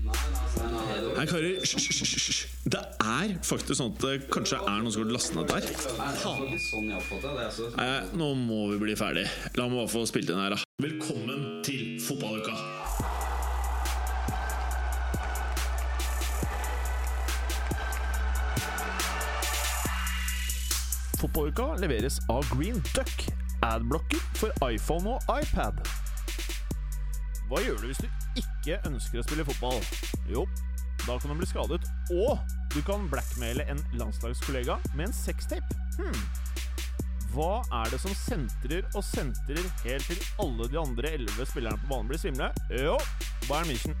Nei, 0.00 1.26
karer, 1.28 1.60
hysj. 1.60 2.46
Det 2.70 2.80
er 2.80 3.34
faktisk 3.44 3.76
sånn 3.76 3.92
at 3.92 4.04
det 4.04 4.14
kanskje 4.32 4.56
er 4.62 4.78
noen 4.80 4.92
som 4.94 5.02
har 5.04 5.10
lastet 5.12 5.36
ned 5.36 5.46
der. 5.50 5.64
Nei, 7.76 7.90
nå 8.16 8.28
må 8.40 8.60
vi 8.72 8.78
bli 8.84 8.94
ferdig. 8.96 9.26
La 9.58 9.68
meg 9.68 9.82
bare 9.82 9.92
få 9.92 10.04
spilt 10.08 10.32
inn 10.32 10.40
her, 10.40 10.56
da. 10.56 10.60
Velkommen 10.80 11.60
til 11.66 11.98
fotballuka! 12.00 12.54
Fotballuka 21.20 21.74
leveres 21.82 22.16
av 22.32 22.48
Green 22.54 22.80
Duck, 22.94 23.26
adblocker 23.68 24.22
for 24.40 24.70
iPhone 24.70 25.18
og 25.18 25.20
iPad. 25.36 25.84
Hva 27.50 27.60
gjør 27.66 27.82
du 27.82 27.90
hvis 27.90 28.00
du 28.00 28.08
ikke 28.38 28.49
ønsker 28.86 29.20
å 29.20 29.24
spille 29.26 29.46
fotball? 29.48 29.80
Jo, 30.30 30.44
da 31.06 31.16
kan 31.18 31.32
du 31.32 31.40
bli 31.40 31.48
skadet, 31.48 31.80
og 32.14 32.38
du 32.74 32.80
kan 32.86 33.08
blackmaile 33.10 33.66
en 33.72 33.80
landslagskollega 33.98 34.78
med 34.94 35.08
en 35.08 35.16
sextape. 35.16 35.78
Hmm. 35.98 36.22
Hva 37.30 37.60
er 37.82 37.92
det 37.92 38.00
som 38.02 38.14
sentrer 38.18 38.86
og 38.98 39.04
sentrer 39.06 39.62
helt 39.84 40.08
til 40.10 40.22
alle 40.42 40.66
de 40.70 40.78
andre 40.80 41.14
elleve 41.14 41.46
spillerne 41.46 41.78
på 41.82 41.92
banen 41.92 42.10
blir 42.10 42.20
svimle? 42.22 42.50
Jo, 42.74 42.96
Bayern 43.46 43.70
München. 43.70 43.94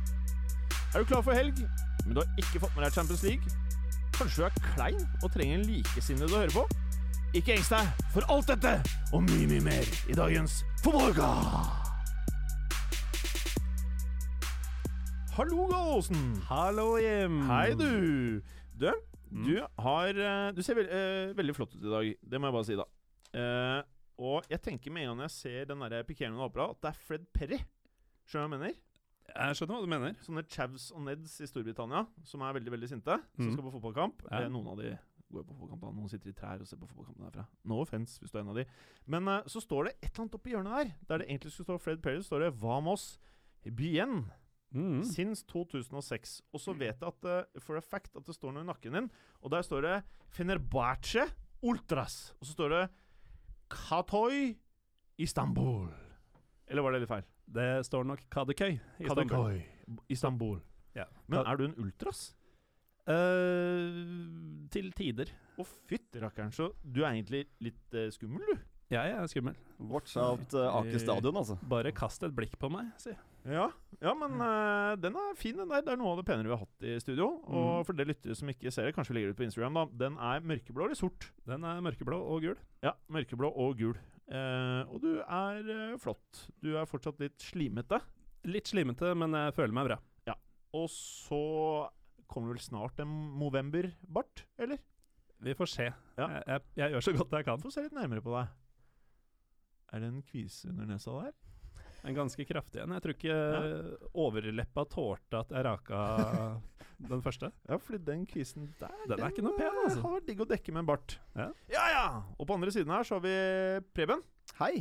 Er 0.90 1.02
du 1.02 1.06
klar 1.06 1.22
for 1.22 1.36
helg, 1.38 1.62
men 2.04 2.16
du 2.16 2.22
har 2.22 2.42
ikke 2.42 2.62
fått 2.64 2.74
med 2.76 2.88
deg 2.88 2.96
Champions 2.98 3.26
League? 3.26 3.58
Kanskje 4.18 4.42
du 4.42 4.48
er 4.48 4.72
klein 4.74 5.04
og 5.22 5.30
trenger 5.32 5.60
en 5.60 5.68
likesinnede 5.70 6.34
å 6.34 6.42
høre 6.42 6.56
på? 6.58 6.66
Ikke 7.38 7.54
engst 7.54 7.70
deg 7.70 8.06
for 8.10 8.26
alt 8.34 8.50
dette 8.50 8.80
og 9.14 9.22
mye, 9.28 9.46
mye 9.52 9.68
mer 9.70 9.94
i 10.10 10.18
dagens 10.18 10.64
Fotballuka! 10.82 11.79
Hallo, 15.36 15.66
Gallosen. 15.70 16.40
Hallo, 16.48 16.96
Jim. 16.98 17.40
Hei, 17.48 17.74
du. 17.74 18.40
Du, 18.80 18.90
Mm. 19.30 19.44
du 19.46 19.60
har 19.78 20.08
eh, 20.08 20.50
Du 20.52 20.62
ser 20.62 20.74
veld, 20.74 20.88
uh, 20.90 21.36
veldig 21.38 21.54
flott 21.54 21.74
ut 21.76 21.84
i 21.84 21.90
dag. 21.90 22.08
Det 22.30 22.40
må 22.40 22.48
jeg 22.48 22.54
bare 22.56 22.66
si, 22.66 22.74
da. 22.74 22.86
Uh, 23.30 23.82
og 24.18 24.48
jeg 24.50 24.58
tenker 24.64 24.90
med 24.90 25.04
en 25.04 25.12
gang 25.12 25.20
jeg 25.28 25.30
ser 25.30 25.64
den 25.70 25.78
der 25.84 26.02
pikerende 26.02 26.42
opera, 26.42 26.70
at 26.70 26.80
det 26.82 26.88
er 26.90 26.98
Fred 26.98 27.26
Perry. 27.32 27.60
Skjønner 28.26 28.48
du 28.48 28.50
hva 28.50 28.58
jeg 28.58 28.64
mener? 28.64 28.80
Jeg 29.30 29.54
skjønner 29.60 29.76
hva 29.76 29.84
du 29.86 29.92
mener. 29.92 30.16
Sånne 30.26 30.42
chavs 30.50 30.88
og 30.90 31.04
neds 31.06 31.36
i 31.40 31.46
Storbritannia 31.46 32.02
som 32.26 32.42
er 32.42 32.56
veldig 32.58 32.72
veldig 32.74 32.88
sinte, 32.90 33.20
som 33.36 33.46
Mm. 33.46 33.52
skal 33.54 33.64
på 33.68 33.72
fotballkamp. 33.78 34.26
Ja. 34.32 34.48
Noen 34.48 34.66
av 34.66 34.76
de 34.82 34.98
går 35.32 35.44
på 35.46 35.54
fotballkamp, 35.54 35.80
da. 35.80 35.90
noen 35.94 36.08
sitter 36.10 36.30
i 36.30 36.32
trær 36.34 36.60
og 36.60 36.66
ser 36.66 36.76
på 36.82 36.88
fotballkampen 36.90 37.30
derfra. 37.30 37.46
No 37.64 37.78
offense 37.80 38.18
hvis 38.18 38.32
du 38.32 38.38
er 38.38 38.42
en 38.42 38.48
av 38.50 38.56
de. 38.56 38.64
Men 39.06 39.28
eh, 39.28 39.42
så 39.46 39.62
står 39.62 39.84
det 39.84 39.94
et 40.02 40.10
eller 40.10 40.24
annet 40.26 40.34
oppi 40.34 40.50
hjørnet 40.50 40.74
der, 40.74 40.92
der 41.06 41.18
det 41.18 41.28
egentlig 41.30 41.52
skulle 41.52 41.70
stå 41.70 41.78
Fred 41.80 42.02
Perry, 42.02 42.18
står 42.20 42.40
det 42.50 42.52
Vamos 42.60 43.20
bien 43.62 44.24
Mm. 44.70 45.02
since 45.02 45.42
2006. 45.50 46.40
Og 46.54 46.60
så 46.62 46.72
vet 46.78 47.00
jeg 47.00 47.08
at 47.08 47.26
uh, 47.26 47.60
for 47.62 47.78
a 47.78 47.82
fact 47.82 48.16
at 48.16 48.26
det 48.26 48.36
står 48.36 48.54
noe 48.54 48.62
i 48.62 48.68
nakken 48.68 48.94
din, 48.94 49.08
og 49.42 49.50
der 49.50 49.66
står 49.66 49.86
det 49.86 49.96
Fenerbahce 50.30 51.26
Ultras. 51.66 52.36
Og 52.40 52.46
så 52.46 52.54
står 52.54 52.74
det 52.76 52.84
Katoy 53.70 54.54
Istanbul. 55.18 55.90
Eller 56.70 56.86
var 56.86 56.94
det 56.94 57.02
litt 57.02 57.10
feil? 57.10 57.26
Det 57.50 57.70
står 57.86 58.06
nok 58.06 58.22
Kadekøy 58.30 58.76
Istanbul. 59.02 59.30
Kadıköy 59.34 60.04
Istanbul. 60.08 60.60
Ja. 60.94 61.06
Men 61.26 61.42
er 61.46 61.58
du 61.58 61.64
en 61.66 61.74
ultras? 61.82 62.30
Uh, 63.10 64.68
til 64.70 64.92
tider. 64.94 65.32
Å, 65.58 65.64
fytti 65.88 66.20
rakkeren, 66.22 66.52
så 66.54 66.70
du 66.82 67.02
er 67.02 67.10
egentlig 67.16 67.46
litt 67.64 67.96
uh, 67.96 68.06
skummel, 68.14 68.44
du. 68.46 68.60
Ja, 68.90 69.04
Jeg 69.06 69.16
er 69.18 69.28
skummel. 69.30 69.58
Watch 69.90 70.16
out 70.18 70.54
uh, 70.54 70.68
Aker 70.80 70.98
stadion, 71.02 71.36
altså. 71.42 71.56
Bare 71.70 71.92
kast 71.94 72.22
et 72.26 72.34
blikk 72.36 72.56
på 72.60 72.70
meg, 72.72 72.90
si. 73.02 73.14
Ja, 73.48 73.70
ja 74.02 74.12
men 74.18 74.34
uh, 74.36 74.96
den 75.00 75.16
er 75.16 75.36
fin, 75.38 75.56
den 75.56 75.70
der. 75.70 75.80
Det 75.86 75.94
er 75.94 76.00
noe 76.00 76.12
av 76.12 76.20
det 76.20 76.26
penere 76.28 76.50
vi 76.50 76.52
har 76.54 76.60
hatt 76.64 76.84
i 76.84 76.98
studio. 77.00 77.30
Og 77.48 77.68
Mm. 77.80 77.86
for 77.88 77.96
dere 77.96 78.10
lyttere 78.12 78.36
som 78.36 78.48
ikke 78.52 78.72
ser 78.74 78.84
det, 78.88 78.94
kanskje 78.96 79.14
legger 79.16 79.30
det 79.30 79.36
ut 79.36 79.40
på 79.40 79.46
Instagram, 79.48 79.78
da. 79.80 79.84
Den 80.06 80.18
er 80.18 80.44
mørkeblå 80.44 80.84
eller 80.84 80.98
sort? 80.98 81.30
Den 81.48 81.64
er 81.64 81.80
mørkeblå 81.80 82.18
og 82.20 82.42
gul. 82.44 82.58
Ja, 82.84 82.92
mørkeblå 83.08 83.50
og 83.56 83.78
gul. 83.80 83.96
Uh, 84.30 84.84
og 84.92 85.00
du 85.02 85.10
er 85.24 85.72
uh, 85.72 85.98
flott. 85.98 86.44
Du 86.62 86.74
er 86.76 86.86
fortsatt 86.86 87.18
litt 87.22 87.40
slimete. 87.40 87.98
Litt 88.44 88.68
slimete, 88.70 89.14
men 89.18 89.32
jeg 89.36 89.56
føler 89.56 89.72
meg 89.74 89.88
bra. 89.90 89.98
Og 90.70 90.86
så 90.86 91.38
kommer 92.30 92.52
vel 92.52 92.60
snart 92.62 93.00
en 93.02 93.10
Movember-bart, 93.40 94.44
eller? 94.62 94.78
Vi 95.42 95.50
får 95.58 95.66
se. 95.66 95.86
Ja. 96.14 96.28
Jeg, 96.30 96.44
jeg, 96.46 96.60
jeg 96.78 96.92
gjør 96.92 97.00
så 97.08 97.14
godt 97.16 97.32
jeg 97.34 97.46
kan. 97.48 97.58
Få 97.58 97.72
se 97.74 97.82
litt 97.82 97.96
nærmere 97.96 98.22
på 98.22 98.30
deg. 98.36 98.52
Er 99.90 99.98
det 100.04 100.10
en 100.12 100.22
kvise 100.22 100.68
under 100.70 100.86
nesa 100.86 101.10
der? 101.24 101.32
En 102.06 102.16
ganske 102.16 102.44
kraftig 102.48 102.82
en. 102.82 102.94
Jeg 102.96 103.04
tror 103.04 103.16
ikke 103.16 103.38
overleppa 104.24 104.86
tålte 104.90 105.42
at 105.42 105.54
jeg 105.54 105.66
raka 105.66 106.02
den 107.12 107.24
første. 107.24 107.50
Ja, 107.68 107.80
fordi 107.80 108.00
den 108.06 108.26
kvisen 108.28 108.70
der 108.80 108.94
Den 109.08 109.18
er 109.20 109.32
ikke 109.32 109.44
noe 109.44 109.58
pen, 109.58 109.68
eh, 109.68 109.82
altså. 109.86 110.04
Har 110.04 110.16
vært 110.18 110.30
digg 110.30 110.44
å 110.44 110.48
dekke 110.48 110.76
med 110.76 110.84
en 110.84 110.90
bart. 110.92 111.18
Ja. 111.36 111.50
ja! 111.72 111.88
ja! 111.94 112.06
Og 112.38 112.48
på 112.48 112.56
andre 112.56 112.72
siden 112.74 112.92
her 112.94 113.06
så 113.06 113.18
har 113.18 113.26
vi 113.26 113.36
Preben. 113.96 114.24
Hei! 114.60 114.74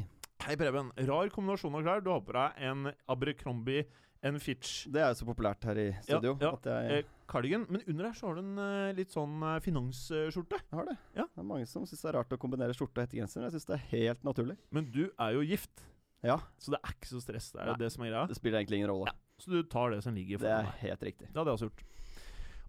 Hei, 0.46 0.56
Preben. 0.60 0.94
Rar 1.10 1.32
kombinasjon 1.34 1.76
av 1.76 1.84
klær. 1.84 2.06
Du 2.06 2.14
har 2.14 2.22
på 2.24 2.36
deg 2.38 2.62
en 2.70 2.94
Abercrombie 3.12 3.88
en 4.22 4.40
Fitch 4.42 4.84
Det 4.92 5.02
er 5.02 5.14
jo 5.14 5.20
så 5.22 5.28
populært 5.28 5.64
her 5.70 5.80
i 5.80 5.88
studio 6.04 6.34
ja. 6.42 6.52
at 6.52 6.68
jeg, 6.68 7.04
eh, 7.04 7.12
cardigan, 7.30 7.66
men 7.72 7.84
under 7.86 8.10
her 8.10 8.18
så 8.18 8.30
har 8.30 8.40
du 8.40 8.42
en 8.44 8.64
eh, 8.64 8.96
litt 8.98 9.14
sånn 9.16 9.38
eh, 9.46 9.60
finansskjorte. 9.64 10.60
jeg 10.66 10.76
har 10.80 10.90
det. 10.90 10.96
Ja. 11.16 11.28
Det 11.30 11.44
er 11.44 11.48
mange 11.54 11.70
som 11.70 11.86
syns 11.88 12.04
det 12.04 12.12
er 12.12 12.18
rart 12.20 12.36
å 12.36 12.40
kombinere 12.42 12.76
skjorte 12.76 13.00
og 13.00 13.08
hettegenser. 13.08 13.40
men 13.40 13.48
Jeg 13.48 13.58
syns 13.58 13.70
det 13.70 13.78
er 13.78 13.86
helt 13.94 14.28
naturlig. 14.28 14.58
Men 14.76 14.90
du 14.92 15.06
er 15.08 15.38
jo 15.38 15.46
gift, 15.48 15.86
Ja, 16.24 16.40
så 16.60 16.72
det 16.76 16.80
er 16.84 16.94
ikke 16.96 17.08
så 17.14 17.22
stress. 17.24 17.52
Det 17.54 17.62
er 17.62 17.72
Nei. 17.72 17.78
det 17.80 17.92
som 17.94 18.04
er 18.04 18.10
greia. 18.12 18.28
det 18.28 18.36
spiller 18.36 18.60
egentlig 18.60 18.82
ingen 18.82 18.92
rolle. 18.92 19.14
Så 19.40 19.52
du 19.54 19.62
tar 19.64 19.92
det 19.94 20.02
som 20.04 20.16
ligger 20.16 20.38
Det 20.42 20.50
er 20.52 20.64
deg. 20.68 20.74
helt 20.84 21.04
riktig. 21.08 21.28
Det 21.32 21.38
hadde 21.40 21.54
jeg 21.54 21.60
også 21.60 21.70
gjort. 21.70 21.84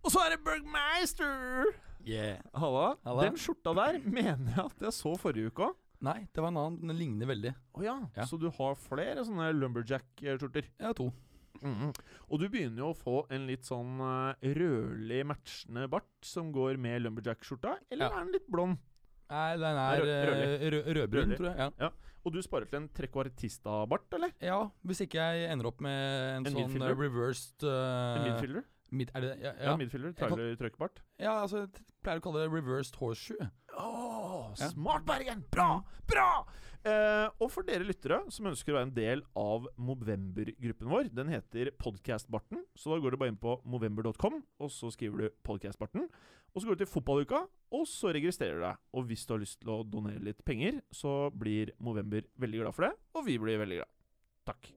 Og 0.05 0.11
så 0.15 0.21
er 0.25 0.31
det 0.37 0.45
Bergmeister! 0.45 1.73
Yeah. 2.07 2.39
Halla. 2.57 2.97
Halla. 3.05 3.23
Den 3.27 3.37
skjorta 3.37 3.75
der 3.77 3.99
mener 4.19 4.55
jeg 4.55 4.65
at 4.65 4.85
jeg 4.87 4.93
så 4.97 5.17
forrige 5.21 5.51
uke 5.51 5.67
òg. 5.69 5.75
Nei, 6.01 6.21
det 6.33 6.41
var 6.41 6.49
en 6.49 6.57
annen. 6.63 6.79
Den 6.89 6.97
ligner 6.97 7.29
veldig. 7.29 7.51
Å 7.77 7.83
ja. 7.85 7.97
Ja. 8.17 8.25
Så 8.25 8.39
du 8.41 8.47
har 8.57 8.79
flere 8.81 9.21
sånne 9.27 9.51
lumberjack-skjorter? 9.59 10.71
Ja, 10.81 10.95
to. 10.97 11.11
to. 11.11 11.13
-hmm. 11.61 11.91
Og 12.31 12.41
du 12.41 12.49
begynner 12.49 12.79
jo 12.79 12.91
å 12.95 12.97
få 12.97 13.27
en 13.31 13.47
litt 13.47 13.67
sånn 13.69 14.01
eh, 14.01 14.55
rødlig 14.57 15.27
matchende 15.27 15.89
bart 15.91 16.09
som 16.23 16.53
går 16.53 16.79
med 16.79 17.03
lumberjack-skjorta, 17.03 17.77
eller 17.91 18.07
Ja. 18.09 18.17
er 18.17 18.25
den 18.25 18.33
litt 18.33 18.49
blond? 18.49 18.79
Nei, 19.31 19.57
den 19.57 19.79
er 19.79 20.01
Rød- 20.01 20.11
eh, 20.11 20.71
rød, 20.75 20.89
rødbrun, 20.97 21.37
tror 21.37 21.47
jeg. 21.51 21.57
Ja. 21.59 21.71
ja. 21.87 21.91
Og 22.27 22.33
du 22.35 22.43
sparer 22.43 22.67
til 22.69 22.77
en 22.83 22.89
trequartista-bart, 22.93 24.13
eller? 24.19 24.33
ja, 24.43 24.59
hvis 24.85 25.01
ikke 25.07 25.15
jeg 25.23 25.53
ender 25.53 25.67
opp 25.71 25.81
med 25.81 26.37
en, 26.37 26.47
En 26.47 26.53
sånn 26.53 26.67
midfielder? 26.67 26.91
eh, 26.91 27.01
reversed 27.01 27.65
uh, 27.65 28.17
En 28.19 28.27
midfielder? 28.29 28.65
Mid, 28.93 29.11
er 29.15 29.21
det, 29.23 29.31
ja, 29.41 29.53
Ja, 29.55 29.71
ja. 29.71 29.77
midfielder. 29.79 30.13
Trailer 30.19 30.57
trøkkbart. 30.59 31.01
ja, 31.19 31.37
altså 31.45 31.63
jeg 31.63 31.71
pleier 32.03 32.19
å 32.19 32.25
kalle 32.27 32.43
det 32.43 32.51
reversed 32.53 32.97
horseshoe. 33.01 33.51
Ja. 33.71 34.69
smart, 34.69 35.07
Bergen! 35.07 35.45
Bra! 35.51 35.81
Bra! 36.11 36.45
Eh, 36.81 37.27
og 37.37 37.51
for 37.53 37.67
dere 37.67 37.85
lyttere 37.85 38.23
som 38.33 38.49
ønsker 38.49 38.73
å 38.73 38.79
være 38.79 38.89
en 38.89 38.95
del 38.97 39.23
av 39.37 39.67
Movember-gruppen 39.77 40.89
vår, 40.89 41.11
den 41.13 41.29
heter 41.33 41.69
Podcastbarten. 41.77 42.63
Så 42.73 42.95
da 42.95 43.01
går 43.03 43.13
du 43.13 43.21
bare 43.21 43.35
inn 43.35 43.41
på 43.41 43.59
movember.com, 43.69 44.41
og 44.41 44.73
så 44.73 44.89
skriver 44.95 45.27
du 45.27 45.37
Podcastbarten. 45.45 46.09
Og 46.51 46.63
så 46.63 46.67
går 46.67 46.79
du 46.79 46.83
til 46.83 46.91
fotballuka, 46.91 47.45
og 47.77 47.85
så 47.87 48.15
registrerer 48.17 48.57
du 48.59 48.65
deg. 48.65 48.81
Og 48.97 49.07
hvis 49.11 49.27
du 49.27 49.37
har 49.37 49.45
lyst 49.45 49.61
til 49.61 49.75
å 49.77 49.83
donere 49.85 50.25
litt 50.25 50.41
penger, 50.47 50.81
så 50.91 51.29
blir 51.37 51.75
Movember 51.85 52.25
veldig 52.41 52.65
glad 52.65 52.79
for 52.79 52.89
det, 52.89 52.95
og 53.13 53.29
vi 53.29 53.37
blir 53.43 53.61
veldig 53.61 53.83
glad. 53.83 53.97
Takk. 54.49 54.73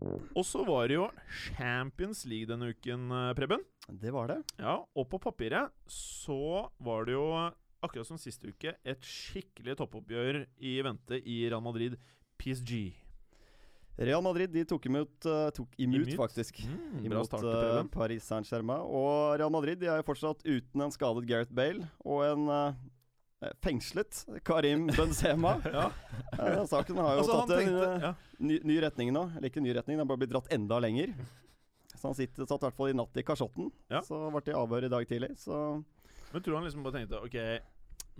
Og 0.00 0.44
så 0.46 0.62
var 0.64 0.88
det 0.88 0.96
jo 0.96 1.08
Champions 1.28 2.22
League 2.28 2.48
denne 2.48 2.70
uken, 2.72 3.10
eh, 3.12 3.32
Preben. 3.36 3.64
Det 3.88 4.12
var 4.14 4.30
det. 4.30 4.38
Ja, 4.60 4.78
og 4.94 5.08
på 5.10 5.20
papiret 5.20 5.72
så 5.90 6.70
var 6.80 7.04
det 7.08 7.16
jo, 7.16 7.26
akkurat 7.80 8.08
som 8.08 8.18
siste 8.20 8.50
uke, 8.50 8.74
et 8.84 9.06
skikkelig 9.06 9.78
toppoppgjør 9.80 10.44
i 10.66 10.74
vente 10.84 11.20
i 11.24 11.42
Real 11.48 11.64
Madrid 11.64 11.96
PSG. 12.40 12.92
Real 14.00 14.22
Madrid 14.24 14.48
de 14.52 14.62
tok 14.64 14.86
imot, 14.88 15.26
eh, 15.28 15.50
tok 15.52 15.74
imot, 15.76 16.06
Imot? 16.08 16.16
faktisk. 16.16 16.62
Mm, 16.64 17.04
Imot 17.04 17.34
eh, 17.34 17.82
Paris 17.92 18.24
Saint-Germain. 18.24 18.80
Og 18.80 19.36
Real 19.36 19.52
Madrid 19.52 19.80
de 19.82 19.90
er 19.92 20.06
fortsatt 20.06 20.40
uten 20.46 20.86
en 20.86 20.94
skadet 20.94 21.26
Gareth 21.28 21.52
Bale 21.52 21.84
og 22.00 22.24
en 22.24 22.48
uh, 22.48 23.50
fengslet 23.60 24.24
Karim 24.44 24.88
Benzema. 24.88 25.58
Ja, 25.76 25.90
uh, 26.38 26.64
saken 26.70 26.96
har 26.96 27.18
jo 27.18 27.26
altså 27.26 27.36
tatt 27.42 27.52
tenkte 27.58 27.90
en 27.90 28.08
ja. 28.08 28.14
ny, 28.38 28.56
ny 28.64 28.80
retning 28.86 29.12
nå. 29.12 29.26
Eller 29.36 29.52
ikke 29.52 29.64
ny 29.64 29.76
retning, 29.76 29.98
den 29.98 30.06
har 30.06 30.08
bare 30.08 30.22
blitt 30.22 30.32
dratt 30.32 30.48
enda 30.54 30.80
lenger. 30.80 31.12
Så 31.92 32.06
han 32.08 32.16
sitter, 32.16 32.46
satt 32.48 32.62
i 32.62 32.70
hvert 32.70 32.78
fall 32.78 32.94
i 32.94 32.96
natt 32.96 33.20
i 33.20 33.26
kasjotten. 33.26 33.68
Ja. 33.92 34.00
Så 34.06 34.16
ble 34.32 34.46
det 34.46 34.56
avhør 34.56 34.86
i 34.86 34.92
dag 34.92 35.08
tidlig. 35.10 35.34
Så 35.42 35.58
Men 36.30 36.42
tror 36.42 36.58
han 36.58 36.66
liksom 36.66 36.84
bare 36.86 37.00
tenkte 37.00 37.22
Ok, 37.24 37.38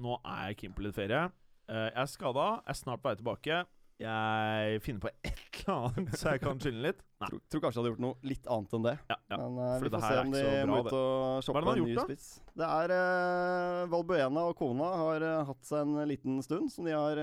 nå 0.00 0.16
er 0.24 0.48
jeg 0.50 0.62
keen 0.62 0.74
på 0.76 0.86
litt 0.86 0.96
ferie. 0.96 1.28
Eh, 1.70 1.86
jeg 1.90 2.00
er 2.02 2.10
skada, 2.10 2.48
er 2.66 2.78
snart 2.78 3.02
på 3.02 3.10
vei 3.10 3.18
tilbake. 3.20 3.60
Jeg 4.00 4.80
finner 4.80 5.02
på 5.02 5.10
et 5.12 5.40
eller 5.60 5.74
annet 5.74 6.14
så 6.16 6.32
jeg 6.32 6.40
kan 6.40 6.60
chille 6.62 6.80
litt. 6.86 7.02
Nei. 7.20 7.28
tror, 7.28 7.40
tror 7.52 7.62
kanskje 7.66 7.76
jeg 7.76 7.82
hadde 7.82 7.90
gjort 7.92 8.02
noe 8.06 8.30
litt 8.30 8.46
annet 8.54 8.76
enn 8.78 8.86
det. 8.86 8.94
Ja, 9.12 9.16
ja. 9.28 9.38
Men 9.42 9.58
uh, 9.60 9.74
vi 9.82 9.90
får 9.92 10.04
se 10.06 10.20
om 10.22 10.30
de 10.32 10.44
må 10.70 10.78
ut 10.80 10.94
og 10.96 11.44
shoppe 11.44 11.62
en 11.74 11.82
ny 11.84 11.96
spiss. 11.98 12.28
Det 12.56 12.70
er 12.80 12.94
uh, 12.96 13.82
Valbuena 13.92 14.46
og 14.48 14.56
kona 14.58 14.88
har 15.02 15.26
uh, 15.26 15.34
hatt 15.50 15.68
seg 15.68 15.84
en 15.84 16.08
liten 16.08 16.40
stund 16.46 16.72
som 16.72 16.88
de 16.88 16.96
har 16.96 17.20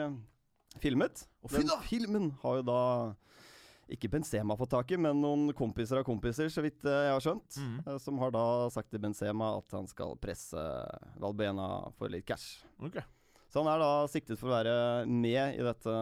filmet. 0.84 1.26
Å, 1.42 1.50
Den 1.56 1.74
filmen 1.90 2.30
har 2.44 2.60
jo 2.62 2.68
da 2.70 2.82
ikke 3.94 4.10
Benzema 4.12 4.58
fått 4.60 4.74
tak 4.74 4.92
i, 4.92 5.00
men 5.00 5.20
noen 5.24 5.52
kompiser 5.58 6.02
av 6.02 6.08
kompiser, 6.08 6.50
så 6.52 6.64
vidt 6.66 6.86
eh, 6.88 7.06
jeg 7.08 7.16
har 7.16 7.24
skjønt. 7.24 7.60
Mm. 7.62 7.78
Som 8.04 8.22
har 8.22 8.34
da 8.36 8.46
sagt 8.74 8.92
til 8.92 9.04
Benzema 9.04 9.54
at 9.60 9.78
han 9.78 9.88
skal 9.90 10.18
presse 10.22 10.64
Valbena 11.22 11.68
for 11.98 12.12
litt 12.12 12.28
cash. 12.28 12.66
Okay. 12.84 13.06
Så 13.48 13.64
han 13.64 13.72
er 13.72 13.82
da 13.82 13.92
siktet 14.12 14.40
for 14.40 14.52
å 14.52 14.58
være 14.58 14.78
med 15.08 15.56
i 15.56 15.64
dette. 15.64 15.94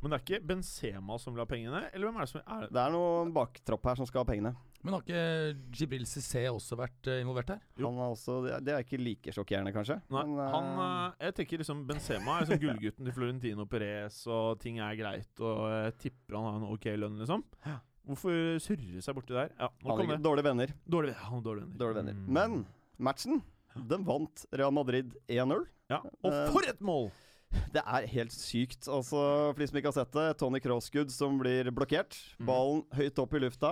Men 0.00 0.12
det 0.12 0.16
er 0.16 0.24
ikke 0.24 0.48
Benzema 0.48 1.18
som 1.20 1.36
vil 1.36 1.44
ha 1.44 1.48
pengene, 1.50 1.84
eller 1.92 2.08
hvem 2.08 2.18
er 2.20 2.26
det 2.26 2.32
som 2.32 2.42
er 2.42 2.66
Det 2.72 2.82
er 2.82 2.94
noen 2.94 3.32
baktropp 3.36 3.90
her 3.90 4.00
som 4.00 4.08
skal 4.08 4.24
ha 4.24 4.28
pengene. 4.28 4.56
Men 4.86 4.94
har 4.94 5.02
ikke 5.02 5.78
Jibril 5.80 6.04
Cissé 6.06 6.44
også 6.48 6.78
vært 6.78 7.08
eh, 7.10 7.20
involvert 7.24 7.50
her? 7.56 7.60
Jo. 7.76 7.90
Han 7.90 7.98
er 7.98 8.12
også, 8.14 8.36
det 8.46 8.52
er- 8.70 8.78
er 8.78 8.84
ikke 8.86 9.00
like 9.02 9.34
sjokkerende, 9.34 9.72
kanskje. 9.74 9.98
Nei, 10.14 10.22
men, 10.24 10.38
eh, 10.38 10.52
han 10.54 10.70
eh, 10.86 11.26
Jeg 11.26 11.34
tenker 11.40 11.58
liksom 11.64 11.82
Benzema 11.88 12.38
er 12.38 12.46
liksom 12.46 12.62
gullgutten 12.62 13.04
til 13.10 13.12
Florentino 13.18 13.66
Perez, 13.66 14.20
og 14.30 14.60
ting 14.62 14.78
er 14.78 14.94
greit, 14.96 15.32
og 15.42 15.66
jeg 15.74 15.98
tipper 16.06 16.38
han 16.38 16.46
har 16.48 16.56
en 16.62 16.70
ok 16.72 16.88
lønn, 17.02 17.18
liksom. 17.20 17.44
Hvorfor 18.06 18.60
surre 18.62 19.02
seg 19.02 19.16
borti 19.18 19.34
der? 19.34 19.50
Ja, 19.58 19.68
nå 19.82 19.96
han 19.98 20.10
er 20.14 20.22
dårlige 20.22 20.46
venner. 20.46 20.72
Dårlig, 20.88 21.14
han 21.18 21.32
har 21.34 21.42
dårlige 21.42 21.66
venner. 21.66 21.78
Dårlige 21.82 21.98
venner. 22.04 22.14
Mm. 22.14 22.28
Men 22.38 22.66
matchen, 23.02 23.42
den 23.90 24.04
vant 24.06 24.46
Real 24.54 24.70
Madrid 24.72 25.16
1-0. 25.28 25.66
Ja, 25.90 25.98
Og 26.22 26.32
for 26.54 26.62
et 26.70 26.80
mål! 26.80 27.10
Det 27.72 27.82
er 27.82 28.06
helt 28.10 28.32
sykt. 28.34 28.86
Altså, 28.90 29.18
for 29.54 29.58
de 29.58 29.66
som 29.70 29.76
ikke 29.78 29.90
har 29.90 29.96
sett 30.04 30.12
det, 30.12 30.24
Tony 30.38 30.58
Crossgood 30.60 31.10
som 31.14 31.38
blir 31.38 31.70
blokkert. 31.74 32.14
Mhm. 32.38 32.46
Ballen 32.48 32.82
høyt 32.98 33.18
opp 33.22 33.34
i 33.34 33.38
lufta. 33.42 33.70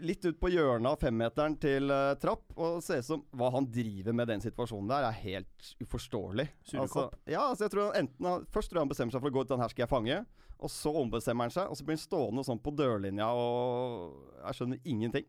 Litt 0.00 0.24
ut 0.24 0.38
på 0.40 0.50
hjørnet 0.52 0.94
av 0.94 1.00
femmeteren 1.02 1.56
til 1.60 1.92
uh, 1.92 2.16
Trapp. 2.20 2.44
Og 2.56 2.80
se 2.82 2.98
ser 2.98 3.04
ut 3.04 3.08
som 3.08 3.24
hva 3.36 3.50
han 3.54 3.68
driver 3.70 4.16
med 4.16 4.30
den 4.32 4.44
situasjonen 4.44 4.90
der, 4.90 5.08
er 5.08 5.22
helt 5.24 5.72
uforståelig. 5.82 6.46
Altså, 6.80 7.08
ja, 7.28 7.46
altså 7.46 7.66
jeg 7.66 7.74
tror 7.74 7.88
han 7.88 8.06
enten 8.06 8.46
Først 8.54 8.72
tror 8.72 8.80
jeg 8.80 8.86
han 8.86 8.92
bestemmer 8.92 9.16
seg 9.16 9.24
for 9.24 9.32
å 9.32 9.36
gå 9.36 9.44
ut, 9.44 9.52
den 9.52 9.64
her 9.64 9.72
skal 9.72 9.84
jeg 9.84 9.92
fange. 9.92 10.20
Og 10.60 10.72
så 10.72 10.92
ombestemmer 11.02 11.48
han 11.48 11.54
seg, 11.54 11.70
og 11.72 11.78
så 11.78 11.86
blir 11.86 11.96
han 11.96 12.02
stående 12.02 12.44
sånn 12.46 12.60
på 12.60 12.72
dørlinja 12.76 13.30
og 13.32 14.18
Jeg 14.42 14.58
skjønner 14.58 14.90
ingenting. 14.92 15.28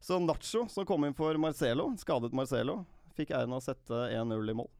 Så 0.00 0.16
Nacho, 0.22 0.64
som 0.72 0.86
kom 0.88 1.04
inn 1.04 1.16
for 1.16 1.36
Marcelo, 1.42 1.90
skadet 2.00 2.32
Marcelo, 2.36 2.80
fikk 3.18 3.34
æren 3.36 3.52
av 3.52 3.60
å 3.60 3.64
sette 3.64 4.04
1-0 4.14 4.52
i 4.52 4.56
mål. 4.56 4.70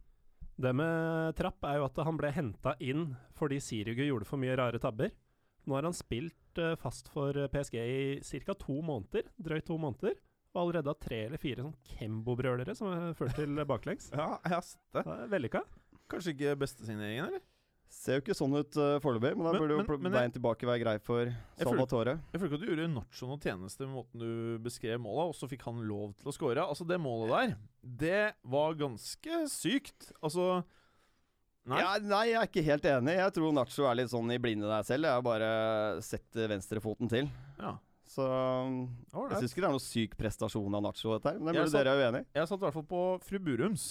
Det 0.61 0.73
med 0.77 1.35
Trapp 1.39 1.65
er 1.65 1.81
jo 1.81 1.89
at 1.89 1.99
han 2.05 2.19
ble 2.21 2.31
henta 2.37 2.75
inn 2.85 3.11
fordi 3.39 3.61
Sirigu 3.65 4.03
gjorde 4.05 4.29
for 4.29 4.41
mye 4.41 4.57
rare 4.61 4.81
tabber. 4.81 5.13
Nå 5.65 5.77
har 5.77 5.87
han 5.89 5.97
spilt 5.97 6.50
fast 6.83 7.09
for 7.13 7.37
eh, 7.37 7.49
PSG 7.53 7.77
i 7.81 8.41
ca. 8.47 8.55
to 8.55 8.81
måneder, 8.83 9.29
drøyt 9.41 9.67
to 9.71 9.79
måneder. 9.81 10.19
Og 10.51 10.65
allerede 10.65 10.91
har 10.91 10.99
tre 10.99 11.19
eller 11.29 11.39
fire 11.39 11.63
sånn 11.63 11.77
Kembo-brølere 11.93 12.75
som 12.75 12.89
har 12.91 13.13
ført 13.15 13.37
til 13.39 13.55
baklengs. 13.71 14.09
Ja, 14.11 14.33
jeg 14.43 14.57
har 14.57 14.65
sett 14.67 14.83
det. 14.97 15.05
Det 15.07 15.17
er 15.27 15.33
Vellykka. 15.37 15.61
Kanskje 16.11 16.33
ikke 16.35 16.57
bestesigneringen, 16.59 17.29
eller? 17.31 17.45
Ser 17.91 18.19
jo 18.19 18.23
ikke 18.23 18.35
sånn 18.39 18.53
ut 18.55 18.77
uh, 18.79 18.97
foreløpig, 19.03 19.33
men 19.35 19.47
da 19.49 19.53
burde 19.59 19.75
jo 19.75 19.79
men- 19.81 19.87
pl- 19.89 20.05
jeg- 20.07 20.15
veien 20.15 20.35
tilbake 20.35 20.67
være 20.69 20.83
grei 20.83 20.93
for 21.03 21.31
Salvatore. 21.59 22.17
Jeg 22.31 22.39
føler 22.43 22.51
ikke 22.53 22.59
at 22.59 22.63
du 22.63 22.69
gjorde 22.71 22.89
Nacho 22.95 23.27
noen 23.31 23.41
tjeneste 23.43 23.87
med 23.87 23.95
måten 23.99 24.23
du 24.23 24.59
beskrev 24.63 25.01
målet, 25.03 25.33
og 25.33 25.35
så 25.39 25.49
fikk 25.51 25.65
han 25.67 25.81
lov 25.89 26.13
til 26.21 26.31
å 26.31 26.35
score. 26.37 26.63
Altså, 26.67 26.87
det 26.87 27.01
målet 27.03 27.33
der, 27.35 27.57
det 28.03 28.21
var 28.47 28.75
ganske 28.79 29.41
sykt. 29.51 30.13
Altså 30.23 30.61
Nei. 31.69 31.81
Ja, 31.83 31.91
nei, 32.01 32.23
jeg 32.31 32.39
er 32.41 32.49
ikke 32.49 32.65
helt 32.65 32.87
enig. 32.89 33.15
Jeg 33.19 33.33
tror 33.37 33.53
Nacho 33.53 33.85
er 33.87 33.99
litt 33.99 34.11
sånn 34.13 34.33
i 34.33 34.39
blinde 34.41 34.69
der 34.71 34.85
selv. 34.87 35.07
Jeg 35.07 35.19
har 35.19 35.25
bare 35.25 35.51
sett 36.05 36.39
venstrefoten 36.51 37.11
til. 37.13 37.29
Ja. 37.61 37.75
Så 38.11 38.25
Alright. 38.27 39.37
jeg 39.37 39.45
syns 39.45 39.53
ikke 39.55 39.63
det 39.63 39.69
er 39.69 39.75
noe 39.77 39.85
syk 39.85 40.17
prestasjon 40.19 40.79
av 40.79 40.83
Nacho, 40.83 41.13
dette 41.15 41.31
her. 41.31 41.37
Men 41.39 41.53
det 41.53 41.61
Jeg 41.61 41.69
burde 41.69 41.83
dere 41.85 41.93
være 41.99 42.07
uenig 42.09 42.23
i. 42.25 42.29
Jeg 42.41 42.51
satt 42.51 42.59
i 42.59 42.65
hvert 42.65 42.79
fall 42.79 42.89
på 42.91 43.03
Fru 43.27 43.39
Burums, 43.45 43.85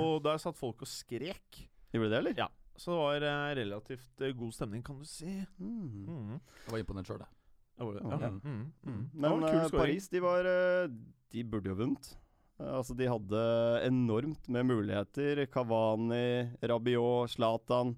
og 0.00 0.24
der 0.24 0.40
satt 0.42 0.58
folk 0.58 0.82
og 0.82 0.90
skrek. 0.90 1.60
Gjorde 1.92 2.10
det, 2.10 2.18
eller? 2.18 2.40
Ja. 2.40 2.48
Så 2.80 2.94
det 2.94 2.98
var 2.98 3.26
eh, 3.28 3.54
relativt 3.60 4.24
eh, 4.24 4.32
god 4.40 4.56
stemning, 4.56 4.82
kan 4.82 4.98
du 4.98 5.04
si. 5.06 5.28
Mm. 5.60 6.08
Mm. 6.08 6.40
Jeg 6.64 6.72
var 6.72 6.82
imponert 6.82 7.10
sjøl, 7.12 7.22
jeg. 7.22 7.36
Ja. 7.80 8.16
Ja. 8.16 8.30
Mm. 8.32 8.64
Mm. 8.82 9.04
Det 9.12 9.20
Men 9.20 9.30
var 9.30 9.36
en 9.36 9.46
kul 9.46 9.60
eh. 9.60 9.78
Paris, 9.78 10.08
de 10.12 10.20
var 10.24 10.48
De 11.30 11.44
burde 11.44 11.70
jo 11.70 11.76
vunnet. 11.78 12.10
Eh, 12.60 12.76
altså, 12.76 12.96
de 12.96 13.08
hadde 13.08 13.42
enormt 13.88 14.48
med 14.52 14.68
muligheter. 14.68 15.44
Cavani, 15.52 16.50
Rabiot, 16.62 17.32
Zlatan. 17.34 17.94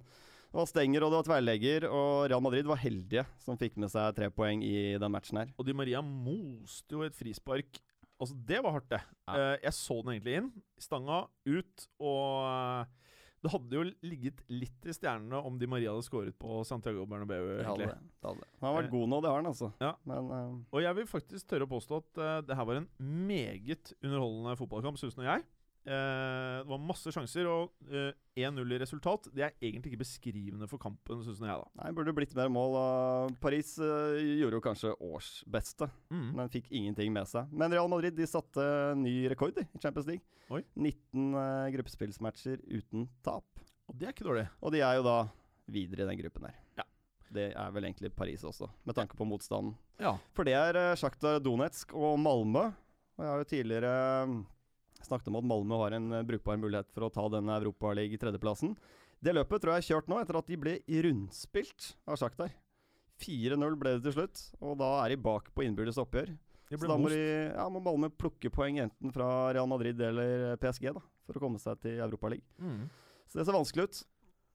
Det 0.53 0.61
var 0.61 0.69
stenger, 0.69 1.05
og 1.05 1.13
det 1.13 1.19
var 1.21 1.29
tverrlegger. 1.31 1.87
Og 1.89 2.27
Real 2.31 2.45
Madrid 2.45 2.69
var 2.69 2.81
heldige 2.83 3.25
som 3.43 3.59
fikk 3.61 3.79
med 3.81 3.93
seg 3.93 4.13
tre 4.17 4.29
poeng 4.33 4.63
i 4.65 4.95
den 5.01 5.15
matchen 5.15 5.41
her. 5.41 5.53
Og 5.57 5.67
Di 5.67 5.75
Maria 5.77 6.03
moste 6.05 6.95
jo 6.95 7.07
et 7.07 7.17
frispark. 7.17 7.81
Altså, 8.21 8.37
det 8.47 8.61
var 8.63 8.77
hardt, 8.77 8.91
det. 8.93 9.01
Ja. 9.27 9.35
Eh, 9.35 9.57
jeg 9.65 9.79
så 9.81 9.99
den 10.03 10.15
egentlig 10.15 10.37
inn. 10.39 10.51
Stanga 10.79 11.25
ut, 11.49 11.89
og 11.99 12.45
eh, 12.47 13.12
det 13.43 13.51
hadde 13.51 13.75
jo 13.75 13.85
ligget 14.07 14.43
litt 14.53 14.87
i 14.87 14.95
stjernene 14.95 15.41
om 15.43 15.57
Di 15.59 15.67
Maria 15.67 15.91
hadde 15.91 16.07
skåret 16.07 16.37
på 16.39 16.61
Santiago 16.67 17.03
Bernabeu. 17.11 17.49
Det 17.59 17.67
hadde 17.67 17.89
det. 17.91 17.97
det 17.99 18.29
hadde. 18.29 18.47
Han 18.61 18.69
har 18.69 18.77
vært 18.77 18.87
Eh, 18.87 18.95
god 18.95 19.11
nå, 19.11 19.19
det 19.25 19.33
har 19.33 19.41
han 19.41 19.51
altså. 19.51 19.73
ja. 19.83 19.91
Men 20.07 20.29
uh... 20.31 20.53
Og 20.71 20.85
jeg 20.85 20.99
vil 21.01 21.09
faktisk 21.11 21.49
tørre 21.51 21.67
å 21.67 21.73
påstå 21.73 21.99
at 22.05 22.21
uh, 22.23 22.37
det 22.47 22.59
her 22.59 22.69
var 22.69 22.79
en 22.79 22.89
meget 23.01 23.93
underholdende 23.99 24.55
fotballkamp, 24.61 25.01
syns 25.01 25.19
og 25.19 25.27
jeg. 25.27 25.43
Eh, 25.83 26.59
det 26.63 26.69
var 26.71 26.79
masse 26.79 27.11
sjanser, 27.11 27.49
og 27.51 27.73
eh, 27.91 28.13
1-0 28.39 28.71
i 28.71 28.79
resultat 28.79 29.25
Det 29.35 29.43
er 29.43 29.55
egentlig 29.59 29.91
ikke 29.91 30.05
beskrivende 30.05 30.69
for 30.71 30.79
kampen, 30.79 31.25
syns 31.27 31.41
jeg, 31.43 31.51
da. 31.59 31.67
Nei, 31.81 31.91
burde 31.97 32.15
blitt 32.15 32.37
mer 32.39 32.53
mål. 32.55 32.77
og 32.79 33.35
Paris 33.43 33.73
eh, 33.83 34.21
gjorde 34.39 34.61
jo 34.61 34.63
kanskje 34.63 34.93
årsbeste, 35.03 35.89
Mm. 36.13 36.29
men 36.39 36.53
fikk 36.53 36.71
ingenting 36.71 37.11
med 37.13 37.27
seg. 37.27 37.51
Men 37.51 37.73
Real 37.75 37.91
Madrid 37.91 38.15
de 38.15 38.27
satte 38.31 38.63
ny 39.01 39.27
rekord 39.33 39.59
i 39.59 39.67
Champions 39.83 40.07
League. 40.07 40.23
Oi. 40.53 40.63
19 40.77 41.35
uh, 41.35 41.67
gruppespillsmatcher 41.75 42.61
uten 42.69 43.09
tap. 43.25 43.45
Og 43.89 43.97
det 43.99 44.07
er 44.07 44.13
ikke 44.15 44.27
dårlig. 44.29 44.47
Og 44.63 44.71
de 44.75 44.83
er 44.85 44.99
jo 45.01 45.05
da 45.07 45.17
videre 45.73 46.05
i 46.05 46.11
den 46.13 46.21
gruppen 46.23 46.47
der. 46.47 46.57
Ja. 46.79 46.85
Det 47.33 47.47
er 47.57 47.71
vel 47.73 47.87
egentlig 47.89 48.11
Paris 48.15 48.43
også, 48.45 48.69
med 48.85 48.95
tanke 48.95 49.17
på 49.17 49.25
motstanden. 49.27 49.75
Ja. 49.99 50.15
For 50.37 50.45
det 50.45 50.53
er 50.59 50.95
Sjaktar 51.01 51.41
Donetsk 51.41 51.95
og 51.97 52.19
Malmö. 52.21 52.67
Og 53.17 53.25
jeg 53.25 53.31
har 53.33 53.41
jo 53.41 53.49
tidligere 53.49 53.95
eh, 55.03 55.09
snakket 55.09 55.31
om 55.33 55.41
at 55.41 55.49
Malmö 55.51 55.79
har 55.83 55.97
en 55.99 56.11
eh, 56.15 56.27
brukbar 56.27 56.61
mulighet 56.63 56.91
for 56.95 57.09
å 57.09 57.13
ta 57.13 57.27
den 57.35 57.51
Europaliga-tredjeplassen. 57.53 58.77
Det 59.23 59.35
løpet 59.35 59.63
tror 59.63 59.75
jeg 59.75 59.85
er 59.85 59.89
kjørt 59.91 60.11
nå, 60.11 60.19
etter 60.23 60.39
at 60.39 60.49
de 60.51 60.59
ble 60.59 60.79
rundspilt 61.07 61.93
av 62.11 62.19
Sjaktar. 62.19 62.55
4-0 63.23 63.77
ble 63.79 63.97
det 63.99 64.07
til 64.07 64.17
slutt, 64.17 64.41
og 64.63 64.81
da 64.81 64.95
er 65.05 65.13
de 65.13 65.21
bak 65.23 65.53
på 65.55 65.67
innbyrdes 65.67 66.01
oppgjør. 66.03 66.33
Så 66.73 66.89
da 66.89 66.97
må, 66.97 67.11
de, 67.13 67.21
ja, 67.53 67.67
må 67.69 67.83
Malmö 67.85 68.09
plukke 68.17 68.51
poeng 68.51 68.81
enten 68.81 69.13
fra 69.13 69.29
Real 69.53 69.69
Madrid 69.69 70.01
eller 70.01 70.57
PSG 70.63 70.89
da, 70.97 71.03
for 71.29 71.37
å 71.37 71.43
komme 71.45 71.61
seg 71.61 71.83
til 71.85 72.01
Europaligaen. 72.01 72.47
Mm. 72.57 72.89
Så 73.29 73.39
det 73.39 73.47
ser 73.47 73.57
vanskelig 73.59 73.85
ut. 73.85 74.01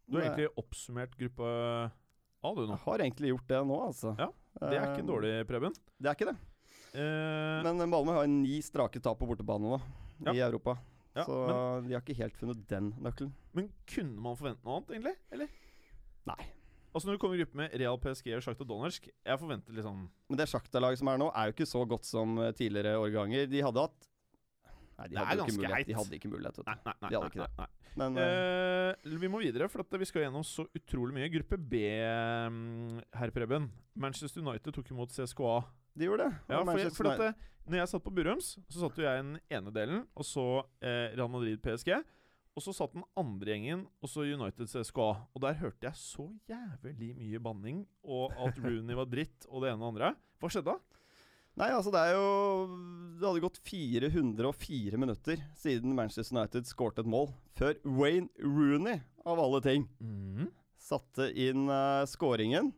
Du 0.07 0.17
har 0.17 0.25
egentlig 0.25 0.49
oppsummert 0.57 1.15
gruppe 1.19 1.47
A, 1.47 2.51
du 2.53 2.63
nå. 2.63 2.73
Jeg 2.73 2.83
har 2.85 3.03
egentlig 3.03 3.31
gjort 3.33 3.47
det 3.49 3.61
nå, 3.69 3.77
altså. 3.89 4.13
Ja, 4.19 4.29
Det 4.61 4.77
er 4.77 4.85
ikke 4.91 5.03
Eh, 5.03 5.09
dårlig, 5.11 5.31
Preben. 5.49 5.73
Det 5.97 6.09
er 6.09 6.15
ikke 6.15 6.31
det. 6.31 6.37
Uh, 6.97 7.61
Men 7.65 7.89
Malmö 7.89 8.13
har 8.15 8.27
ni 8.27 8.61
strake 8.61 9.01
tap 9.03 9.19
på 9.19 9.27
bortebane 9.27 9.67
nå, 9.67 9.79
Ja. 10.25 10.33
i 10.33 10.39
Europa. 10.41 10.77
ja, 11.15 11.23
så 11.25 11.35
men, 11.47 11.87
de 11.89 11.93
har 11.97 12.01
ikke 12.01 12.17
helt 12.21 12.37
funnet 12.37 12.67
den 12.69 12.91
nøkkelen. 13.01 13.33
men 13.53 13.71
kunne 13.87 14.21
man 14.21 14.35
forvente 14.37 14.63
noe 14.65 14.77
annet, 14.77 14.89
egentlig? 14.97 15.15
Eller? 15.31 15.47
Nei. 16.27 16.39
Altså 16.95 17.07
Når 17.07 17.13
du 17.17 17.19
kommer 17.21 17.35
i 17.37 17.41
gruppe 17.43 17.55
med 17.59 17.73
Real 17.77 17.97
PSG 18.01 18.31
og 18.33 18.41
Sjakta 18.41 18.65
Donetsk 18.65 19.07
Jeg 19.25 19.37
forventer 19.37 19.75
liksom 19.75 20.09
Men 20.29 20.37
det 20.39 20.47
Sjakta-laget 20.49 20.97
som 20.97 21.07
er 21.11 21.17
nå, 21.21 21.27
er 21.35 21.45
jo 21.49 21.53
ikke 21.53 21.67
så 21.69 21.81
godt 21.87 22.05
som 22.05 22.37
eh, 22.41 22.51
tidligere 22.57 22.95
årganger. 22.97 23.45
De 23.51 23.61
hadde 23.61 23.83
hatt 23.85 24.07
Nei, 24.97 25.05
de 25.07 25.13
Det 25.13 25.19
er 25.21 25.25
hadde 25.27 25.35
ikke 25.35 25.43
ganske 25.43 25.57
mulighet. 25.59 25.73
greit. 25.75 25.87
De 25.87 25.93
hadde 25.99 26.15
ikke 26.17 26.29
mulighet, 26.31 26.57
Nei, 26.65 26.75
nei, 26.87 26.93
nei. 27.03 27.09
De 27.11 27.15
hadde 27.19 27.29
ikke 27.29 27.45
det. 27.45 27.67
Men 27.97 28.17
Eh, 28.17 29.17
vi 29.21 29.27
må 29.29 29.39
videre, 29.41 29.67
for 29.69 29.81
at 29.81 29.99
vi 29.99 30.05
skal 30.09 30.23
gjennom 30.23 30.43
så 30.45 30.65
utrolig 30.73 31.13
mye. 31.13 31.29
Gruppe 31.33 31.57
B, 31.57 31.83
mm, 32.49 33.01
herr 33.13 33.29
Preben. 33.35 33.69
Manchester 33.95 34.41
United 34.41 34.73
tok 34.73 34.89
imot 34.91 35.09
CSKA. 35.13 35.59
De 35.97 36.09
gjorde 36.09 36.27
det. 36.27 36.41
Ja, 36.53 36.61
for, 36.61 36.81
jeg, 36.81 36.93
for 36.95 37.09
at, 37.11 37.23
eh, 37.25 37.47
når 37.67 37.81
jeg 37.81 37.91
satt 37.91 38.05
på 38.05 38.13
Burums, 38.15 38.51
så 38.69 38.83
satt 38.83 38.99
jo 38.99 39.07
jeg 39.07 39.19
i 39.19 39.25
den 39.25 39.39
ene 39.59 39.73
delen, 39.75 40.05
og 40.15 40.27
så 40.27 40.45
eh, 40.79 41.15
Real 41.17 41.31
Madrid 41.33 41.59
PSG. 41.63 41.97
Og 42.57 42.63
så 42.65 42.73
satt 42.73 42.95
den 42.95 43.05
andre 43.19 43.53
gjengen, 43.53 43.83
og 44.01 44.09
så 44.09 44.23
United 44.25 44.69
CSKA. 44.71 45.09
Og 45.35 45.41
der 45.43 45.59
hørte 45.59 45.85
jeg 45.85 45.99
så 45.99 46.25
jævlig 46.49 47.11
mye 47.19 47.41
banning, 47.43 47.83
og 48.01 48.33
at 48.33 48.57
Rooney 48.63 48.97
var 48.97 49.09
dritt, 49.11 49.45
og 49.51 49.61
det 49.61 49.73
ene 49.73 49.77
og 49.77 49.83
det 49.83 49.91
andre. 49.91 50.13
Hva 50.41 50.49
skjedde 50.53 50.73
da? 50.73 50.97
Nei, 51.57 51.71
altså 51.73 51.89
det 51.89 52.01
er 52.05 52.11
jo 52.13 52.25
Det 53.17 53.25
hadde 53.25 53.41
gått 53.41 53.55
404 53.65 54.99
minutter 55.01 55.39
siden 55.57 55.95
Manchester 55.97 56.35
United 56.35 56.69
skårte 56.69 57.01
et 57.01 57.09
mål, 57.09 57.31
før 57.57 57.77
Wayne 57.85 58.29
Rooney, 58.41 59.01
av 59.25 59.41
alle 59.41 59.61
ting, 59.65 59.87
satte 60.77 61.31
inn 61.33 61.65
uh, 61.69 62.05
skåringen. 62.09 62.69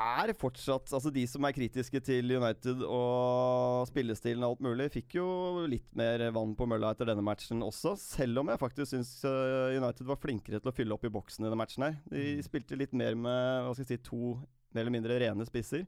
Er 0.00 0.30
fortsatt 0.38 0.88
Altså, 0.96 1.10
de 1.12 1.22
som 1.28 1.44
er 1.44 1.52
kritiske 1.56 2.00
til 2.06 2.32
United 2.32 2.80
og 2.86 3.86
spillestilen 3.90 4.42
og 4.46 4.54
alt 4.54 4.64
mulig, 4.64 4.86
fikk 4.94 5.18
jo 5.18 5.26
litt 5.68 5.88
mer 5.98 6.24
vann 6.34 6.54
på 6.56 6.66
mølla 6.70 6.94
etter 6.94 7.10
denne 7.10 7.24
matchen 7.26 7.60
også, 7.66 7.92
selv 8.00 8.40
om 8.42 8.48
jeg 8.52 8.62
faktisk 8.62 8.94
syns 8.94 9.12
uh, 9.28 9.70
United 9.76 10.08
var 10.08 10.20
flinkere 10.22 10.60
til 10.62 10.72
å 10.72 10.74
fylle 10.76 10.96
opp 10.96 11.04
i 11.04 11.12
boksen 11.12 11.44
i 11.44 11.48
denne 11.50 11.60
matchen 11.60 11.84
her. 11.86 11.98
De 12.08 12.26
Mm. 12.40 12.42
spilte 12.46 12.78
litt 12.80 12.92
mer 12.96 13.14
med 13.18 13.66
hva 13.66 13.74
skal 13.74 13.84
jeg 13.84 13.98
si, 13.98 14.02
to 14.08 14.34
mer 14.72 14.84
eller 14.86 14.94
mindre 14.94 15.18
rene 15.20 15.44
spisser. 15.48 15.84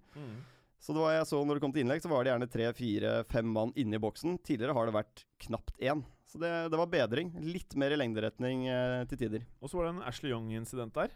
Så 0.82 0.90
det 0.96 0.98
var 1.04 1.12
jeg 1.14 1.26
så 1.30 1.38
når 1.46 1.54
det 1.58 1.62
kom 1.62 1.72
til 1.72 1.84
innlegg, 1.84 2.02
så 2.02 2.10
var 2.10 2.24
det 2.26 2.32
gjerne 2.32 2.50
tre, 2.50 2.66
fire, 2.74 3.10
fem 3.30 3.46
mann 3.54 3.70
inne 3.78 3.94
i 3.96 4.02
boksen. 4.02 4.40
Tidligere 4.42 4.74
har 4.74 4.88
det 4.90 4.96
vært 4.96 5.22
knapt 5.46 5.76
én. 5.78 6.02
Så 6.26 6.40
det, 6.42 6.50
det 6.72 6.78
var 6.80 6.88
bedring. 6.90 7.30
Litt 7.44 7.76
mer 7.78 7.94
i 7.94 7.98
lengderetning 8.00 8.64
eh, 8.66 9.04
til 9.06 9.20
tider. 9.20 9.44
Og 9.62 9.70
så 9.70 9.78
var 9.78 9.86
det 9.86 9.92
en 9.94 10.02
Ashley 10.08 10.32
Young-incident 10.32 10.96
der. 10.96 11.14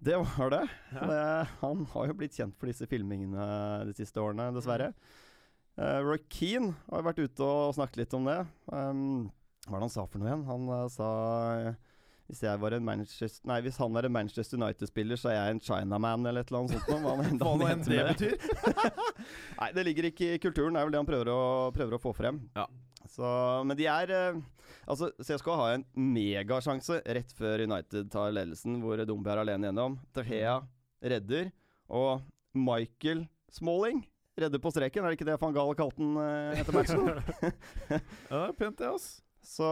Det 0.00 0.16
var 0.16 0.52
det. 0.54 0.62
Ja. 0.94 1.06
det. 1.10 1.48
Han 1.60 1.84
har 1.92 2.06
jo 2.08 2.16
blitt 2.16 2.36
kjent 2.38 2.56
for 2.56 2.70
disse 2.70 2.88
filmingene 2.88 3.44
de 3.88 3.96
siste 3.98 4.22
årene, 4.22 4.48
dessverre. 4.56 4.94
Uh, 5.80 6.00
Roy 6.04 6.18
Keane 6.32 6.72
har 6.88 7.04
vært 7.06 7.20
ute 7.20 7.44
og 7.44 7.76
snakket 7.76 8.02
litt 8.02 8.16
om 8.16 8.26
det. 8.28 8.40
Um, 8.72 9.28
hva 9.66 9.76
var 9.76 9.82
det 9.82 9.88
han 9.90 9.94
sa 9.94 10.06
for 10.08 10.22
noe 10.22 10.30
igjen? 10.30 10.46
Han 10.48 10.72
uh, 10.72 10.86
sa 10.92 11.10
hvis, 12.30 12.44
var 12.62 12.76
nei, 12.78 13.56
hvis 13.64 13.78
han 13.80 13.96
er 13.98 14.06
en 14.06 14.14
Manchester 14.14 14.58
United-spiller, 14.60 15.18
så 15.18 15.32
er 15.32 15.36
jeg 15.36 15.54
en 15.56 15.62
Chinaman 15.66 16.28
eller 16.30 16.44
et 16.44 16.52
eller 16.52 16.60
annet 16.60 16.76
sånt. 16.76 17.02
Hva 17.02 17.14
enn 17.26 17.40
nå 17.40 17.54
enn 17.66 17.82
det 17.82 17.96
det. 17.96 18.04
betyr. 18.12 19.00
Nei, 19.60 19.70
det 19.74 19.84
ligger 19.88 20.08
ikke 20.12 20.28
i 20.36 20.42
kulturen. 20.42 20.76
Det 20.76 20.82
er 20.82 20.86
vel 20.86 20.94
det 20.94 21.00
han 21.02 21.08
prøver 21.10 21.32
å, 21.32 21.40
prøver 21.74 21.96
å 21.96 22.02
få 22.02 22.14
frem. 22.14 22.38
Ja. 22.54 22.68
Så, 23.10 23.26
men 23.66 23.78
de 23.78 23.88
er 23.90 24.14
eh, 24.14 24.40
Altså, 24.90 25.10
CSK 25.22 25.48
har 25.58 25.76
en 25.76 25.84
megasjanse 26.14 27.00
rett 27.04 27.32
før 27.36 27.64
United 27.66 28.10
tar 28.10 28.32
ledelsen, 28.34 28.78
hvor 28.82 29.00
Dumbi 29.06 29.30
er 29.32 29.42
alene 29.42 29.68
gjennom. 29.68 29.96
Tahea 30.14 30.60
redder, 31.02 31.50
og 31.90 32.22
Michael 32.54 33.24
Smalling 33.54 34.04
redder 34.38 34.62
på 34.62 34.72
streken. 34.72 35.04
Er 35.04 35.12
det 35.12 35.18
ikke 35.18 35.28
det 35.28 35.38
van 35.42 35.54
Gahl 35.54 35.74
kalte 35.78 36.00
den 36.00 36.14
eh, 36.22 36.62
etter 36.62 36.76
matchen? 36.76 37.10
Ja, 38.30 38.46
det 38.46 38.46
er 38.46 38.56
pent, 38.58 38.78
det, 38.78 38.92
ass. 38.94 39.10
Så, 39.40 39.66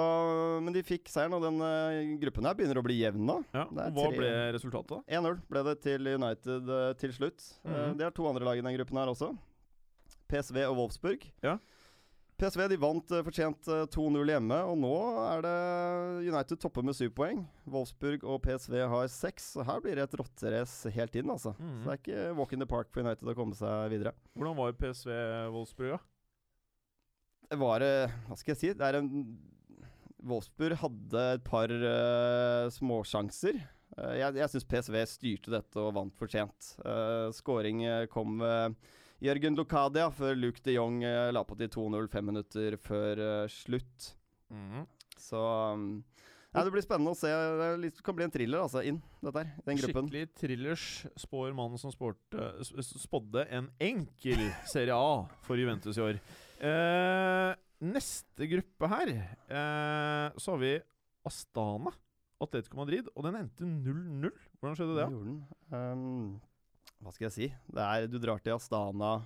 men 0.65 0.73
de 0.73 0.83
fikk 0.87 1.11
seieren, 1.13 1.35
og 1.37 1.45
den 1.45 1.59
eh, 1.65 2.15
gruppen 2.23 2.47
her 2.49 2.57
begynner 2.59 2.81
å 2.81 2.85
bli 2.87 2.99
jevn 3.03 3.27
nå. 3.29 3.39
Ja. 3.55 3.67
Og 3.69 3.99
hva 3.99 4.07
tre- 4.09 4.17
ble 4.17 4.31
resultatet, 4.57 5.03
1-0 5.19 5.43
ble 5.51 5.65
det 5.69 5.75
til 5.85 6.13
United 6.15 6.73
uh, 6.73 6.93
til 6.99 7.13
slutt. 7.15 7.45
Mm 7.63 7.75
-hmm. 7.75 7.91
uh, 7.91 7.97
det 7.99 8.07
er 8.07 8.15
to 8.17 8.29
andre 8.29 8.45
lag 8.45 8.59
i 8.59 8.65
den 8.65 8.77
gruppen 8.79 8.99
her 8.99 9.13
også. 9.13 9.37
PSV 10.29 10.57
og 10.69 10.77
Wolfsburg. 10.77 11.31
Ja. 11.43 11.59
PSV 12.39 12.69
de 12.71 12.77
vant 12.79 13.13
eh, 13.15 13.25
fortjent 13.27 13.69
eh, 13.73 13.85
2-0 13.91 14.31
hjemme, 14.31 14.59
og 14.71 14.77
nå 14.79 14.93
er 15.25 15.41
det 15.43 15.55
United 16.29 16.61
topper 16.63 16.85
med 16.87 16.95
syv 16.95 17.11
poeng. 17.17 17.41
Wolfsburg 17.67 18.23
og 18.23 18.39
PSV 18.45 18.77
har 18.93 19.09
seks, 19.11 19.57
her 19.67 19.81
blir 19.83 19.99
det 19.99 20.05
et 20.07 20.15
rotterace 20.21 20.93
helt 20.95 21.19
inn, 21.19 21.33
altså. 21.35 21.57
Mhm. 21.59 21.81
Så 21.83 21.91
det 21.91 21.97
er 21.97 22.03
ikke 22.03 22.37
walk 22.39 22.55
in 22.55 22.63
the 22.63 22.69
park 22.71 22.93
for 22.95 23.03
United 23.03 23.27
å 23.27 23.35
komme 23.39 23.59
seg 23.59 23.91
videre. 23.91 24.15
Hvordan 24.39 24.59
var 24.61 24.77
PSV 24.79 25.11
Wolfsburg, 25.55 25.97
da? 25.97 26.01
Det 27.49 27.59
var 27.59 27.83
eh, 27.83 28.15
Hva 28.29 28.39
skal 28.39 28.55
jeg 28.55 28.61
si? 28.61 28.73
Det 28.77 28.87
er 28.87 29.01
en 29.01 29.11
Wolfsburg 30.29 30.79
hadde 30.81 31.25
et 31.37 31.45
par 31.47 31.71
uh, 31.71 32.67
småsjanser. 32.75 33.61
Uh, 33.95 34.15
jeg 34.19 34.41
jeg 34.41 34.51
syns 34.53 34.67
PSV 34.67 34.97
styrte 35.07 35.53
dette 35.55 35.79
og 35.79 35.93
vant 35.95 36.17
fortjent. 36.19 36.73
Uh, 36.83 37.31
Skåring 37.35 37.85
kom 38.11 38.43
uh, 38.43 38.67
Jørgen 39.25 39.57
Lokadia 39.59 40.09
før 40.15 40.37
Luke 40.39 40.61
de 40.63 40.77
Jong 40.77 41.01
eh, 41.05 41.31
la 41.35 41.43
på 41.45 41.57
til 41.59 41.69
2-0 41.75 42.07
fem 42.13 42.25
minutter 42.31 42.77
før 42.79 43.23
slutt. 43.51 44.13
slutt. 44.49 44.87
Så 45.19 45.41
ja, 46.55 46.63
Det 46.65 46.71
blir 46.73 46.85
spennende 46.87 47.13
å 47.13 47.19
se. 47.19 47.29
Det 47.83 47.91
kan 48.07 48.17
bli 48.17 48.25
en 48.25 48.33
thriller 48.33 48.63
altså, 48.65 48.81
inn, 48.87 49.01
dette 49.21 49.43
her, 49.43 49.51
den 49.67 49.77
gruppen. 49.83 50.07
Skikkelig 50.09 50.29
thrillers 50.39 50.85
spår 51.21 51.53
mannen 51.59 51.79
som 51.83 51.93
spårte, 51.93 52.47
s- 52.65 52.73
s- 52.79 52.95
spådde 53.03 53.45
en 53.53 53.69
enkel 53.83 54.41
Serie 54.71 54.95
A 54.97 55.27
for 55.45 55.59
Juventus 55.61 55.99
i 55.99 56.05
år. 56.07 56.21
Eh, 56.63 57.53
neste 57.85 58.49
gruppe 58.51 58.89
her, 58.95 59.13
eh, 59.51 60.39
så 60.41 60.55
har 60.55 60.63
vi 60.63 60.77
Astana. 61.29 61.93
Atletico 62.41 62.79
Madrid, 62.79 63.09
og 63.17 63.25
den 63.27 63.35
endte 63.35 63.67
0-0. 63.67 64.31
Hvordan 64.63 64.77
skjedde 64.79 64.95
det? 64.95 65.03
Ja? 65.03 65.11
gjorde 65.11 65.27
den. 65.27 65.41
Um, 65.75 66.41
hva 67.03 67.15
skal 67.15 67.29
jeg 67.29 67.35
si? 67.35 67.51
Det 67.71 67.85
er, 67.85 68.07
du 68.11 68.19
drar 68.23 68.41
til 68.43 68.57
Astana, 68.57 69.19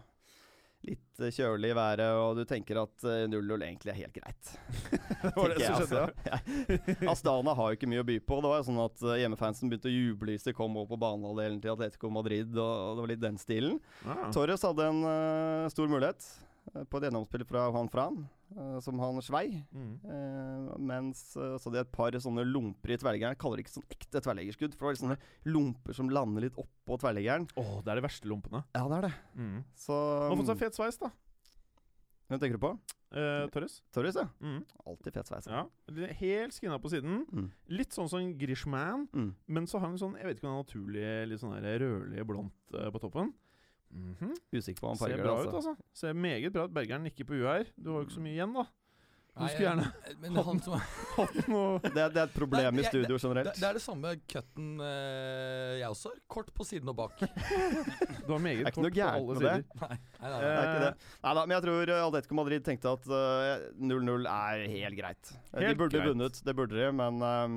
litt 0.86 1.22
eh, 1.22 1.32
kjølig 1.32 1.70
i 1.72 1.76
været, 1.78 2.04
og 2.18 2.36
du 2.40 2.44
tenker 2.48 2.82
at 2.82 3.06
eh, 3.08 3.24
0-0 3.30 3.64
egentlig 3.64 3.92
er 3.94 4.00
helt 4.02 4.16
greit. 4.16 4.52
Det 5.22 5.32
var 5.36 5.52
det 5.52 5.62
som 5.62 5.76
skjedde, 5.78 6.02
altså. 6.02 7.10
Astana 7.12 7.54
har 7.54 7.70
jo 7.70 7.78
ikke 7.78 7.88
mye 7.90 8.02
å 8.02 8.06
by 8.06 8.18
på. 8.26 8.40
Det 8.42 8.50
var 8.50 8.60
jo 8.60 8.66
sånn 8.68 8.82
at 8.82 9.04
eh, 9.06 9.18
hjemmefansen 9.22 9.70
begynte 9.70 9.90
å 9.90 9.94
juble 9.94 10.34
hvis 10.34 10.46
de 10.48 10.54
kom 10.56 10.76
over 10.76 10.90
på 10.92 11.00
banehalvdelen 11.04 11.60
til 11.62 11.74
Atletico 11.74 12.10
Madrid, 12.12 12.50
og, 12.56 12.96
det 12.96 13.04
var 13.04 13.12
litt 13.14 13.22
den 13.22 13.40
stilen. 13.40 13.78
Ah. 14.02 14.28
Torres 14.34 14.66
hadde 14.66 14.88
en 14.90 15.02
uh, 15.06 15.70
stor 15.72 15.90
mulighet 15.90 16.26
eh, 16.74 16.84
på 16.84 16.98
et 16.98 17.08
gjennomspill 17.08 17.46
fra 17.48 17.68
Juan 17.70 17.90
Fran, 17.92 18.24
eh, 18.24 18.41
som 18.84 18.98
han 19.02 19.20
svei. 19.24 19.64
Mm. 19.72 19.92
Eh, 20.04 20.78
mens 20.78 21.22
eh, 21.36 21.56
så 21.58 21.68
hadde 21.70 21.80
jeg 21.82 21.86
et 21.88 21.92
par 21.96 22.12
sånne 22.24 22.44
lomper 22.48 22.94
i 22.94 22.98
tverrleggeren. 23.00 23.34
Jeg 23.36 23.40
kaller 23.42 23.56
det 23.60 23.66
ikke 23.66 23.76
sånn 23.78 23.90
ekte 23.96 24.22
tverrleggerskudd, 24.24 24.74
for 24.76 24.82
det 24.82 24.88
var 24.88 24.96
litt 24.96 25.04
sånne 25.04 25.52
lomper 25.54 25.98
som 25.98 26.10
lander 26.12 26.46
litt 26.46 26.56
oppå 26.60 26.98
tverrleggeren. 27.02 27.48
Åh, 27.56 27.74
det 27.82 27.92
er 27.94 28.00
de 28.00 28.06
verste 28.08 28.28
lompene. 28.30 28.64
Ja, 28.74 28.86
det 28.88 28.98
er 29.00 29.06
det. 29.08 29.12
Mm. 29.36 29.60
Så 29.76 29.92
Han 29.96 30.32
har 30.32 30.42
fått 30.42 30.52
seg 30.54 30.62
fet 30.66 30.78
sveis, 30.80 30.98
da. 31.02 31.12
Hvem 32.30 32.40
tenker 32.40 32.56
du 32.56 32.62
på? 32.64 32.72
Eh, 33.12 33.46
Torres. 33.52 33.74
Torres, 33.92 34.16
ja. 34.16 34.24
Mm. 34.40 34.62
Alltid 34.88 35.12
fet 35.18 35.28
sveis. 35.28 35.48
Ja. 35.52 35.66
Helt 36.16 36.54
skinna 36.56 36.78
på 36.80 36.88
siden. 36.88 37.26
Mm. 37.28 37.50
Litt 37.76 37.92
sånn 37.92 38.08
som 38.08 38.30
Grishman, 38.40 39.06
Mm. 39.12 39.34
men 39.52 39.66
så 39.68 39.78
har 39.78 39.88
han 39.90 39.98
sånn 40.00 40.16
Jeg 40.16 40.24
vet 40.30 40.38
ikke 40.38 40.48
om 40.48 40.54
han 40.54 40.62
er 40.62 40.64
naturlig 40.64 41.28
litt 41.28 41.40
sånn 41.42 41.60
rødlig 41.60 42.24
blondt 42.24 42.72
eh, 42.78 42.88
på 42.90 43.00
toppen. 43.04 43.34
Mhm. 43.92 44.30
Usikker 44.56 44.80
på 44.80 44.86
hva 44.88 44.94
han 44.94 45.00
Ser 45.02 45.18
bra 45.22 45.32
det, 45.36 45.48
ut, 45.48 45.54
altså. 45.54 45.72
altså. 45.76 45.90
Ser 46.02 46.14
meget 46.16 46.52
bra 46.54 46.64
ut. 46.64 46.72
Bergeren 46.72 47.02
nikker 47.04 47.26
på 47.28 47.34
huet 47.36 47.50
her. 47.52 47.66
Du 47.76 47.90
har 47.92 48.00
jo 48.00 48.06
ikke 48.08 48.14
så 48.18 48.22
mye 48.24 48.32
igjen, 48.38 48.54
da. 48.56 48.64
Du 49.32 49.46
skulle 49.48 49.64
gjerne 49.64 49.84
Men 50.20 50.34
han 50.44 50.58
som 50.60 50.74
hatt 51.16 51.36
noe 51.48 51.78
Det, 51.86 51.92
er- 52.02 52.10
det 52.12 52.20
er 52.20 52.26
et 52.26 52.34
problem 52.36 52.74
Nei, 52.76 52.82
i 52.82 52.88
studio 52.90 53.16
generelt. 53.16 53.54
det 53.56 53.64
er 53.64 53.78
det 53.78 53.80
samme 53.80 54.10
cutten 54.28 54.66
eh, 54.84 55.78
jeg 55.80 55.88
også 55.88 56.10
har. 56.12 56.18
Kort 56.28 56.50
på 56.52 56.66
siden 56.68 56.90
og 56.92 56.98
bak. 56.98 57.22
Du 58.26 58.28
har 58.34 58.42
meget 58.44 58.60
Det 58.60 58.68
er 58.68 58.76
kort 58.76 58.92
på 58.92 59.06
alle 59.08 59.36
sider. 59.40 59.64
Nei, 59.80 59.88
nei, 59.88 60.28
nei, 60.28 60.42
nei. 60.42 60.66
ikke. 60.66 60.90
Neida, 61.24 61.46
men 61.46 61.54
jeg 61.56 61.64
tror 61.64 61.94
eh, 61.96 62.02
Atletico 62.10 62.38
Madrid 62.42 62.66
tenkte 62.68 62.92
at 62.92 63.08
eh, 63.08 63.64
0-0 63.80 64.28
er 64.34 64.66
helt 64.74 65.00
greit. 65.00 65.32
Helt 65.54 65.64
de 65.64 65.78
burde 65.80 65.96
greit. 65.96 66.10
vunnet, 66.12 66.42
det 66.44 66.56
burde 66.60 66.76
de, 66.76 66.90
men 67.00 67.24
um, 67.24 67.56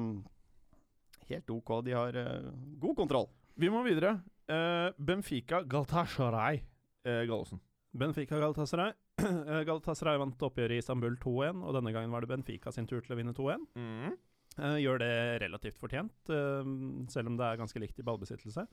helt 1.28 1.52
OK. 1.60 1.74
De 1.90 1.92
har 2.00 2.16
uh, 2.24 2.54
god 2.88 2.96
kontroll. 3.04 3.28
Vi 3.60 3.68
må 3.72 3.84
videre. 3.84 4.16
Eh, 4.46 4.90
Benfica 4.98 5.64
Galtasharay, 5.64 6.62
uh, 7.08 7.24
Gallosen. 7.26 7.62
Benfica 7.96 8.40
Galatasaray. 8.40 8.94
Eh, 9.26 9.62
Galatasaray 9.64 10.20
vant 10.20 10.42
oppgjøret 10.44 10.76
i 10.76 10.82
Istanbul 10.82 11.16
2-1, 11.22 11.62
og 11.64 11.78
denne 11.78 11.94
gangen 11.96 12.12
var 12.12 12.22
det 12.22 12.30
Benfica 12.34 12.74
sin 12.76 12.86
tur 12.90 13.00
til 13.02 13.16
å 13.16 13.18
vinne 13.18 13.34
2-1. 13.34 13.64
Mm. 13.80 14.18
Uh, 14.56 14.76
gjør 14.80 15.00
det 15.02 15.14
relativt 15.46 15.80
fortjent, 15.80 16.14
uh, 16.30 16.68
selv 17.12 17.32
om 17.32 17.38
det 17.40 17.48
er 17.48 17.62
ganske 17.62 17.80
likt 17.82 18.02
i 18.02 18.06
ballbesittelse. 18.06 18.68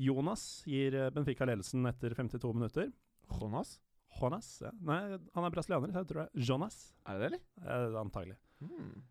Jonas 0.00 0.46
gir 0.68 0.96
Benfica 1.14 1.46
ledelsen 1.48 1.84
etter 1.88 2.16
52 2.16 2.54
minutter. 2.56 2.88
Jonas? 3.36 3.76
Jonas? 4.16 4.48
Ja. 4.64 4.72
Nei, 4.88 4.98
han 5.36 5.46
er 5.46 5.54
brasilianer, 5.54 5.92
så 5.92 6.02
jeg 6.02 6.10
tror 6.10 6.22
det 6.22 6.26
er 6.26 6.48
Jonas. 6.50 6.80
Er 7.04 7.20
det 7.20 7.22
det, 7.22 7.30
eller? 7.30 7.44
Uh, 7.68 8.00
antagelig. 8.00 8.40
Mm. 8.64 9.04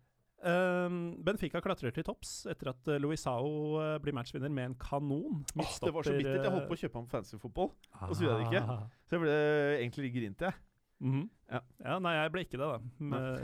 Eh, 0.46 0.98
Benfica 1.26 1.60
klatrer 1.64 1.94
til 1.94 2.06
topps 2.06 2.44
etter 2.50 2.70
at 2.70 2.92
uh, 2.92 2.98
Luisao 3.02 3.80
eh, 3.82 3.96
blir 4.02 4.14
matchvinner 4.14 4.52
med 4.52 4.70
en 4.70 4.78
kanon. 4.78 5.42
Åh, 5.56 5.74
det 5.82 5.92
var 5.94 6.06
så 6.06 6.14
bittert. 6.14 6.44
Jeg 6.44 6.54
holdt 6.54 6.70
på 6.70 6.76
å 6.76 6.80
kjøpe 6.84 7.00
ham 7.00 7.10
fancy 7.10 7.40
fotball, 7.42 7.72
ah. 7.92 8.06
og 8.06 8.14
så 8.14 8.26
gjorde 8.26 8.38
jeg 8.38 8.44
det 8.44 8.52
ikke. 8.52 8.76
Ah. 8.76 8.86
så 9.06 9.16
jeg 9.16 9.24
ble 9.24 9.36
egentlig 9.80 10.12
grint, 10.20 10.48
jeg. 10.48 10.62
Mhm. 11.04 11.24
Ja. 11.52 11.58
ja, 11.84 11.96
nei, 12.00 12.12
jeg 12.16 12.30
ble 12.32 12.42
ikke 12.46 12.58
det, 12.58 12.66
da. 12.66 12.78
Med, 13.10 13.42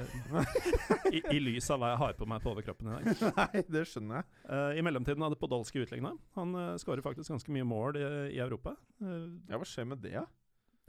i, 1.12 1.20
I 1.36 1.40
lys 1.42 1.68
av 1.70 1.82
hva 1.82 1.92
jeg 1.92 2.00
har 2.00 2.14
på 2.18 2.26
meg 2.32 2.42
på 2.42 2.50
overkroppen 2.54 2.88
i 2.88 2.94
dag. 2.96 3.24
Nei, 3.36 3.64
det 3.76 3.82
skjønner 3.90 4.22
jeg. 4.22 4.38
Uh, 4.48 4.70
I 4.80 4.84
mellomtiden 4.86 5.22
hadde 5.22 5.38
Podolsky 5.38 5.82
utligna. 5.84 6.14
Han 6.38 6.56
uh, 6.56 6.72
skårer 6.80 7.04
faktisk 7.04 7.34
ganske 7.34 7.54
mye 7.54 7.66
mål 7.68 8.00
i, 8.00 8.06
i 8.38 8.40
Europa. 8.42 8.74
Uh, 9.04 9.28
Ja, 9.50 9.60
Hva 9.60 9.68
skjer 9.68 9.90
med 9.92 10.02
det, 10.02 10.16
da? 10.16 10.26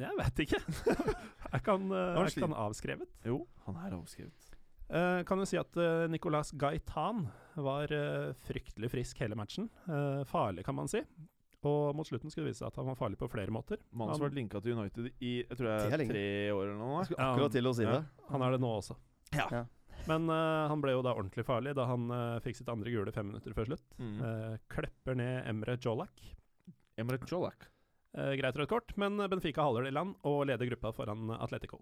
jeg 0.02 0.18
vet 0.18 0.42
ikke. 0.48 0.60
er 1.52 1.60
ikke 1.60 1.76
han, 1.76 1.92
uh, 1.94 2.24
han 2.48 2.58
avskrevet? 2.66 3.12
Jo, 3.28 3.44
han 3.68 3.78
er 3.84 4.00
avskrevet. 4.00 4.53
Eh, 4.90 5.24
kan 5.28 5.40
jo 5.40 5.46
si 5.48 5.60
at 5.60 5.78
uh, 5.80 6.06
Nicolas 6.12 6.52
Gaitan 6.52 7.28
var 7.56 7.92
uh, 7.94 8.34
fryktelig 8.48 8.92
frisk 8.92 9.22
hele 9.24 9.38
matchen. 9.40 9.70
Eh, 9.88 10.24
farlig, 10.30 10.66
kan 10.66 10.76
man 10.76 10.92
si. 10.92 11.02
Og 11.64 11.96
mot 11.96 12.08
slutten 12.08 12.32
skulle 12.32 12.50
det 12.50 12.54
vise 12.54 12.60
seg 12.60 12.74
at 12.74 12.80
han 12.82 12.90
var 12.92 12.98
farlig 13.00 13.18
på 13.22 13.30
flere 13.32 13.54
måter. 13.54 13.80
Mannen 13.92 14.18
som 14.18 14.26
har 14.26 14.28
Han, 14.28 14.34
vært 14.34 14.40
linka 14.42 14.60
til 14.60 14.76
United 14.76 15.08
i 15.24 15.38
jeg 15.46 15.56
tror 15.56 15.70
Det 15.70 15.96
er 15.96 16.10
tre 16.10 16.28
år 16.52 16.66
eller 16.66 16.82
noe. 16.82 17.06
Skulle 17.08 17.30
akkurat 17.30 17.56
til 17.56 17.70
å 17.70 17.74
si 17.78 17.88
ja. 17.88 17.96
det. 17.96 18.28
han 18.34 18.44
er 18.44 18.56
det 18.58 18.60
nå 18.66 18.72
også. 18.82 18.98
Ja. 19.32 19.48
Ja. 19.48 19.64
Men 20.10 20.28
han 20.28 20.82
ble 20.84 20.92
jo 20.92 21.04
da 21.06 21.14
ordentlig 21.16 21.46
farlig 21.48 21.72
da 21.78 21.86
han 21.88 22.12
fikk 22.44 22.58
sitt 22.60 22.68
andre 22.68 22.92
gule 22.92 23.14
fem 23.16 23.30
minutter 23.30 23.56
før 23.56 23.70
slutt. 23.70 23.86
Mm. 23.96 24.18
Eh, 24.28 24.58
klepper 24.76 25.16
ned 25.16 25.48
Emre 25.48 25.78
Jolak. 25.80 26.26
Emre 27.00 27.22
Jolak. 27.32 27.70
Eh, 28.18 28.36
greit 28.38 28.60
rødt 28.60 28.70
kort, 28.70 28.92
men 29.00 29.18
Benfica 29.30 29.64
holder 29.64 29.88
det 29.88 29.94
i 29.94 29.96
land 29.96 30.18
og 30.30 30.44
leder 30.46 30.68
gruppa 30.70 30.92
foran 30.94 31.32
Atletico. 31.40 31.80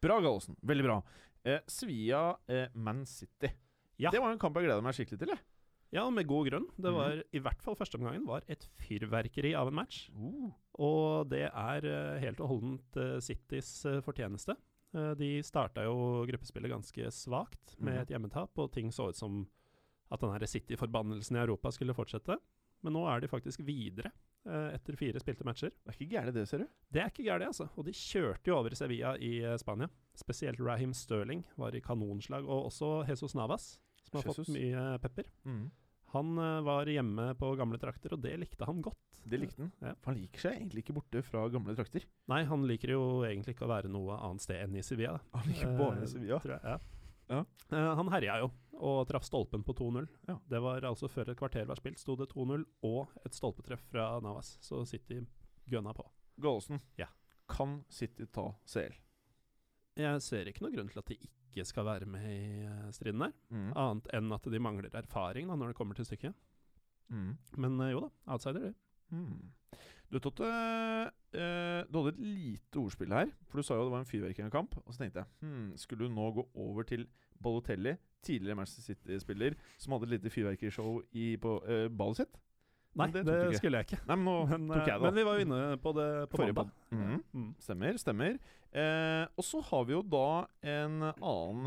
Bra, 0.00 0.20
Gallosen. 0.20 0.56
Veldig 0.62 0.84
bra. 0.86 1.02
Eh, 1.44 1.60
Svia 1.70 2.36
eh, 2.48 2.68
Man 2.74 3.04
City. 3.06 3.50
Ja. 3.98 4.10
Det 4.10 4.20
var 4.22 4.32
en 4.32 4.38
kamp 4.38 4.56
jeg 4.56 4.68
gleda 4.68 4.82
meg 4.84 4.94
skikkelig 4.94 5.18
til. 5.18 5.28
jeg. 5.34 5.40
Ja, 5.90 6.04
med 6.12 6.26
god 6.28 6.50
grunn. 6.50 6.66
Det 6.76 6.90
var 6.92 7.14
var 7.16 7.22
i 7.32 7.40
hvert 7.40 7.62
fall 7.64 7.76
førsteomgangen 7.78 8.26
var 8.28 8.44
et 8.46 8.66
fyrverkeri 8.84 9.54
av 9.56 9.70
en 9.70 9.78
match. 9.78 10.10
Uh. 10.12 10.50
Og 10.78 11.30
det 11.30 11.46
er 11.48 11.86
uh, 11.88 12.18
helt 12.20 12.40
og 12.44 12.48
holdent 12.52 12.98
uh, 13.00 13.16
Citys 13.24 13.84
eh, 13.88 14.00
fortjeneste. 14.04 14.56
De 15.18 15.42
starta 15.44 15.82
jo 15.84 16.24
gruppespillet 16.24 16.70
ganske 16.72 17.10
svakt 17.12 17.74
med 17.78 17.92
Mhm. 17.92 18.00
et 18.00 18.08
hjemmetap, 18.08 18.56
og 18.56 18.70
ting 18.72 18.88
så 18.90 19.10
ut 19.10 19.16
som 19.16 19.42
at 20.10 20.20
den 20.20 20.46
City-forbannelsen 20.48 21.36
i 21.36 21.40
Europa 21.42 21.68
skulle 21.70 21.92
fortsette. 21.92 22.38
Men 22.82 22.94
nå 22.94 23.02
er 23.06 23.20
de 23.20 23.28
faktisk 23.28 23.60
videre 23.60 24.10
etter 24.46 24.96
fire 24.96 25.20
spilte 25.20 25.44
matcher. 25.44 25.70
Det 25.84 25.90
er 25.92 25.96
ikke 25.98 26.10
gærent, 26.14 26.34
det, 26.34 26.44
ser 26.48 26.62
du. 26.62 26.68
Det 26.92 27.02
er 27.02 27.10
ikke 27.10 27.24
gærent, 27.26 27.48
altså. 27.50 27.66
Og 27.76 27.84
de 27.88 27.92
kjørte 27.96 28.48
jo 28.48 28.56
over 28.60 28.74
Sevilla 28.78 29.16
i 29.18 29.38
eh, 29.42 29.56
Spania. 29.60 29.88
Spesielt 30.16 30.60
Raheem 30.60 30.94
Sterling 30.96 31.44
var 31.56 31.74
i 31.76 31.80
kanonslag, 31.84 32.44
og 32.48 32.70
også 32.70 33.04
Jesus 33.08 33.34
Navas, 33.38 33.78
som 34.08 34.20
har 34.20 34.28
Jesus. 34.30 34.46
fått 34.46 34.54
mye 34.56 34.86
pepper. 35.04 35.28
Mm. 35.44 35.66
Han 36.14 36.38
eh, 36.40 36.60
var 36.64 36.88
hjemme 36.88 37.34
på 37.36 37.50
gamle 37.60 37.76
trakter, 37.82 38.14
og 38.16 38.22
det 38.24 38.36
likte 38.40 38.64
han 38.64 38.80
godt. 38.82 39.20
Det 39.28 39.40
likte 39.42 39.60
han. 39.66 39.72
Ja. 39.84 39.92
For 40.00 40.14
han 40.14 40.22
liker 40.22 40.40
seg 40.46 40.54
egentlig 40.56 40.80
ikke 40.86 40.94
borte 40.96 41.20
fra 41.26 41.42
gamle 41.52 41.74
trakter. 41.76 42.06
Nei, 42.32 42.44
han 42.48 42.64
liker 42.64 42.94
jo 42.94 43.02
egentlig 43.28 43.52
ikke 43.56 43.66
å 43.66 43.74
være 43.74 43.90
noe 43.92 44.16
annet 44.24 44.46
sted 44.46 44.62
enn 44.64 44.78
i 44.80 44.84
Sevilla. 44.86 45.18
Han 45.36 45.50
liker 45.50 45.68
Eh, 45.68 45.76
bare 45.82 46.06
Sevilla. 46.08 46.38
tror 46.40 46.56
jeg, 46.56 46.64
ja. 46.64 46.78
Ja. 47.28 47.42
Eh, 47.76 47.90
han 47.98 48.08
herja 48.08 48.38
jo, 48.40 48.46
og 48.78 49.06
traff 49.08 49.24
stolpen 49.26 49.64
på 49.66 49.74
2-0. 49.74 50.06
Ja. 50.28 50.36
Det 50.50 50.60
var 50.62 50.84
altså 50.86 51.08
før 51.10 51.32
et 51.32 51.38
kvarter 51.40 51.66
var 51.68 51.78
spilt, 51.80 51.98
sto 52.00 52.14
det 52.16 52.28
2-0 52.32 52.64
og 52.86 53.12
et 53.26 53.34
stolpetreff 53.36 53.82
fra 53.90 54.20
Navas. 54.24 54.56
Så 54.64 54.84
City 54.86 55.20
gønna 55.68 55.92
på. 55.96 56.06
Gallosen. 56.40 56.80
Ja. 56.98 57.08
Kan 57.50 57.80
City 57.90 58.26
ta 58.30 58.50
CL? 58.68 58.94
Jeg 59.98 60.22
ser 60.22 60.46
ikke 60.46 60.62
noen 60.62 60.76
grunn 60.76 60.90
til 60.92 61.00
at 61.02 61.10
de 61.10 61.16
ikke 61.26 61.64
skal 61.66 61.86
være 61.88 62.06
med 62.06 62.26
i 62.30 62.64
eh, 62.68 62.90
striden 62.94 63.24
der, 63.24 63.32
Mm. 63.50 63.72
annet 63.74 64.10
enn 64.14 64.32
at 64.36 64.44
de 64.52 64.60
mangler 64.62 64.94
erfaring 64.94 65.48
da, 65.48 65.56
når 65.56 65.72
det 65.72 65.76
kommer 65.80 65.94
til 65.98 66.06
stykket. 66.06 66.34
Mm. 67.10 67.32
Men 67.56 67.80
eh, 67.80 67.92
jo 67.96 68.04
da, 68.04 68.10
outsider, 68.34 68.68
det. 68.68 68.74
Mm. 69.10 69.48
Du, 70.12 70.18
Totte, 70.22 70.44
eh, 71.34 71.80
du 71.88 71.98
hadde 71.98 72.12
et 72.14 72.20
lite 72.22 72.78
ordspill 72.80 73.12
her. 73.12 73.32
For 73.48 73.58
du 73.58 73.66
sa 73.66 73.74
jo 73.76 73.88
det 73.88 73.92
var 73.96 74.04
en 74.04 74.08
fyrverkerikamp. 74.08 74.76
Og 74.84 74.92
så 74.94 75.02
tenkte 75.02 75.24
jeg 75.24 75.28
hmm, 75.42 75.72
skulle 75.80 76.06
du 76.06 76.14
nå 76.14 76.28
gå 76.36 76.44
over 76.54 76.86
til 76.88 77.08
Balotelli, 77.42 77.96
tidligere 78.24 78.58
Manchester 78.58 78.92
City-spiller, 78.92 79.56
som 79.78 79.94
hadde 79.94 80.08
et 80.08 80.16
lite 80.16 80.32
fyrverkerishow 80.34 81.00
på 81.42 81.56
uh, 81.68 81.88
ballet 81.88 82.22
sitt? 82.22 82.38
Nei, 82.98 83.08
det 83.14 83.24
det, 83.28 83.58
skulle 83.58 83.80
jeg 83.80 83.88
ikke. 83.88 84.00
Nei, 84.08 84.16
men 84.18 84.48
Men, 84.48 84.70
jeg 84.74 84.88
eh, 84.88 84.94
det. 84.94 85.02
men 85.04 85.18
vi 85.18 85.24
var 85.26 85.38
jo 85.38 85.44
inne 85.46 85.58
på 85.82 85.92
det 85.94 86.08
på 86.30 86.40
Forrige 86.40 86.56
mandag. 86.56 86.72
Mm 86.90 87.02
-hmm. 87.04 87.20
Mm. 87.32 87.54
Stemmer, 87.58 87.98
stemmer. 87.98 88.38
Eh, 88.72 89.26
og 89.36 89.44
så 89.44 89.60
har 89.60 89.84
vi 89.84 89.92
jo 89.92 90.02
da 90.02 90.46
en 90.62 91.02
annen 91.02 91.66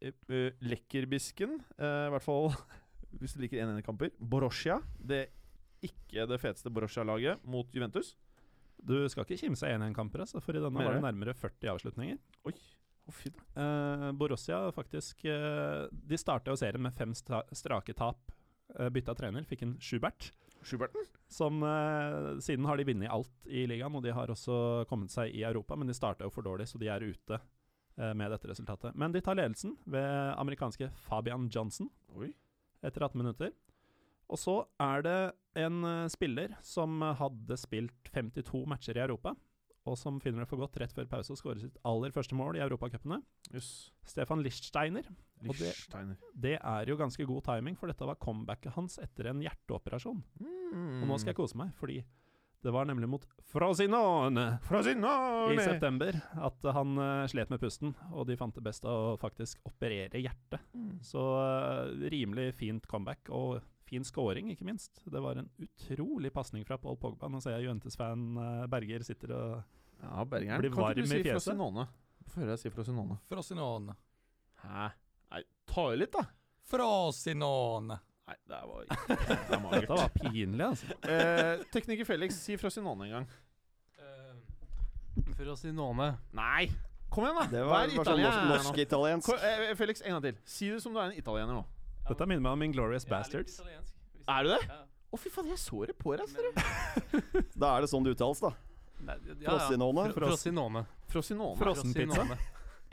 eh, 0.00 0.12
eh, 0.28 0.52
lekkerbisken, 0.60 1.60
eh, 1.78 2.06
i 2.06 2.10
hvert 2.10 2.22
fall 2.22 2.52
hvis 3.20 3.34
du 3.34 3.40
liker 3.40 3.64
1-1-kamper. 3.64 4.10
Borussia. 4.18 4.80
Det 4.98 5.28
ikke 5.82 6.26
det 6.26 6.40
feteste 6.40 6.70
Borussia-laget 6.70 7.44
mot 7.44 7.66
Juventus. 7.74 8.16
Du 8.82 9.08
skal 9.08 9.24
ikke 9.24 9.46
kimse 9.46 9.66
av 9.66 9.80
1-1-kamper, 9.80 10.20
altså, 10.20 10.40
for 10.40 10.52
i 10.52 10.60
denne 10.60 10.70
Mere. 10.70 10.84
var 10.84 10.94
det 10.94 11.02
nærmere 11.02 11.34
40 11.34 11.68
avslutninger. 11.68 12.18
Oi, 12.44 12.52
å 13.04 13.12
uh. 13.12 13.40
Eh, 13.60 14.10
Borussia 14.16 14.62
faktisk 14.72 15.26
uh, 15.28 15.84
De 15.92 16.16
starta 16.16 16.54
jo 16.54 16.56
serien 16.56 16.82
med 16.82 16.94
fem 16.96 17.12
strake 17.14 17.92
tap. 17.96 18.32
Uh, 18.78 18.88
bytta 18.88 19.14
trener, 19.18 19.44
fikk 19.44 19.66
en 19.66 19.76
Schubert. 19.80 20.32
Schuberten? 20.64 21.00
Som 21.28 21.62
eh, 21.62 22.38
Siden 22.40 22.64
har 22.64 22.76
de 22.76 22.84
vunnet 22.84 23.10
alt 23.10 23.46
i 23.46 23.66
ligaen, 23.68 23.94
og 23.94 24.04
de 24.04 24.14
har 24.14 24.30
også 24.30 24.84
kommet 24.88 25.12
seg 25.12 25.34
i 25.34 25.44
Europa, 25.44 25.76
men 25.76 25.90
de 25.90 25.96
starta 25.96 26.26
jo 26.26 26.32
for 26.32 26.46
dårlig, 26.46 26.68
så 26.70 26.80
de 26.80 26.88
er 26.92 27.04
ute 27.04 27.38
eh, 27.38 28.14
med 28.16 28.32
dette 28.32 28.48
resultatet. 28.50 28.96
Men 28.96 29.14
de 29.14 29.22
tar 29.24 29.38
ledelsen 29.38 29.76
ved 29.84 30.08
amerikanske 30.40 30.90
Fabian 31.06 31.48
Johnson 31.52 31.90
Oi. 32.16 32.32
etter 32.82 33.04
18 33.04 33.20
minutter. 33.20 33.54
Og 34.32 34.40
så 34.40 34.56
er 34.80 35.04
det 35.04 35.18
en 35.66 35.84
eh, 35.84 36.12
spiller 36.12 36.56
som 36.64 37.02
hadde 37.20 37.60
spilt 37.60 38.12
52 38.14 38.64
matcher 38.70 38.98
i 38.98 39.04
Europa, 39.04 39.34
og 39.86 39.98
som 40.00 40.16
finner 40.22 40.44
det 40.44 40.48
for 40.48 40.60
godt 40.60 40.78
rett 40.80 40.92
før 40.96 41.06
pause 41.10 41.34
å 41.34 41.38
skårer 41.38 41.60
sitt 41.60 41.76
aller 41.84 42.10
første 42.14 42.36
mål 42.38 42.56
i 42.56 42.62
europacupene. 42.64 43.20
Yes. 43.52 43.90
Stefan 44.08 44.42
Lichtsteiner. 44.44 45.06
Og 45.44 45.54
det- 45.58 45.74
Det 46.40 46.58
er 46.62 46.86
jo 46.88 46.96
ganske 46.96 47.26
god 47.26 47.42
timing, 47.44 47.76
for 47.76 47.86
dette 47.86 48.06
var 48.06 48.16
comebacket 48.16 48.72
hans 48.72 48.98
etter 48.98 49.26
en 49.28 49.40
hjerteoperasjon. 49.42 50.22
Mm. 50.40 51.02
Og 51.02 51.08
nå 51.08 51.18
skal 51.18 51.34
jeg 51.34 51.36
kose 51.36 51.54
meg, 51.56 51.74
fordi 51.74 52.02
det 52.64 52.72
var 52.72 52.86
nemlig 52.86 53.06
mot 53.06 53.26
Frosinone 53.44 54.58
i 55.52 55.56
september 55.60 56.16
at 56.48 56.62
han 56.72 56.96
uh, 56.96 57.26
slet 57.28 57.50
med 57.50 57.60
pusten, 57.60 57.94
og 58.10 58.26
de 58.26 58.36
fant 58.40 58.54
det 58.54 58.64
best 58.64 58.84
å 58.88 59.18
faktisk 59.20 59.58
operere 59.68 60.16
hjertet. 60.22 60.60
Mm. 60.74 60.98
Så 61.04 61.20
uh, 61.20 61.92
rimelig 62.08 62.54
fint 62.54 62.86
comeback, 62.88 63.28
og 63.28 63.60
fin 63.84 64.02
scoring, 64.02 64.48
ikke 64.50 64.64
minst. 64.64 65.02
Det 65.04 65.20
var 65.20 65.36
en 65.36 65.50
utrolig 65.60 66.32
pasning 66.32 66.64
fra 66.64 66.78
Paul 66.80 66.96
Pogba. 66.96 67.28
Nå 67.28 67.42
ser 67.44 67.58
jeg 67.58 67.66
Juventus-fan 67.68 68.22
eh, 68.40 68.66
Berger 68.72 69.04
sitter 69.04 69.34
og 69.36 69.64
Ja, 70.04 70.24
Bergeren. 70.28 70.60
Blir 70.62 70.72
Kan 70.74 70.90
ikke 70.92 71.02
du 71.02 71.10
si? 71.10 71.22
Frosinone? 71.30 71.86
Få 72.30 72.40
høre 72.42 72.54
deg 72.54 72.60
si 72.62 72.70
Frosinone. 72.72 73.16
Frosinone. 73.30 73.94
Hæ? 74.64 74.88
Nei, 75.34 75.42
ta 75.70 75.84
i 75.92 75.96
litt, 76.00 76.12
da. 76.14 76.24
Frosinone. 76.70 77.98
Nei, 78.24 78.36
det 78.48 78.58
var 78.64 78.84
ikke 78.86 79.16
Det 79.50 79.58
var. 79.64 79.74
Dette 79.80 79.98
var 80.00 80.12
pinlig, 80.16 80.64
altså. 80.64 80.94
Eh, 81.12 81.64
tekniker 81.74 82.08
Felix, 82.08 82.38
si 82.46 82.56
Frosinone 82.60 83.08
en 83.08 83.16
gang. 83.18 83.26
Frosinone. 85.38 86.08
Nei! 86.34 86.68
Kom 87.12 87.24
igjen, 87.28 87.36
da! 87.38 87.44
Det 87.52 87.62
var, 87.62 87.74
Vær 87.84 87.92
sånn 87.92 88.00
italiener 88.02 88.32
norsk- 88.32 88.48
nå. 88.48 88.54
norsk-italiensk. 88.56 89.28
Eh, 89.50 89.74
Felix, 89.78 90.02
en 90.02 90.16
gang 90.16 90.24
til. 90.24 90.38
Si 90.50 90.70
det 90.72 90.80
som 90.82 90.94
du 90.94 90.98
er 90.98 91.12
en 91.12 91.18
italiener 91.18 91.54
nå. 91.60 91.64
Dette 92.08 92.26
minner 92.26 92.42
meg 92.44 92.52
om 92.56 92.64
Inglorious 92.66 93.06
Bastards. 93.08 93.60
Er 94.28 94.42
du 94.44 94.50
det? 94.54 94.60
Å, 95.14 95.18
fy 95.20 95.30
faen, 95.30 95.46
jeg 95.52 95.60
så 95.62 95.84
det 95.86 95.94
på 96.00 96.16
deg. 96.18 96.26
ser 96.28 96.48
du. 96.48 97.44
Da 97.60 97.76
er 97.76 97.84
det 97.84 97.90
sånn 97.92 98.02
det 98.06 98.16
uttales, 98.16 98.40
da. 98.42 98.50
Frosinone. 99.44 100.08
Frosinone. 100.16 100.84
Frosinone. 101.12 101.58
Frossenpizza. 101.60 102.38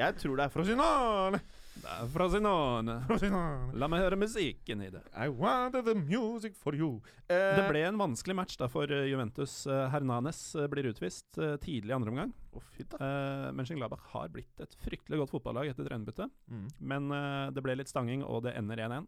Jeg 0.01 0.15
tror 0.17 0.37
det 0.39 0.45
er 0.47 0.53
Frosinone. 0.53 1.39
Det 1.81 1.87
er 1.87 2.07
Frosinone. 2.11 2.95
Frosinone. 3.07 3.71
La 3.79 3.87
meg 3.91 4.01
høre 4.03 4.17
musikken 4.19 4.81
i 4.83 4.89
det. 4.91 5.01
I 5.15 5.27
wanted 5.31 5.85
the 5.87 5.93
music 5.95 6.55
for 6.59 6.75
you. 6.75 6.97
Eh, 7.31 7.55
Det 7.59 7.67
ble 7.69 7.83
en 7.87 7.99
vanskelig 7.99 8.35
match 8.35 8.57
da 8.59 8.67
for 8.71 8.91
eh, 8.91 9.05
Juventus. 9.11 9.61
Eh, 9.67 9.85
Hernanes 9.93 10.41
eh, 10.55 10.67
blir 10.71 10.89
utvist 10.91 11.37
eh, 11.39 11.55
tidlig 11.63 11.93
i 11.93 11.95
andre 11.95 12.11
omgang. 12.11 12.33
Fy 12.75 12.83
da. 12.91 12.97
Uh, 12.99 13.51
Mönchengladbach 13.55 14.03
har 14.11 14.27
blitt 14.33 14.59
et 14.59 14.75
fryktelig 14.83 15.21
godt 15.21 15.31
fotballag 15.37 15.71
etter 15.71 15.87
trenerbyttet. 15.87 16.33
Mm. 16.51 16.65
Men 16.91 17.11
eh, 17.15 17.47
det 17.55 17.63
ble 17.63 17.77
litt 17.79 17.91
stanging, 17.91 18.25
og 18.27 18.43
det 18.47 18.55
ender 18.59 18.81
1-1. 18.89 19.07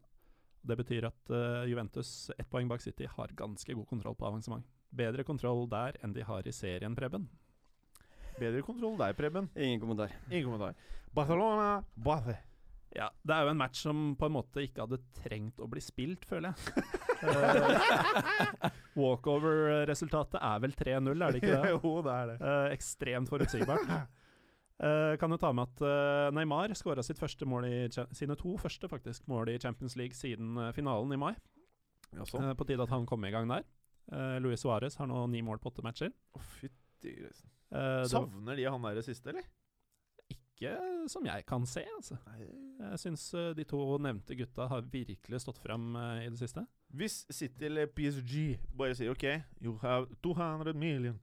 Det 0.63 0.77
betyr 0.79 1.09
at 1.09 1.33
eh, 1.35 1.65
Juventus, 1.67 2.29
ett 2.37 2.47
poeng 2.49 2.69
bak 2.71 2.81
City, 2.85 3.09
har 3.17 3.33
ganske 3.35 3.75
god 3.75 3.89
kontroll 3.89 4.15
på 4.15 4.29
avansement. 4.29 4.63
Bedre 4.93 5.25
kontroll 5.25 5.65
der 5.71 5.97
enn 6.03 6.13
de 6.13 6.25
har 6.27 6.45
i 6.47 6.53
serien, 6.53 6.95
Preben. 6.97 7.27
Bedre 8.39 8.62
kontroll 8.65 8.97
der, 8.99 9.13
Preben. 9.17 9.49
Ingen 9.56 9.82
kommentar. 9.82 10.13
Ingen 10.29 10.51
kommentar. 10.51 10.75
Barcelona, 11.13 11.84
Barce. 11.95 12.38
Ja, 12.93 13.08
Det 13.25 13.34
er 13.34 13.47
jo 13.47 13.49
en 13.49 13.58
match 13.58 13.79
som 13.82 14.15
på 14.19 14.27
en 14.29 14.36
måte 14.36 14.62
ikke 14.62 14.86
hadde 14.86 14.99
trengt 15.17 15.58
å 15.62 15.67
bli 15.69 15.82
spilt, 15.82 16.25
føler 16.29 16.53
jeg. 16.53 16.84
Eh, 17.23 18.71
Walkover-resultatet 18.99 20.41
er 20.43 20.58
vel 20.60 20.73
3-0, 20.75 21.13
er 21.23 21.32
det 21.32 21.39
ikke 21.39 21.53
det? 21.53 21.69
jo, 21.77 21.91
det 22.03 22.12
er 22.17 22.25
det. 22.34 22.36
Eh, 22.43 22.65
ekstremt 22.75 23.32
forutsigbart. 23.32 23.93
Eh, 24.84 25.13
kan 25.21 25.32
jo 25.32 25.38
ta 25.39 25.53
med 25.56 25.69
at 25.71 25.86
eh, 25.88 26.34
Neymar 26.36 26.73
skåra 26.75 27.06
sitt 27.06 27.21
første 27.21 27.47
mål 27.47 27.69
i 27.69 27.77
sine 27.93 28.36
to 28.36 28.58
første 28.60 28.89
faktisk 28.91 29.23
mål 29.32 29.53
i 29.53 29.60
Champions 29.63 29.95
League 29.95 30.19
siden 30.19 30.58
eh, 30.60 30.73
finalen 30.75 31.15
i 31.15 31.21
mai. 31.21 31.32
Eh, 32.12 32.51
på 32.60 32.67
tide 32.67 32.84
at 32.84 32.91
han 32.91 33.08
kom 33.08 33.23
i 33.23 33.32
gang 33.32 33.47
der. 33.47 33.63
Uh, 34.11 34.37
Luis 34.43 34.61
Suárez 34.63 34.95
har 34.99 35.07
nå 35.07 35.25
ni 35.31 35.41
mål 35.41 35.59
på 35.63 35.71
åtte 35.71 35.83
matcher. 35.85 36.11
Å, 36.35 36.41
fytti 36.59 37.13
grisen. 37.21 37.49
Uh, 37.73 38.03
Savner 38.09 38.55
de 38.59 38.65
han 38.69 38.81
der 38.83 39.01
siste, 39.05 39.29
eller? 39.31 39.43
ikke 40.33 40.73
som 41.11 41.25
jeg 41.25 41.43
kan 41.49 41.65
se, 41.67 41.81
altså. 41.97 42.15
Nei. 42.29 42.45
Jeg 42.91 42.99
syns 43.01 43.23
uh, 43.35 43.49
de 43.57 43.63
to 43.67 43.79
nevnte 43.99 44.35
gutta 44.37 44.67
har 44.71 44.81
virkelig 44.93 45.41
stått 45.43 45.57
fram 45.59 45.95
i 46.21 46.29
det 46.29 46.37
siste. 46.39 46.63
Hvis 46.93 47.23
City 47.33 47.65
eller 47.67 47.87
PSG 47.89 48.59
bare 48.77 48.95
sier 48.95 49.11
OK, 49.11 49.25
you 49.63 49.77
have 49.81 50.07
200 50.23 50.73
million 50.77 51.17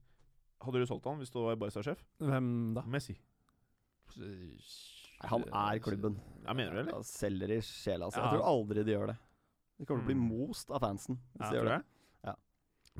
Hadde 0.61 0.77
du 0.77 0.85
solgt 0.85 1.07
han 1.09 1.17
hvis 1.17 1.31
du 1.33 1.39
var 1.41 1.55
Barca-sjef? 1.57 2.03
Hvem 2.21 2.49
da? 2.75 2.83
Messi. 2.85 3.15
Han 5.29 5.43
er 5.53 5.79
klubben. 5.81 6.19
Jeg 6.45 6.57
mener 6.57 6.81
eller? 6.83 7.01
Selger 7.07 7.53
i 7.55 7.59
sjela 7.65 8.09
si. 8.11 8.19
Ja. 8.19 8.27
Jeg 8.27 8.35
tror 8.39 8.45
aldri 8.51 8.83
de 8.85 8.93
gjør 8.95 9.11
det. 9.13 9.17
De 9.81 9.87
kommer 9.89 10.03
til 10.03 10.05
å 10.05 10.11
bli 10.11 10.17
Mm. 10.19 10.27
most 10.29 10.69
av 10.69 10.81
fansen 10.81 11.17
hvis 11.17 11.45
Ja, 11.45 11.49
de 11.51 11.57
gjør 11.57 11.69
det. 11.69 11.77
jeg. 11.79 11.83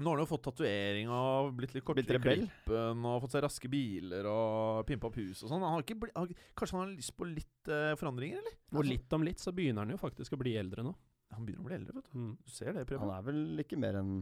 Nå 0.02 0.12
har 0.12 0.18
han 0.20 0.26
jo 0.26 0.30
fått 0.32 0.44
tatovering 0.48 1.12
og 1.14 1.52
blitt 1.58 1.76
litt 1.78 1.86
kortere 1.86 2.18
i 2.18 2.24
klippen 2.42 3.06
og 3.08 3.22
fått 3.24 3.36
seg 3.36 3.46
raske 3.46 3.70
biler 3.72 4.28
og 4.30 4.82
pimpa 4.90 5.10
opp 5.10 5.20
hus 5.22 5.44
og 5.44 5.52
sånn. 5.52 5.62
Han 5.64 5.78
har 5.78 5.86
ikke 5.86 6.00
bli, 6.04 6.12
har, 6.16 6.34
kanskje 6.58 6.78
han 6.78 6.84
har 6.86 6.92
lyst 6.96 7.16
på 7.18 7.28
litt 7.30 7.72
uh, 7.72 7.94
forandringer, 8.00 8.42
eller? 8.42 8.58
Og 8.76 8.88
litt 8.88 9.16
om 9.18 9.26
litt 9.28 9.44
så 9.44 9.54
begynner 9.56 9.86
han 9.86 9.94
jo 9.94 10.00
faktisk 10.02 10.36
å 10.36 10.42
bli 10.42 10.56
eldre 10.60 10.86
nå. 10.88 10.94
Han 11.36 11.48
begynner 11.48 11.64
å 11.64 11.70
bli 11.70 11.78
eldre, 11.78 11.96
vet 12.00 12.10
du. 12.10 12.20
Mm. 12.20 12.34
Du 12.44 12.52
ser 12.52 12.76
det, 12.76 12.86
Han 13.00 13.14
er 13.16 13.26
vel 13.30 13.64
ikke 13.64 13.80
mer 13.80 14.02
enn 14.02 14.14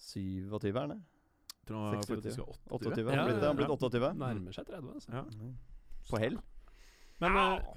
27, 0.00 0.68
er 0.70 0.80
han 0.80 0.94
det? 0.94 1.00
Tror 1.68 1.84
han 1.86 2.00
26. 2.00 2.14
faktisk 2.14 2.40
er 2.40 2.48
28. 2.48 2.70
28? 2.70 3.00
Ja, 3.00 3.10
Han 3.10 3.18
har 3.20 3.28
blitt, 3.28 3.36
han 3.36 3.44
har 3.44 3.50
ja. 3.50 3.58
blitt 3.60 3.74
28? 3.76 4.10
Nærmer 4.20 4.56
seg 4.56 4.68
30, 4.68 4.94
altså. 4.96 5.14
Ja. 5.14 5.52
På 6.10 6.20
hell? 6.20 6.38
Men 7.20 7.36
uh, 7.36 7.74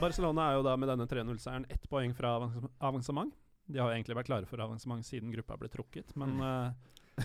Barcelona 0.00 0.50
er 0.50 0.58
jo 0.58 0.64
da 0.66 0.74
med 0.80 0.90
denne 0.92 1.06
3-0-seieren 1.10 1.66
ett 1.72 1.88
poeng 1.90 2.14
fra 2.16 2.36
avans- 2.38 2.70
avansement. 2.80 3.34
De 3.66 3.80
har 3.80 3.90
jo 3.90 3.96
egentlig 3.96 4.16
vært 4.18 4.28
klare 4.28 4.48
for 4.48 4.60
avansement 4.60 5.06
siden 5.06 5.32
gruppa 5.32 5.56
ble 5.60 5.70
trukket, 5.72 6.12
men 6.20 6.36
uh, 6.42 7.24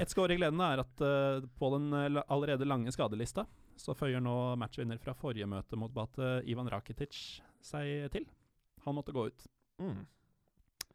et 0.00 0.12
skår 0.12 0.34
i 0.34 0.38
gleden 0.40 0.60
er 0.60 0.82
at 0.84 1.04
uh, 1.04 1.44
på 1.58 1.70
den 1.76 1.90
allerede 2.22 2.68
lange 2.68 2.92
skadelista 2.92 3.46
så 3.80 3.94
føyer 3.96 4.22
nå 4.22 4.34
matchvinner 4.60 5.00
fra 5.02 5.14
forrige 5.16 5.48
møte 5.48 5.78
mot 5.80 5.92
Bate, 5.94 6.42
Ivan 6.50 6.68
Rakitic, 6.70 7.40
seg 7.64 8.10
til. 8.14 8.26
Han 8.84 8.98
måtte 8.98 9.14
gå 9.14 9.26
ut. 9.30 9.46
Mm. 9.82 10.02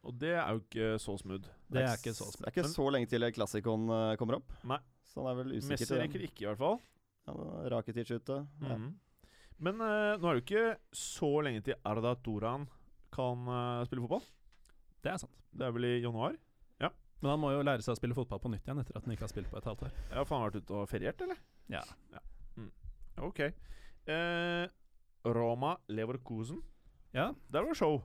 Og 0.08 0.16
det 0.22 0.36
er 0.38 0.54
jo 0.54 0.62
ikke 0.62 0.92
så 1.04 1.18
smooth. 1.20 1.50
Det 1.68 1.84
er 1.84 1.98
ikke 1.98 2.14
så 2.16 2.30
Det 2.36 2.46
er 2.46 2.54
ikke 2.54 2.70
så 2.72 2.86
lenge 2.94 3.10
til 3.12 3.28
klassikon 3.36 3.90
eh, 3.92 4.14
kommer 4.20 4.38
opp. 4.40 4.54
Nei. 4.70 4.80
Så 5.08 5.20
han 5.20 5.32
er 5.32 5.40
vel 5.42 5.58
usikker 5.58 5.74
Messi 5.74 6.00
rekker 6.00 6.24
ikke, 6.28 6.46
i 6.46 6.48
hvert 6.48 6.62
fall. 6.62 6.80
Ja, 7.28 7.36
Rakitic 7.74 8.14
ute. 8.14 8.40
Ja. 8.62 8.78
Mhm. 8.78 8.96
Men 9.58 9.82
uh, 9.82 10.14
nå 10.22 10.30
er 10.30 10.38
det 10.38 10.38
jo 10.38 10.44
ikke 10.44 10.66
så 10.94 11.32
lenge 11.42 11.64
til 11.66 11.80
Arda 11.90 12.12
Toran 12.22 12.68
kan 13.10 13.48
spille 13.88 14.04
fotball. 14.04 14.22
Det 15.04 15.12
er 15.14 15.18
sant. 15.22 15.34
Det 15.58 15.66
er 15.68 15.72
vel 15.76 15.86
i 15.86 15.94
januar? 16.04 16.36
Ja. 16.82 16.90
Men 17.22 17.32
han 17.34 17.40
må 17.42 17.52
jo 17.54 17.62
lære 17.66 17.82
seg 17.86 17.94
å 17.96 18.00
spille 18.00 18.18
fotball 18.18 18.40
på 18.44 18.50
nytt 18.54 18.66
igjen 18.68 18.80
etter 18.82 18.98
at 18.98 19.06
han 19.08 19.14
ikke 19.16 19.26
har 19.28 19.32
spilt 19.34 19.50
på 19.52 19.58
et 19.62 19.68
halvt 19.70 19.86
år. 19.88 19.94
Ja, 20.12 20.24
for 20.24 20.36
han 20.36 20.44
har 20.46 20.52
vært 20.52 20.64
ute 20.66 20.74
og 20.82 20.90
feriert, 20.92 21.22
eller? 21.26 21.40
Ja. 21.72 21.84
Ok. 23.18 23.40
Eh, 24.08 24.66
Roma 25.26 25.78
Leverkusen. 25.90 26.62
Ja, 27.16 27.32
Der 27.50 27.62
var 27.66 27.72
det 27.74 27.78
show. 27.80 28.02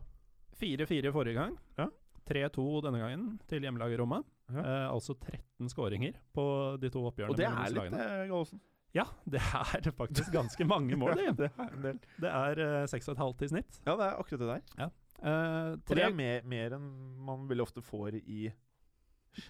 4-4 0.60 1.12
forrige 1.12 1.34
gang. 1.36 1.58
Ja. 1.78 1.88
3-2 2.30 2.82
denne 2.86 3.00
gangen 3.02 3.40
til 3.50 3.62
hjemmelaget 3.66 3.98
Roma. 4.00 4.22
Ja. 4.52 4.60
Eh, 4.62 4.88
altså 4.94 5.14
13 5.18 5.68
skåringer 5.72 6.16
på 6.34 6.44
de 6.80 6.90
to 6.92 7.02
oppgjørene. 7.08 7.32
Og 7.34 7.36
det 7.38 7.46
er 7.48 7.74
litt, 7.76 7.92
eh, 7.98 8.26
Gallosen. 8.30 8.60
Ja, 8.92 9.06
det 9.24 9.40
er 9.40 9.90
faktisk 9.96 10.32
ganske 10.34 10.64
mange 10.68 10.96
mål, 11.00 11.14
det. 11.20 11.30
det 11.38 11.50
er. 11.56 12.00
Det 12.20 12.32
er 12.32 12.60
eh, 12.60 12.86
6,5 12.92 13.44
i 13.46 13.48
snitt. 13.54 13.78
Ja, 13.86 13.94
det 13.96 14.04
er 14.08 14.18
akkurat 14.20 14.42
det 14.42 14.50
der. 14.50 14.84
Eh, 14.86 14.90
Og 15.22 15.82
det 15.86 15.94
tre, 15.94 16.06
er 16.08 16.16
mer, 16.16 16.46
mer 16.48 16.76
enn 16.78 16.88
man 17.22 17.46
veldig 17.50 17.66
ofte 17.66 17.84
får 17.84 18.18
i 18.22 18.48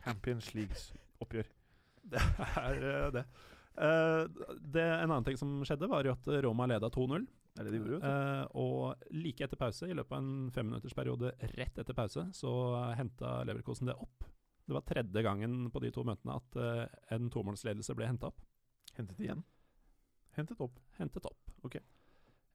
Champions 0.03 0.53
Leagues 0.55 0.91
oppgjør. 1.23 1.49
det 2.13 2.21
er 2.21 2.89
eh, 2.91 3.07
det. 3.15 3.25
Uh, 3.73 4.27
det. 4.61 4.85
En 4.85 5.09
annen 5.09 5.25
ting 5.27 5.39
som 5.41 5.63
skjedde, 5.67 5.89
var 5.91 6.05
jo 6.07 6.13
at 6.15 6.29
Roma 6.45 6.69
leda 6.69 6.91
2-0. 6.93 7.25
Det 7.53 7.61
er 7.61 7.69
det 7.69 7.73
de 7.75 7.81
gjorde. 7.83 8.09
Eh, 8.09 8.45
og 8.57 9.09
like 9.13 9.45
etter 9.45 9.61
pause, 9.61 9.89
i 9.89 9.97
løpet 9.97 10.15
av 10.17 10.23
en 10.23 10.53
femminuttersperiode 10.55 11.35
rett 11.53 11.81
etter 11.83 11.97
pause, 11.97 12.25
så 12.33 12.53
henta 12.97 13.43
Leverkosen 13.45 13.91
det 13.91 13.97
opp. 14.01 14.25
Det 14.65 14.73
var 14.73 14.87
tredje 14.89 15.25
gangen 15.27 15.67
på 15.73 15.83
de 15.85 15.91
to 15.93 16.05
møtene 16.07 16.39
at 16.39 16.57
eh, 16.57 16.85
en 17.17 17.29
tomålsledelse 17.33 17.97
ble 17.99 18.09
henta 18.09 18.31
opp. 18.31 18.41
Hentet 18.97 19.21
igjen. 19.21 19.43
Hentet 20.39 20.63
opp. 20.65 20.81
Hentet 20.97 21.29
opp. 21.29 21.53
Ok. 21.67 21.77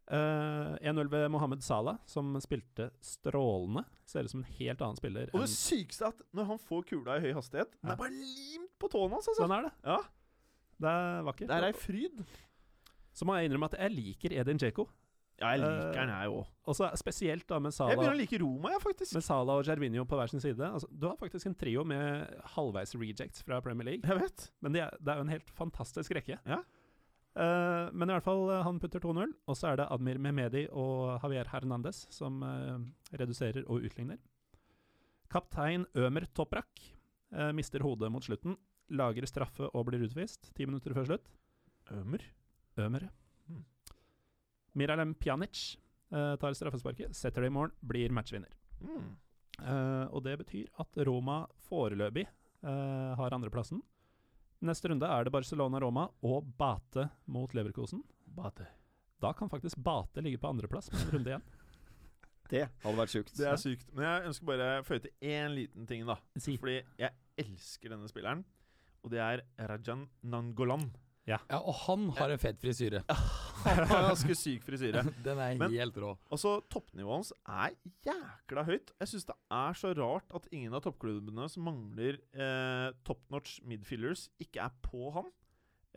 Eh, 0.07 0.77
1-0 0.87 1.09
ved 1.11 1.25
Mohammed 1.33 1.63
Salah, 1.65 1.97
som 2.07 2.31
spilte 2.39 2.89
strålende. 3.03 3.83
Ser 4.07 4.23
ut 4.23 4.31
som 4.31 4.39
en 4.43 4.51
helt 4.59 4.79
annen 4.85 4.95
spiller. 4.99 5.29
Og 5.33 5.41
det 5.43 5.49
sykeste 5.51 6.05
er 6.07 6.13
at 6.15 6.21
når 6.37 6.45
han 6.53 6.61
får 6.63 6.85
kula 6.93 7.17
i 7.17 7.25
høy 7.25 7.33
hastighet 7.35 7.73
Den 7.81 7.89
Ja. 7.89 7.93
er 7.93 7.97
bare 7.97 8.13
limt 8.15 8.71
på 8.79 8.87
tåen 8.93 9.11
hans, 9.11 9.27
altså! 9.27 9.43
Sånn 9.43 9.57
er 9.57 9.63
det. 9.67 9.73
Ja, 9.83 9.97
Det 10.79 10.87
er 10.93 11.23
vakkert. 11.25 11.47
Det 11.49 11.57
er 11.57 11.63
ei 11.67 11.73
fryd. 11.73 12.23
Så 13.17 13.25
må 13.25 13.35
jeg 13.35 13.49
innrømme 13.49 13.65
at 13.65 13.79
jeg 13.79 13.91
liker 13.91 14.31
Edin 14.39 14.57
Djeko. 14.61 14.87
Ja, 15.41 15.51
jeg 15.53 15.59
liker 15.59 15.75
liker 15.77 15.91
den, 15.93 16.07
den, 16.07 16.21
jeg 16.21 16.29
òg. 16.33 16.45
Og 16.65 16.75
så 16.77 16.87
spesielt 16.97 17.47
da 17.47 17.59
med 17.59 17.71
Jeg 17.73 17.97
begynner 17.97 18.13
å 18.15 18.17
like 18.17 18.39
Roma, 18.41 18.69
jeg, 18.69 18.81
faktisk. 18.81 19.13
med 19.13 19.23
Salah 19.23 19.55
og 19.59 19.65
Gervinho 19.65 20.05
på 20.05 20.15
hver 20.17 20.29
sin 20.29 20.39
side. 20.39 20.61
Altså, 20.65 20.87
du 20.89 21.07
har 21.07 21.17
faktisk 21.17 21.45
en 21.45 21.55
trio 21.55 21.83
med 21.83 22.27
halvveis 22.55 22.95
rejects 22.95 23.43
fra 23.43 23.59
Premier 23.61 23.85
League. 23.85 24.07
Jeg 24.07 24.17
vet. 24.21 24.51
Men 24.61 24.71
det 24.71 24.81
er, 24.81 24.95
det 25.01 25.11
er 25.13 25.15
jo 25.17 25.21
en 25.27 25.33
helt 25.35 25.49
fantastisk 25.49 26.11
rekke. 26.15 26.39
Ja. 26.45 26.61
Eh, 27.37 27.89
men 27.93 28.09
i 28.09 28.15
hvert 28.15 28.25
fall, 28.25 28.47
eh, 28.49 28.63
han 28.65 28.79
putter 28.81 29.03
2-0. 29.03 29.33
Og 29.45 29.57
så 29.57 29.71
er 29.71 29.81
det 29.81 29.89
Admir 29.93 30.19
Mehmedi 30.21 30.65
og 30.71 31.19
Javier 31.21 31.49
Hernandez 31.51 32.05
som 32.13 32.41
uh, 32.41 32.79
reduserer 33.13 33.67
og 33.67 33.85
utligner. 33.85 34.17
Kaptein 35.29 35.85
Ømer 35.97 36.25
Toprak 36.33 36.81
uh, 37.35 37.51
mister 37.53 37.83
hodet 37.85 38.09
mot 38.13 38.25
slutten. 38.25 38.57
Lager 38.89 39.27
straffe 39.29 39.69
og 39.69 39.89
blir 39.89 40.05
utvist 40.07 40.49
ti 40.55 40.65
minutter 40.65 40.95
før 40.95 41.11
slutt. 41.11 41.29
Ømer. 41.93 42.23
Ømer. 42.79 43.09
Hmm. 43.47 43.65
Miralem 44.77 45.13
Pjanic 45.17 45.75
tar 46.07 46.53
straffesparket, 46.55 47.11
setter 47.17 47.43
det 47.43 47.49
i 47.49 47.51
mål, 47.51 47.73
blir 47.83 48.13
matchvinner. 48.15 48.53
Mm. 48.79 49.09
Og 50.15 50.21
det 50.23 50.37
betyr 50.39 50.69
at 50.79 50.99
Roma 51.03 51.41
foreløpig 51.67 52.23
har 52.63 53.35
andreplassen. 53.35 53.81
Neste 54.65 54.89
runde 54.89 55.05
er 55.05 55.27
det 55.27 55.33
Barcelona-Roma 55.35 56.07
og 56.25 56.47
Bate 56.57 57.09
mot 57.29 57.51
Leverkosen. 57.53 58.01
Bate. 58.25 58.65
Da 59.21 59.33
kan 59.37 59.49
faktisk 59.49 59.77
Bate 59.85 60.21
ligge 60.25 60.39
på 60.41 60.49
andreplass 60.49 60.89
med 60.91 61.01
en 61.03 61.11
runde 61.17 61.33
igjen. 61.33 61.47
Det 62.47 62.61
hadde 62.79 62.95
vært 62.95 63.11
sjukt. 63.11 63.33
Det 63.35 63.47
er 63.49 63.57
sykt. 63.59 63.89
Men 63.91 64.05
jeg 64.07 64.29
ønsker 64.29 64.47
bare 64.47 64.67
å 64.79 64.83
føye 64.87 65.01
til 65.03 65.33
én 65.33 65.51
liten 65.51 65.87
ting, 65.89 66.05
da. 66.07 66.15
Si. 66.39 66.53
Fordi 66.61 66.77
jeg 66.95 67.11
elsker 67.43 67.91
denne 67.91 68.07
spilleren. 68.07 68.45
Og 69.03 69.11
det 69.11 69.19
er 69.19 69.43
Rajan 69.67 70.05
Nangolan. 70.23 70.87
Ja, 71.27 71.41
og 71.59 71.75
han 71.83 72.07
har 72.15 72.31
en 72.31 72.39
fet 72.39 72.61
frisyre. 72.63 73.03
Ganske 73.91 74.35
syk 74.37 74.63
frisyre. 74.67 75.03
Den 75.25 75.39
er 75.43 75.57
Men- 75.59 75.73
helt 75.75 75.97
rå. 76.01 76.13
Altså, 76.33 76.57
Toppnivået 76.73 77.17
hans 77.19 77.33
er 77.47 77.75
jækla 78.07 78.63
høyt. 78.67 78.93
Jeg 79.01 79.11
syns 79.13 79.27
det 79.29 79.37
er 79.59 79.77
så 79.79 79.91
rart 79.97 80.35
at 80.37 80.47
ingen 80.55 80.73
av 80.77 80.83
toppklubbene 80.85 81.47
som 81.51 81.67
mangler 81.67 82.19
eh, 82.33 82.91
top 83.07 83.23
notch 83.33 83.59
midfillers, 83.67 84.27
ikke 84.43 84.63
er 84.67 84.73
på 84.85 85.11
han. 85.17 85.31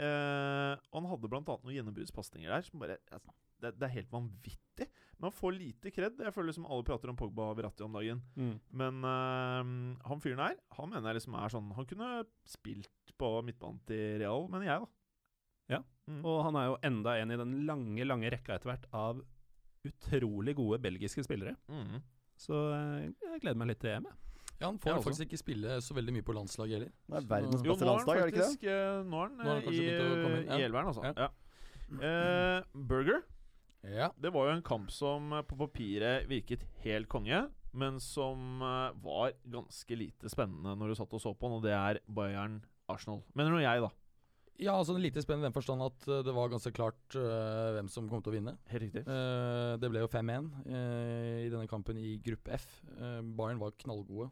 Eh, 0.00 0.74
han 0.94 1.08
hadde 1.10 1.28
bl.a. 1.28 1.42
noen 1.44 1.74
gjennombruddspasninger 1.76 2.48
der 2.52 2.64
som 2.64 2.80
bare 2.82 2.96
altså, 3.12 3.34
det, 3.60 3.74
det 3.76 3.86
er 3.88 3.96
helt 3.98 4.12
vanvittig. 4.14 4.86
Men 5.20 5.28
han 5.28 5.36
får 5.36 5.52
lite 5.58 5.90
kred. 5.92 6.16
Jeg 6.24 6.32
føler 6.32 6.48
liksom 6.48 6.64
alle 6.64 6.86
prater 6.88 7.10
om 7.12 7.18
Pogba 7.20 7.50
og 7.50 7.58
Verratti 7.58 7.84
om 7.84 7.92
dagen. 7.98 8.22
Mm. 8.40 8.54
Men 8.80 9.02
eh, 9.04 9.74
han 10.08 10.22
fyren 10.24 10.40
her, 10.40 10.56
han 10.78 10.88
mener 10.88 11.10
jeg 11.12 11.20
liksom 11.20 11.36
er 11.36 11.52
sånn 11.52 11.68
Han 11.76 11.88
kunne 11.90 12.08
spilt 12.48 13.12
på 13.20 13.34
midtbanen 13.44 13.82
til 13.90 14.16
Real, 14.22 14.46
mener 14.48 14.70
jeg, 14.70 14.86
da. 14.86 14.96
Mm. 16.10 16.22
Og 16.26 16.40
han 16.46 16.56
er 16.60 16.64
jo 16.70 16.78
enda 16.90 17.16
en 17.22 17.30
i 17.34 17.38
den 17.40 17.52
lange, 17.68 18.04
lange 18.08 18.30
rekka 18.34 18.56
etter 18.58 18.72
hvert 18.72 18.88
av 18.96 19.20
utrolig 19.86 20.54
gode 20.58 20.80
belgiske 20.82 21.22
spillere. 21.24 21.54
Mm. 21.70 22.00
Så 22.40 22.56
eh, 22.74 23.06
jeg 23.24 23.42
gleder 23.44 23.60
meg 23.60 23.70
litt 23.72 23.80
til 23.84 23.94
EM. 23.94 24.08
jeg. 24.10 24.16
Ja, 24.60 24.66
Han 24.68 24.78
får 24.82 24.98
faktisk 25.06 25.24
ikke 25.24 25.38
spille 25.40 25.78
så 25.80 25.94
veldig 25.96 26.12
mye 26.18 26.24
på 26.26 26.34
landslaget 26.36 26.74
heller. 26.76 26.90
Det 27.08 27.16
er 27.22 27.28
verdens 27.30 27.62
beste 27.64 27.86
landslag, 27.88 28.18
er 28.20 28.26
det 28.26 28.32
ikke 28.34 28.40
det? 28.42 28.48
faktisk 28.50 28.66
eh, 28.68 28.98
Nå 29.08 29.20
er 29.22 29.30
han, 29.30 29.38
han 29.40 29.62
eh, 29.62 29.70
i, 29.72 30.58
i 30.58 30.64
elveren, 30.66 30.90
altså. 30.90 31.04
Ja. 31.06 31.28
Ja. 31.28 31.30
Eh, 32.10 32.66
Burger, 32.74 33.22
Ja. 33.88 34.10
det 34.20 34.32
var 34.34 34.50
jo 34.50 34.56
en 34.58 34.62
kamp 34.66 34.90
som 34.92 35.32
på 35.48 35.56
papiret 35.62 36.28
virket 36.28 36.66
helt 36.84 37.08
konge, 37.08 37.46
men 37.72 37.96
som 38.02 38.60
var 38.60 39.32
ganske 39.48 39.96
lite 39.96 40.28
spennende 40.28 40.74
når 40.76 40.92
du 40.92 40.98
satt 40.98 41.12
og 41.16 41.22
så 41.22 41.32
på 41.32 41.48
den, 41.48 41.56
og 41.56 41.64
det 41.64 41.72
er 41.72 42.00
Bayern-Arsenal. 42.12 43.22
Mener 43.38 43.54
nå 43.56 43.62
jeg, 43.62 43.80
da. 43.80 43.88
Ja, 44.58 44.74
altså 44.74 44.96
lite 44.98 45.22
spennende 45.22 45.46
i 45.46 45.50
den 45.50 45.56
forstand 45.56 45.82
at 45.86 46.08
eh, 46.08 46.22
det 46.26 46.34
var 46.36 46.50
ganske 46.52 46.72
klart 46.76 47.16
uh, 47.16 47.70
hvem 47.76 47.88
som 47.92 48.08
kom 48.10 48.22
til 48.24 48.32
å 48.32 48.36
vinne. 48.36 48.56
Helt 48.72 48.86
riktig. 48.88 49.04
Uh, 49.06 49.76
det 49.80 49.90
ble 49.92 50.02
jo 50.02 50.10
5-1 50.10 50.50
uh, 50.66 51.38
i 51.46 51.48
denne 51.52 51.68
kampen 51.70 52.00
i 52.00 52.18
gruppe 52.24 52.58
F. 52.58 52.66
Uh, 52.98 53.20
Bayern 53.22 53.62
var 53.62 53.76
knallgode. 53.80 54.30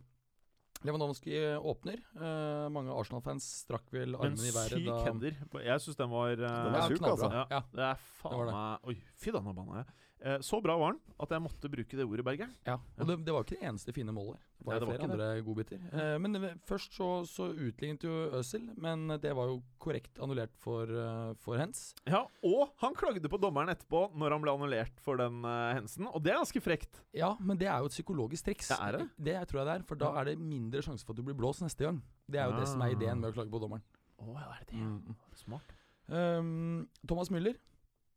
Lewandowski 0.87 1.35
åpner. 1.59 1.99
Eh, 2.15 2.67
mange 2.71 2.95
Arsenal-fans 2.95 3.47
strakk 3.65 3.89
vel 3.91 4.15
armene 4.15 4.47
i 4.47 4.53
været 4.55 4.77
syk 4.77 4.91
hender. 5.09 5.39
Jeg 5.65 5.83
syns 5.83 5.99
den 5.99 6.13
var 6.13 6.37
Den 6.39 6.45
var 6.71 6.77
Ja, 6.79 6.85
sjuk, 6.87 7.03
altså. 7.03 7.31
Ja, 7.35 7.47
Ja. 7.51 7.63
det 7.75 7.83
er 7.89 8.05
faen 8.21 8.45
meg 8.47 8.87
Oi, 8.87 8.95
fy 9.19 9.35
da, 9.35 9.41
nå 9.43 9.55
banna 9.57 9.81
jeg. 9.81 9.97
Eh, 10.21 10.41
så 10.41 10.59
bra 10.63 10.75
var 10.79 10.97
den 10.97 11.01
at 11.23 11.33
jeg 11.35 11.43
måtte 11.43 11.71
bruke 11.71 11.99
det 11.99 12.05
ordet, 12.07 12.25
Berger. 12.27 12.51
Ja, 12.67 12.77
og 12.79 13.09
det, 13.11 13.17
det 13.27 13.35
var 13.35 13.45
ikke 13.45 13.57
det 13.59 13.69
eneste 13.69 13.95
fine 13.95 14.15
målet. 14.15 14.41
Det 14.59 14.67
var, 14.67 14.73
Nei, 14.73 14.79
det 14.79 14.89
var 14.89 14.97
flere 14.97 15.07
andre 15.09 15.29
godbiter. 15.47 15.85
Eh, 15.93 16.15
men 16.23 16.37
først 16.67 16.95
så, 16.99 17.09
så 17.31 17.49
utlignet 17.55 18.07
jo 18.07 18.15
Øzil, 18.39 18.69
men 18.79 19.07
det 19.23 19.33
var 19.39 19.51
jo 19.51 19.61
korrekt 19.83 20.19
annullert 20.23 20.55
for, 20.63 20.91
eh, 20.91 21.33
for 21.43 21.59
Hens. 21.61 21.93
Ja, 22.11 22.25
og 22.47 22.75
han 22.83 22.97
klagde 22.99 23.31
på 23.31 23.41
dommeren 23.43 23.71
etterpå 23.75 24.09
når 24.19 24.37
han 24.37 24.45
ble 24.45 24.55
annullert 24.59 25.03
for 25.05 25.21
den 25.23 25.43
Hensen, 25.47 26.11
og 26.11 26.23
det 26.25 26.35
er 26.35 26.43
ganske 26.43 26.63
frekt. 26.63 27.03
Ja, 27.17 27.33
men 27.39 27.59
det 27.61 27.71
er 27.71 27.83
jo 27.83 27.91
et 27.91 27.97
psykologisk 27.97 28.51
triks. 28.51 28.71
Det 28.73 28.79
er 28.79 28.99
det? 28.99 29.09
Det 29.31 29.39
tror 29.51 29.63
jeg 29.63 29.71
det 29.71 29.77
er, 29.79 29.89
for 29.91 30.03
da 30.03 30.13
er 30.21 30.33
det 30.33 30.39
mindre 30.43 30.83
sjanse 30.85 31.07
for 31.07 31.15
at 31.15 31.23
du 31.23 31.27
blir 31.31 31.39
blåst 31.39 31.63
neste 31.65 31.87
gang. 31.87 32.03
Det 32.29 32.43
er 32.43 32.51
jo 32.51 32.59
det 32.59 32.69
som 32.71 32.83
er 32.85 32.95
ideen 32.95 33.23
med 33.23 33.31
å 33.31 33.37
klage 33.39 33.53
på 33.55 33.63
dommeren. 33.63 33.87
Å, 34.19 34.33
ja, 34.35 34.49
er 34.59 34.67
det 34.67 34.79
det? 34.79 35.19
Smart. 35.39 35.75
Um, 36.09 36.89
Thomas 37.07 37.31
Müller, 37.31 37.59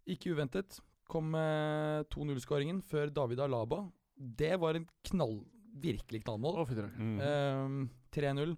ikke 0.09 0.33
uventet, 0.33 0.79
kom 1.11 1.31
med 1.35 2.07
2-0-skåringen 2.13 2.81
før 2.87 3.11
David 3.13 3.43
Alaba. 3.43 3.83
Det 4.15 4.53
var 4.61 4.77
en 4.77 4.87
knall, 5.11 5.39
virkelig 5.81 6.23
knallmål. 6.25 6.61
Oh. 6.63 6.91
Mm. 6.97 7.17
Um, 7.21 7.79
3-0. 8.15 8.55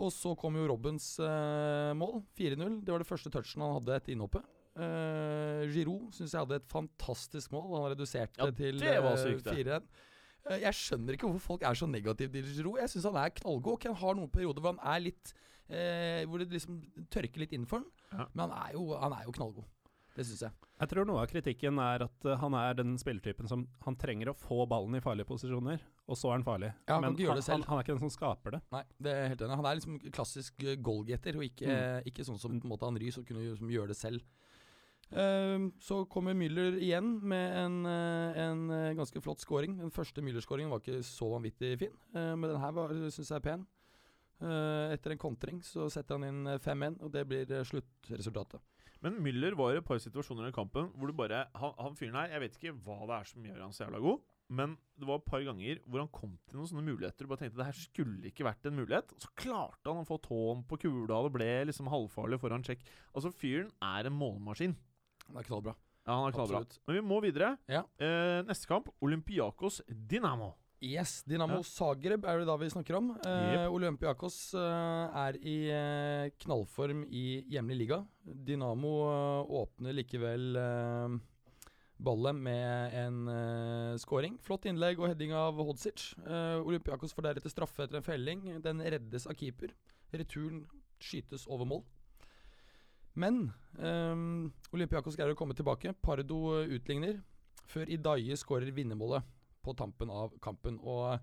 Og 0.00 0.12
så 0.14 0.32
kom 0.38 0.56
jo 0.56 0.68
Robbens 0.70 1.12
eh, 1.20 1.90
mål, 1.98 2.22
4-0. 2.38 2.78
Det 2.86 2.94
var 2.94 3.02
det 3.02 3.08
første 3.08 3.32
touchen 3.32 3.64
han 3.64 3.76
hadde 3.76 3.98
etter 3.98 4.14
innhoppet. 4.14 4.46
Uh, 4.80 5.66
Giroud 5.74 6.14
syns 6.14 6.32
jeg 6.32 6.40
hadde 6.44 6.60
et 6.60 6.70
fantastisk 6.70 7.52
mål. 7.52 7.66
Han 7.74 7.90
reduserte 7.92 8.38
Ja, 8.38 8.46
til 8.54 8.78
det 8.80 8.94
til 9.02 9.66
eh, 9.74 9.80
4-1. 9.82 9.90
Eh, 10.48 10.62
jeg 10.62 10.78
skjønner 10.78 11.16
ikke 11.16 11.28
hvorfor 11.28 11.54
folk 11.54 11.66
er 11.68 11.76
så 11.76 11.88
negative 11.90 12.32
til 12.32 12.48
Giroud. 12.54 12.80
Jeg 12.80 12.92
syns 12.94 13.08
han 13.10 13.18
er 13.20 13.34
knallgod. 13.42 13.84
Han 13.90 13.98
har 14.00 14.16
noen 14.16 14.32
perioder 14.32 14.64
hvor 14.64 14.76
han 14.76 14.82
er 14.94 15.04
litt 15.10 15.34
eh, 15.68 16.22
Hvor 16.28 16.40
det 16.40 16.48
liksom 16.54 16.80
tørker 17.12 17.44
litt 17.44 17.54
inn 17.56 17.68
for 17.68 17.82
han. 17.82 17.90
Ja. 18.14 18.28
Men 18.32 18.46
han 18.46 18.56
er, 18.56 18.72
jo, 18.78 18.86
han 18.96 19.16
er 19.18 19.28
jo 19.28 19.36
knallgod. 19.36 19.68
Det 20.16 20.26
syns 20.30 20.46
jeg. 20.48 20.69
Jeg 20.80 20.88
tror 20.88 21.04
noe 21.08 21.20
av 21.20 21.28
kritikken 21.28 21.78
er 21.84 22.06
at 22.06 22.26
eh, 22.26 22.38
han 22.40 22.56
er 22.56 22.78
den 22.78 22.94
spilletypen 23.00 23.48
som 23.50 23.66
Han 23.84 23.98
trenger 24.00 24.32
å 24.32 24.36
få 24.36 24.64
ballen 24.70 24.96
i 24.96 25.02
farlige 25.04 25.28
posisjoner, 25.28 25.82
og 26.08 26.16
så 26.18 26.30
er 26.30 26.38
han 26.38 26.46
farlig. 26.46 26.70
Ja, 26.88 26.96
han 26.96 27.04
Men 27.04 27.18
han, 27.20 27.42
han, 27.44 27.66
han 27.68 27.78
er 27.78 27.84
ikke 27.84 27.96
den 27.96 28.04
som 28.06 28.14
skaper 28.14 28.56
det. 28.56 28.62
Nei, 28.72 28.84
det 28.96 29.12
er 29.16 29.32
helt 29.34 29.44
enig. 29.44 29.58
Han 29.60 29.68
er 29.70 29.80
liksom 29.80 29.98
klassisk 30.08 30.64
uh, 30.64 30.76
goalgetter, 30.80 31.36
og 31.36 31.44
ikke, 31.46 31.80
ikke 32.08 32.26
sånn 32.26 32.40
som 32.40 32.56
på 32.56 32.68
en 32.68 32.72
måte 32.72 32.88
han 32.88 33.00
Rys, 33.00 33.20
og 33.20 33.28
kunne 33.28 33.44
liksom 33.44 33.72
gjøre 33.72 33.92
det 33.92 34.00
selv. 34.00 34.24
Ehm, 35.10 35.72
så 35.82 36.04
kommer 36.06 36.36
Müller 36.38 36.76
igjen 36.78 37.18
med 37.26 37.56
en, 37.58 37.86
eh, 37.86 38.38
en 38.44 38.70
eh, 38.70 38.94
ganske 38.94 39.20
flott 39.20 39.40
scoring. 39.42 39.76
Den 39.78 39.90
første 39.90 40.22
Müller-scoringen 40.22 40.70
var 40.70 40.80
ikke 40.80 41.02
så 41.02 41.32
vanvittig 41.32 41.78
fin, 41.78 41.96
eh, 42.14 42.34
men 42.36 42.50
den 42.50 42.60
her 42.60 43.10
syns 43.10 43.28
jeg 43.28 43.36
er 43.36 43.40
pen. 43.40 43.66
Eh, 44.40 44.94
etter 44.94 45.12
en 45.12 45.18
kontring 45.18 45.60
så 45.62 45.90
setter 45.90 46.16
han 46.16 46.24
inn 46.24 46.46
eh, 46.46 46.58
5-1, 46.58 47.02
og 47.02 47.10
det 47.12 47.26
blir 47.28 47.50
eh, 47.50 47.64
sluttresultatet. 47.66 48.60
Men 49.04 49.16
Müller 49.24 49.56
var 49.56 49.72
i 49.72 49.78
et 49.80 49.86
par 49.86 50.00
situasjoner 50.02 50.50
i 50.50 50.54
kampen 50.54 50.90
hvor 50.92 51.08
du 51.08 51.16
bare 51.16 51.46
Han, 51.56 51.72
han 51.78 51.96
fyren 51.96 52.18
her, 52.20 52.34
jeg 52.34 52.42
vet 52.44 52.58
ikke 52.58 52.74
hva 52.84 52.98
det 53.08 53.16
er 53.16 53.30
som 53.30 53.46
gjør 53.48 53.62
han 53.64 53.72
så 53.76 53.86
jævla 53.86 54.02
god, 54.04 54.20
men 54.60 54.74
det 54.98 55.08
var 55.08 55.20
et 55.20 55.28
par 55.30 55.44
ganger 55.46 55.80
hvor 55.86 56.02
han 56.02 56.10
kom 56.12 56.32
til 56.50 56.58
noen 56.58 56.68
sånne 56.68 56.84
muligheter 56.84 57.24
og 57.24 57.32
bare 57.32 57.44
tenkte 57.44 57.60
det 57.62 57.68
her 57.68 57.78
skulle 57.78 58.32
ikke 58.32 58.46
vært 58.48 58.66
en 58.68 58.76
mulighet. 58.76 59.14
Og 59.14 59.24
så 59.24 59.30
klarte 59.38 59.86
han 59.88 60.02
å 60.02 60.08
få 60.08 60.18
tåen 60.24 60.64
på 60.68 60.80
kula, 60.82 61.20
og 61.20 61.28
det 61.28 61.34
ble 61.38 61.50
liksom 61.70 61.88
halvfarlig 61.92 62.40
foran 62.42 62.66
sjekk. 62.66 62.82
Altså, 63.14 63.30
fyren 63.32 63.70
er 63.84 64.10
en 64.10 64.18
målmaskin. 64.18 64.74
Han 65.28 65.38
er 65.38 65.46
knallbra. 65.46 65.76
Ja, 66.02 66.16
han 66.16 66.26
er 66.26 66.34
knallbra. 66.34 66.64
Absolutt. 66.64 66.82
Men 66.88 66.98
vi 66.98 67.04
må 67.06 67.20
videre. 67.22 67.52
Ja. 67.70 67.84
Eh, 68.02 68.40
neste 68.48 68.68
kamp, 68.68 68.90
Olympiakos 69.06 69.80
Dynamo. 69.86 70.56
Yes, 70.80 71.22
Dinamo 71.28 71.58
Ja. 71.60 71.62
Zagreb 71.68 72.24
er 72.24 72.38
det 72.40 72.46
da 72.48 72.54
vi 72.56 72.70
snakker 72.72 72.96
om. 72.96 73.10
Eh, 73.20 73.52
Jep. 73.52 73.72
Olympiakos 73.76 74.54
eh, 74.56 75.18
er 75.26 75.36
i 75.44 75.56
eh, 75.68 76.30
knallform 76.40 77.02
i 77.12 77.44
hjemlig 77.52 77.76
liga. 77.82 77.98
Dynamo 78.24 78.92
eh, 79.10 79.50
åpner 79.60 79.92
likevel 79.98 80.56
eh, 80.56 81.18
ballet 82.00 82.34
med 82.34 82.94
en 82.96 83.28
eh, 83.28 83.96
scoring. 84.00 84.38
Flott 84.40 84.64
innlegg 84.70 84.98
og 85.02 85.10
heading 85.10 85.34
av 85.36 85.60
Hodzic. 85.60 86.14
Olympiakos 86.64 87.12
får 87.12 87.28
deretter 87.28 87.52
straffe 87.52 87.84
etter 87.84 88.00
en 88.00 88.06
felling. 88.06 88.46
Den 88.64 88.80
reddes 88.80 89.26
av 89.28 89.36
keeper. 89.36 89.74
Returen 90.16 90.62
skytes 90.98 91.44
over 91.46 91.68
mål. 91.68 91.84
Men 93.20 93.50
Olympiakos 94.72 95.18
greier 95.18 95.34
å 95.34 95.36
komme 95.36 95.52
tilbake. 95.58 95.92
Pardo 96.00 96.62
utligner, 96.62 97.20
før 97.68 97.90
Idaye 97.92 98.38
skårer 98.40 98.72
vinnermålet 98.72 99.28
på 99.62 99.74
tampen 99.78 100.10
av 100.12 100.34
kampen. 100.42 100.78
Og 100.82 101.18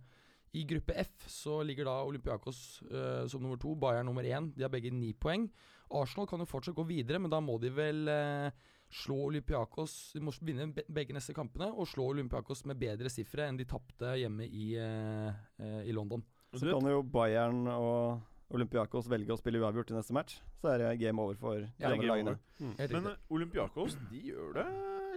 i 0.58 0.64
gruppe 0.68 0.96
F 1.04 1.28
så 1.32 1.60
ligger 1.66 1.90
da 1.90 1.98
Olympiakos 2.08 2.82
uh, 2.92 3.26
som 3.30 3.44
nummer 3.44 3.60
to, 3.62 3.76
Bayern 3.76 4.08
nummer 4.10 4.26
én. 4.26 4.52
De 4.56 4.66
har 4.66 4.74
begge 4.74 4.94
ni 4.94 5.14
poeng. 5.14 5.50
Arsenal 5.98 6.28
kan 6.28 6.42
jo 6.44 6.50
fortsatt 6.50 6.76
gå 6.76 6.84
videre, 6.88 7.20
men 7.20 7.32
da 7.32 7.40
må 7.44 7.58
de 7.62 7.72
vel 7.72 8.08
uh, 8.12 8.50
slå 8.94 9.18
Olympiakos 9.28 9.94
De 10.16 10.22
må 10.24 10.32
vinne 10.46 10.70
begge 10.72 11.16
neste 11.16 11.36
kampene 11.36 11.70
og 11.74 11.90
slå 11.92 12.10
Olympiakos 12.14 12.64
med 12.70 12.80
bedre 12.80 13.12
sifre 13.12 13.48
enn 13.48 13.60
de 13.60 13.68
tapte 13.68 14.16
hjemme 14.20 14.48
i, 14.48 14.72
uh, 14.80 15.30
eh, 15.60 15.84
i 15.90 15.96
London. 15.96 16.24
Så 16.56 16.72
kan 16.72 16.88
jo 16.90 17.04
Bayern 17.04 17.68
og 17.74 18.56
Olympiakos 18.56 19.10
velge 19.12 19.36
å 19.36 19.40
spille 19.40 19.60
uavgjort 19.60 19.92
i 19.92 19.98
neste 19.98 20.16
match. 20.16 20.40
Så 20.62 20.72
er 20.72 20.84
det 20.84 20.94
game 21.04 21.22
over 21.22 21.36
for 21.40 21.60
de 21.60 21.68
Ja, 21.84 21.92
andre 21.92 22.08
lagene. 22.08 22.38
Mm. 22.60 22.76
Men 22.96 23.10
eh, 23.12 23.24
Olympiakos 23.36 23.98
de 24.12 24.28
gjør 24.32 24.60
det 24.62 24.68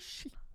skikkelig 0.02 0.49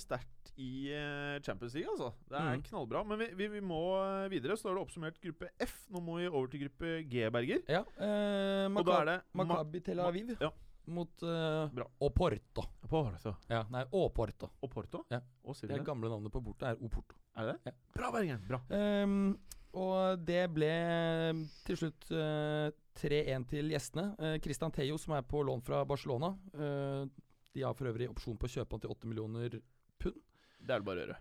sterkt 0.00 0.52
i 0.56 0.92
eh, 0.92 1.40
Champions 1.42 1.74
League, 1.74 1.90
altså. 1.90 2.12
Det 2.28 2.36
er 2.38 2.58
mm. 2.58 2.64
knallbra. 2.68 3.04
Men 3.04 3.18
vi, 3.18 3.28
vi, 3.38 3.48
vi 3.54 3.60
må 3.60 3.80
eh, 4.00 4.28
videre. 4.32 4.56
Så 4.56 4.68
da 4.68 4.72
er 4.72 4.78
det 4.78 4.84
oppsummert 4.86 5.20
gruppe 5.22 5.48
F. 5.60 5.78
Nå 5.92 6.02
må 6.04 6.18
vi 6.20 6.28
over 6.28 6.50
til 6.52 6.64
gruppe 6.66 6.98
G, 7.08 7.30
Berger. 7.32 7.62
ja, 7.68 7.82
eh, 7.96 8.66
Og 8.68 8.84
da 8.86 8.98
er 9.00 9.10
det 9.10 9.18
Ma- 9.32 9.48
Makabi 9.48 9.80
Tel 9.80 10.02
Aviv 10.04 10.34
ja. 10.40 10.50
mot 10.86 11.22
eh, 11.22 11.64
Oporto. 11.72 11.88
Oporto. 12.08 12.66
Porto. 12.92 13.34
Ja, 13.48 13.64
nei, 13.72 13.86
Oporto. 13.92 14.52
Oporto? 14.60 15.06
Ja. 15.10 15.20
Det 15.20 15.68
du 15.68 15.74
det? 15.74 15.84
gamle 15.86 16.12
navnet 16.12 16.32
på 16.32 16.42
Porto 16.44 16.68
er 16.68 16.76
Oporto. 16.84 17.16
Er 17.36 17.52
det? 17.52 17.58
Ja. 17.70 17.72
Bra, 17.96 18.12
Bergen. 18.12 18.44
Bra. 18.48 18.60
Um, 18.68 19.36
og 19.80 20.20
det 20.20 20.42
ble 20.52 20.68
eh, 20.68 21.42
til 21.64 21.78
slutt 21.80 22.10
uh, 22.12 22.68
3-1 23.00 23.46
til 23.48 23.72
gjestene. 23.72 24.10
Uh, 24.20 24.36
Christian 24.44 24.74
Theo, 24.74 24.98
som 25.00 25.16
er 25.16 25.24
på 25.24 25.40
lån 25.48 25.64
fra 25.64 25.80
Barcelona 25.88 26.34
eh, 26.52 27.06
De 27.52 27.64
har 27.66 27.76
for 27.78 27.90
øvrig 27.90 28.08
opsjon 28.10 28.38
på 28.40 28.48
å 28.48 28.54
kjøpe 28.56 28.76
han 28.76 28.84
til 28.84 28.94
8 28.94 29.10
millioner 29.10 29.58
pund. 30.02 30.18
Det 30.58 30.74
er 30.74 30.82
det 30.82 30.88
bare 30.88 31.00
å 31.00 31.04
gjøre. 31.06 31.18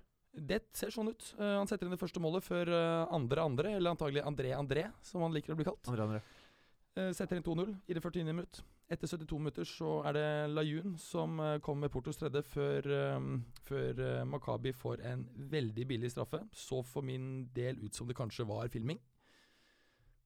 Det 0.52 0.60
ser 0.78 0.94
sånn 0.96 1.12
ut. 1.12 1.26
Uh, 1.36 1.58
han 1.60 1.67
setter 1.67 1.88
inn 1.88 1.96
det 1.96 2.00
første 2.00 2.22
målet 2.24 2.46
før 2.46 2.72
uh, 2.72 3.10
andre 3.12 3.48
andre, 3.50 3.74
eller 3.80 3.91
antagelig 3.91 4.24
André 4.24 4.54
André, 4.56 4.86
som 5.04 5.26
han 5.26 5.34
liker 5.36 5.56
å 5.56 5.60
bli 5.60 5.67
kalt. 5.67 5.84
Andre, 5.91 6.08
andre. 6.08 6.22
Uh, 6.96 7.10
setter 7.15 7.39
inn 7.39 7.48
2-0 7.48 7.74
i 7.88 7.98
det 7.98 8.04
49. 8.04 8.30
minutt. 8.32 8.62
Etter 8.91 9.08
72 9.08 9.38
minutter 9.39 9.67
så 9.67 9.89
er 10.10 10.15
det 10.17 10.30
Layun 10.52 10.98
som 11.00 11.38
uh, 11.39 11.58
kommer 11.63 11.86
med 11.86 11.94
Portos 11.94 12.17
tredje 12.20 12.41
før, 12.44 12.88
eh, 12.91 13.28
før 13.63 14.02
eh, 14.04 14.24
Makabi 14.28 14.74
får 14.76 15.06
en 15.08 15.24
veldig 15.54 15.86
billig 15.88 16.10
straffe. 16.12 16.41
Så 16.52 16.82
for 16.84 17.06
min 17.08 17.46
del 17.56 17.80
ut 17.86 17.96
som 17.96 18.10
det 18.10 18.17
kanskje 18.20 18.44
var 18.50 18.67
filming. 18.74 19.00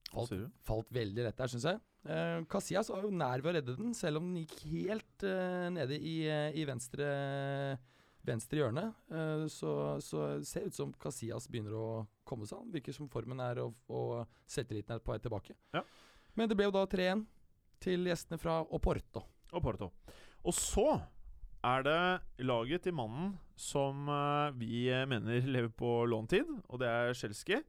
Falt, 0.10 0.34
falt 0.66 0.90
veldig 0.96 1.28
rett 1.28 1.38
der, 1.38 1.52
syns 1.52 1.68
jeg. 1.70 1.82
Uh, 2.06 2.46
Casillas 2.50 2.92
var 2.94 3.06
jo 3.06 3.14
nær 3.14 3.42
ved 3.42 3.52
å 3.52 3.56
redde 3.58 3.76
den, 3.80 3.94
selv 3.98 4.22
om 4.22 4.30
den 4.30 4.44
gikk 4.44 4.60
helt 4.70 5.26
uh, 5.26 5.68
nede 5.74 5.98
i, 5.98 6.16
eh, 6.30 6.58
i 6.58 6.66
venstre, 6.70 7.08
venstre 8.26 8.62
hjørne. 8.62 8.88
Uh, 9.10 9.46
så, 9.52 9.72
så 10.06 10.28
ser 10.46 10.66
det 10.66 10.74
ut 10.74 10.80
som 10.80 10.94
Casillas 11.02 11.50
begynner 11.50 11.78
å 11.78 11.88
komme 12.28 12.46
seg. 12.46 12.62
Han 12.62 12.76
virker 12.76 12.96
som 12.96 13.10
formen 13.12 13.42
er 13.42 13.64
og, 13.64 13.74
og 13.90 14.26
selvtilliten 14.50 14.98
er 14.98 15.02
på 15.06 15.16
vei 15.16 15.22
tilbake. 15.24 15.58
Ja. 15.74 15.82
Men 16.36 16.52
det 16.52 16.58
ble 16.60 16.70
jo 16.70 16.76
da 16.76 16.86
3-1 16.92 17.26
til 17.86 18.08
gjestene 18.10 18.40
fra 18.42 18.60
Oporto. 18.76 19.24
Oporto. 19.56 19.92
Og 20.46 20.54
så 20.54 20.90
er 21.66 21.86
det 21.86 22.46
laget 22.46 22.86
til 22.86 22.96
mannen 22.96 23.34
som 23.58 24.10
eh, 24.12 24.56
vi 24.60 24.86
eh, 24.92 25.06
mener 25.10 25.48
lever 25.48 25.72
på 25.74 26.04
låntid, 26.10 26.50
og 26.68 26.82
det 26.82 26.90
er 26.92 27.16
Chelsea, 27.18 27.62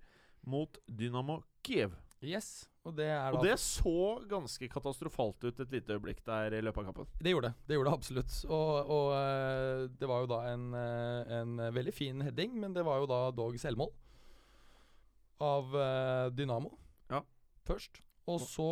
mot 0.47 0.79
Dynamo 0.87 1.41
Kiev. 1.65 1.95
Yes, 2.21 2.69
og 2.87 2.95
det 2.97 3.09
Og 3.35 3.43
det 3.43 3.57
så 3.59 3.93
ganske 4.31 4.69
katastrofalt 4.71 5.43
ut 5.49 5.61
et 5.65 5.73
lite 5.75 5.97
øyeblikk 5.97 6.21
der 6.27 6.55
i 6.55 6.63
løpet 6.63 6.85
av 6.85 6.89
kampen. 6.93 7.09
Det 7.19 7.33
gjorde 7.35 7.51
det. 7.51 7.67
Det 7.67 7.77
gjorde 7.79 7.91
det 7.91 7.99
absolutt. 7.99 8.37
Og, 8.47 8.91
og 8.97 9.13
eh, 9.19 9.85
det 9.99 10.09
var 10.11 10.23
jo 10.23 10.31
da 10.31 10.41
en, 10.53 10.67
eh, 10.79 11.35
en 11.41 11.57
veldig 11.75 11.95
fin 11.95 12.23
heading, 12.23 12.55
men 12.63 12.75
det 12.77 12.85
var 12.87 13.03
jo 13.03 13.09
da 13.11 13.21
dog 13.35 13.59
selvmål 13.59 13.91
av 15.43 15.75
eh, 15.77 16.27
Dynamo 16.33 16.71
Ja. 17.11 17.21
først. 17.67 18.01
Og 18.27 18.41
så 18.43 18.65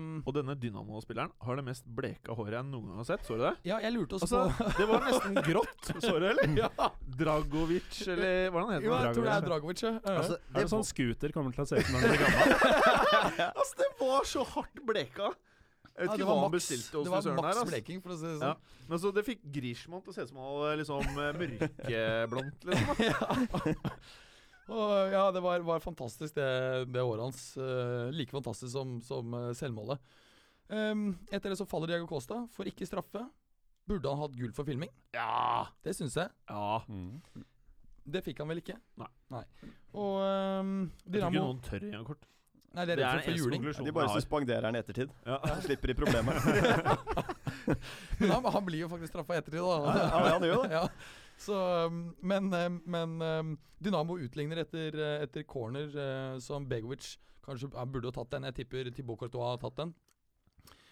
um... 0.00 0.22
Og 0.24 0.32
denne 0.32 0.54
Dynamo-spilleren 0.56 1.32
har 1.44 1.58
det 1.58 1.64
mest 1.66 1.84
bleka 1.96 2.32
håret 2.38 2.56
jeg 2.56 2.64
noen 2.70 2.86
gang 2.88 3.00
har 3.02 3.08
sett. 3.10 3.26
Så 3.26 3.36
du 3.36 3.42
det? 3.44 3.52
Ja, 3.68 3.76
jeg 3.84 3.92
lurte 3.92 4.16
også 4.16 4.24
Altså, 4.24 4.64
på 4.64 4.68
det 4.80 4.86
var 4.88 5.04
nesten 5.04 5.40
grått. 5.44 5.90
Så 5.90 6.12
du 6.14 6.24
det, 6.24 6.30
eller? 6.30 6.54
ja. 6.62 6.88
Dragovic, 7.20 7.98
eller 8.14 8.48
hva 8.54 8.64
heter 8.64 8.70
det 8.70 8.78
han? 8.78 8.86
Jo, 8.86 8.94
jeg 8.96 9.18
tror 9.18 9.28
det 9.28 9.34
er 9.34 9.48
Dragovic. 9.50 9.84
Ja. 9.84 9.92
Altså, 10.14 10.38
Er 10.40 10.60
det 10.62 10.72
sånn 10.72 10.86
scooter 10.88 11.36
kommer 11.36 11.56
til 11.56 11.66
å 11.66 11.68
se 11.68 11.82
ut 11.82 11.92
når 11.92 12.00
han 12.00 12.14
blir 12.14 12.24
gammel? 12.24 12.48
altså, 13.60 13.74
det 13.82 13.90
var 14.00 14.30
så 14.32 14.46
hardt 14.54 14.84
bleka! 14.88 15.34
Jeg 15.94 16.08
vet 16.08 16.08
Ja, 16.08 16.14
ikke 16.16 16.24
det 16.24 16.26
hva 16.26 16.40
han 16.40 16.50
bestilte 16.50 16.96
hos 16.98 17.04
det 17.06 17.12
var 17.12 17.20
frisøren 17.22 17.44
der. 17.44 17.52
Altså. 17.52 17.70
bleking, 17.70 18.00
for 18.02 18.10
å 18.10 18.18
si 18.18 18.26
det 18.26 18.32
Ja. 18.34 18.54
sånn. 18.56 18.88
Men 18.88 19.00
så 19.04 19.12
det 19.14 19.22
fikk 19.28 19.44
Grishman 19.54 20.00
til 20.02 20.10
å 20.10 20.14
se 20.16 20.24
ut 20.24 20.32
som 20.32 20.40
han 20.40 20.48
hadde 20.50 20.78
liksom 20.80 21.02
eh, 21.12 21.32
mørkeblondt. 21.44 22.66
Liksom. 22.72 23.84
Og 24.72 25.12
ja, 25.12 25.24
det 25.34 25.42
var, 25.44 25.60
var 25.66 25.82
fantastisk 25.84 26.34
det, 26.38 26.48
det 26.94 27.02
året 27.04 27.26
hans. 27.26 27.40
eh, 27.60 28.08
like 28.16 28.32
fantastisk 28.32 28.72
som, 28.72 28.96
som 29.04 29.34
eh, 29.36 29.50
selvmålet. 29.58 30.00
Um, 30.72 31.10
etter 31.28 31.52
det 31.52 31.58
så 31.60 31.66
faller 31.68 31.90
Diego 31.92 32.06
Costa, 32.08 32.46
får 32.56 32.70
ikke 32.72 32.86
straffe. 32.88 33.26
Burde 33.84 34.08
han 34.08 34.22
hatt 34.22 34.36
gull 34.38 34.54
for 34.56 34.64
filming? 34.64 34.88
Ja! 35.12 35.66
Det 35.84 35.92
syns 35.96 36.16
jeg. 36.16 36.32
ja. 36.48 36.78
Det 38.04 38.20
fikk 38.24 38.40
han 38.42 38.50
vel 38.52 38.58
ikke? 38.60 38.74
Nei. 39.32 39.42
Og 39.96 40.18
um, 40.20 40.72
Jeg 41.08 41.20
tror 41.22 41.28
ikke 41.30 41.40
noen 41.40 41.60
tør 41.64 41.84
engang 41.86 42.02
kort. 42.08 42.26
Nei, 42.74 42.84
det 42.84 42.92
er 42.94 42.98
Det 42.98 43.04
redd 43.06 43.14
er 43.14 43.22
for 43.24 43.32
å 43.32 43.38
juling. 43.38 43.66
De 43.86 43.92
bare 43.94 44.12
suspenderer 44.16 44.66
den 44.66 44.76
i 44.76 44.80
ettertid. 44.82 45.12
Ja. 45.24 45.38
Så 45.46 45.60
slipper 45.68 45.92
de 45.92 45.94
problemet. 46.00 46.34
Men 48.18 48.32
han, 48.34 48.48
han 48.56 48.64
blir 48.66 48.82
jo 48.82 48.88
faktisk 48.90 49.12
straffa 49.14 49.36
i 49.36 49.40
ettertid, 49.40 49.62
da. 49.62 49.76
Ja, 49.94 50.08
ja, 50.10 50.32
han 50.34 50.48
gjør 50.48 50.64
det. 50.64 50.72
Ja. 50.80 50.84
Så, 51.40 51.58
um, 51.86 52.14
men 52.22 52.52
um, 52.54 52.80
men 52.86 53.14
um, 53.22 53.54
Dynamo 53.82 54.18
utligner 54.22 54.62
etter, 54.62 54.94
uh, 54.96 55.22
etter 55.24 55.46
corner 55.48 55.90
uh, 55.96 56.38
som 56.40 56.68
Begovic 56.68 57.16
kanskje 57.44 57.68
burde 57.68 58.08
ha 58.08 58.16
tatt 58.16 58.36
den. 58.36 58.48
Jeg 58.48 58.60
tipper 58.62 58.90
Thibaut 58.94 59.20
Courtois 59.20 59.54
har 59.54 59.62
tatt 59.62 59.80
den. 59.82 59.94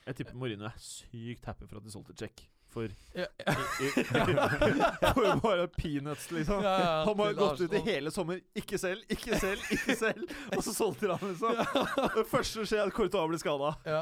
Jeg 0.03 0.19
tipper 0.19 0.35
Mourinho 0.35 0.67
er 0.67 0.83
sykt 0.83 1.47
happy 1.47 1.69
for 1.69 1.79
at 1.79 1.87
de 1.87 1.95
solgte 1.95 2.17
Check. 2.19 2.49
For, 2.73 2.89
Ja, 3.15 3.27
i, 3.37 3.85
i, 3.85 4.03
for 5.15 5.41
bare 5.45 5.67
peanuts, 5.69 6.31
liksom. 6.33 6.63
Ja, 6.65 6.71
ja, 6.81 7.05
Han 7.05 7.19
har 7.19 7.35
gått 7.37 7.61
ut 7.61 7.75
i 7.77 7.83
hele 7.85 8.11
sommer. 8.11 8.41
Ikke 8.57 8.79
selv, 8.81 9.05
ikke 9.13 9.37
selv, 9.39 9.61
ikke 9.71 9.97
selv. 9.97 10.25
Og 10.57 10.65
så 10.65 10.73
solgte 10.75 11.13
han, 11.13 11.35
liksom. 11.35 11.61
Det 12.17 12.25
første 12.31 12.55
som 12.55 12.71
skjer, 12.71 12.81
er 12.81 12.89
at 12.89 12.97
Courtois 12.97 13.29
blir 13.29 13.43
skada. 13.43 13.75
ja. 13.85 14.01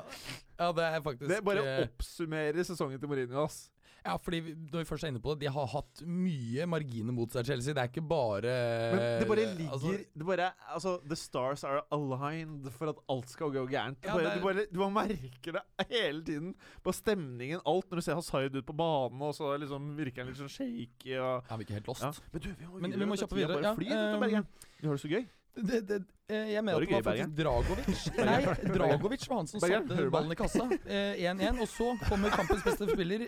ja, 0.61 0.71
det 0.77 0.87
er 0.87 1.03
faktisk 1.03 1.33
Det 1.33 1.41
bare 1.45 1.67
eh, 1.67 1.83
oppsummerer 1.89 2.63
sesongen 2.71 3.03
til 3.03 3.11
Mourinho. 3.11 3.43
ass 3.43 3.67
Ja, 4.05 4.17
fordi 4.21 4.41
når 4.55 4.83
vi 4.83 4.89
først 4.89 5.05
er 5.05 5.13
inne 5.13 5.23
på 5.23 5.35
det, 5.35 5.45
de 5.45 5.53
har 5.53 5.67
hatt 5.75 6.03
mye 6.09 6.67
marginer 6.71 7.15
mot 7.17 7.33
seg, 7.33 7.49
Chelsea. 7.51 7.75
Det 7.77 7.83
er 7.83 7.91
ikke 7.93 8.05
bare 8.11 8.55
Men 8.95 9.03
det 9.21 9.29
bare 9.29 9.47
ligger 9.59 9.75
altså, 9.77 9.93
det 10.23 10.27
bare, 10.27 10.51
altså, 10.75 10.95
The 11.07 11.19
stars 11.19 11.65
are 11.69 11.83
aligned 11.93 12.71
for 12.77 12.95
at 12.95 13.03
alt 13.13 13.33
skal 13.33 13.53
gå 13.55 13.67
gærent. 13.71 13.99
Ja, 14.05 14.17
bare, 14.17 14.25
det 14.25 14.37
du, 14.39 14.47
bare, 14.47 14.67
du 14.71 14.79
bare 14.83 14.97
merker 15.01 15.59
det 15.59 15.89
hele 15.91 16.25
tiden. 16.25 16.55
På 16.85 16.95
stemningen, 16.97 17.61
alt. 17.67 17.91
Når 17.91 18.01
du 18.01 18.07
ser 18.07 18.19
Hazard 18.19 18.57
ut 18.57 18.67
på 18.67 18.77
banen, 18.77 19.21
og 19.23 19.35
så 19.37 19.53
liksom 19.61 19.93
virker 19.99 20.25
han 20.25 20.33
litt 20.33 20.41
sånn 20.41 20.53
shaky. 20.53 21.19
Og, 21.19 21.51
er 21.51 21.67
ikke 21.67 21.77
helt 21.81 21.93
lost. 21.93 22.07
ja. 22.07 22.13
Men 22.33 22.47
du, 22.47 22.49
vi 22.55 22.71
må, 22.71 22.81
Men 22.81 22.97
vi 22.97 23.11
må 23.13 23.21
kjappe 23.21 23.37
videre, 23.37 23.61
Bare 23.61 23.71
ja. 23.71 23.77
flyr 23.77 23.93
ut 23.97 24.21
Um. 24.21 24.47
Vi 24.81 24.87
har 24.87 24.97
det 24.97 25.01
så 25.03 25.09
gøy. 25.11 25.25
Det, 25.57 25.81
det, 25.89 25.97
eh, 26.31 26.53
jeg 26.55 26.65
mener 26.65 26.79
at 26.79 26.87
det 26.87 26.95
var 26.95 27.03
faktisk 27.03 27.33
Dragovic 27.37 28.05
Nei, 28.29 28.75
Dragovic 28.77 29.25
var 29.29 29.41
han 29.41 29.49
som 29.51 29.63
satte 29.65 30.11
ballen 30.15 30.33
i 30.33 30.39
kassa. 30.39 30.67
Eh, 30.87 31.25
1-1. 31.27 31.59
Og 31.61 31.69
så 31.69 31.89
kommer 32.07 32.33
kampens 32.35 32.63
beste 32.65 32.89
spiller. 32.93 33.27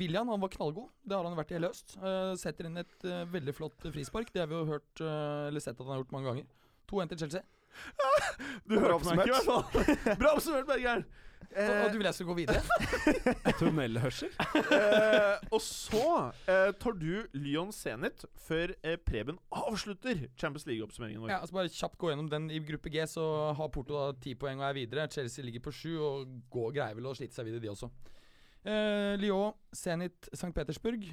William 0.00 0.28
han 0.32 0.42
var 0.42 0.52
knallgod. 0.52 0.88
Det 1.02 1.16
har 1.16 1.26
han 1.26 1.36
vært 1.38 1.52
i 1.52 1.58
hele 1.58 1.70
høst. 1.72 1.96
Eh, 1.98 2.32
setter 2.40 2.68
inn 2.68 2.80
et 2.82 3.06
eh, 3.06 3.26
veldig 3.32 3.54
flott 3.56 3.86
frispark. 3.92 4.32
Det 4.34 4.42
har 4.42 4.50
vi 4.50 4.58
jo 4.58 4.66
hørt 4.70 5.04
eh, 5.04 5.46
eller 5.50 5.62
sett 5.62 5.78
at 5.78 5.84
han 5.84 5.94
har 5.94 6.02
gjort 6.02 6.16
mange 6.16 6.32
ganger. 6.32 6.48
2-1 6.90 7.12
til 7.12 7.22
Chelsea. 7.24 7.46
Du 8.66 8.74
Bra 8.78 8.96
hørte 8.96 9.14
meg 9.14 9.26
ikke, 9.26 9.30
i 9.30 9.36
hvert 9.36 9.48
fall. 9.48 10.18
Bra 10.22 10.34
oppsummert, 10.36 10.68
Bergeren. 10.68 11.06
Og, 11.56 11.70
og 11.86 11.92
du 11.92 11.98
vil 12.00 12.08
jeg 12.08 12.16
skal 12.16 12.26
gå 12.28 12.34
videre? 12.36 12.62
Tunnelhørsel. 13.60 14.32
Eh, 14.76 15.44
og 15.54 15.62
så 15.62 16.08
eh, 16.50 16.72
tar 16.80 16.96
du 16.98 17.24
Lyon 17.36 17.70
Zenit 17.72 18.26
før 18.48 18.74
eh, 18.82 18.98
Preben 19.00 19.38
avslutter 19.54 20.26
Champions 20.36 20.66
League-oppsummeringen 20.68 21.22
vår. 21.22 21.32
Ja, 21.32 21.38
altså 21.44 21.56
Bare 21.56 21.72
kjapt 21.72 21.96
gå 22.00 22.10
gjennom 22.10 22.28
den. 22.32 22.50
I 22.52 22.60
gruppe 22.66 22.92
G 22.92 23.04
så 23.08 23.24
har 23.56 23.72
Porto 23.72 23.96
da 23.96 24.10
ti 24.20 24.34
poeng 24.36 24.60
og 24.60 24.68
er 24.68 24.76
videre. 24.80 25.08
Chelsea 25.12 25.44
ligger 25.46 25.64
på 25.68 25.72
sju 25.76 25.94
og 25.96 26.36
går, 26.52 26.74
greier 26.80 26.98
vel 26.98 27.08
å 27.12 27.16
slite 27.16 27.36
seg 27.36 27.48
videre, 27.48 27.64
de 27.64 27.72
også. 27.72 27.90
Eh, 28.66 29.14
Lyon, 29.22 29.54
Zenit, 29.74 30.28
St. 30.32 30.52
Petersburg. 30.54 31.06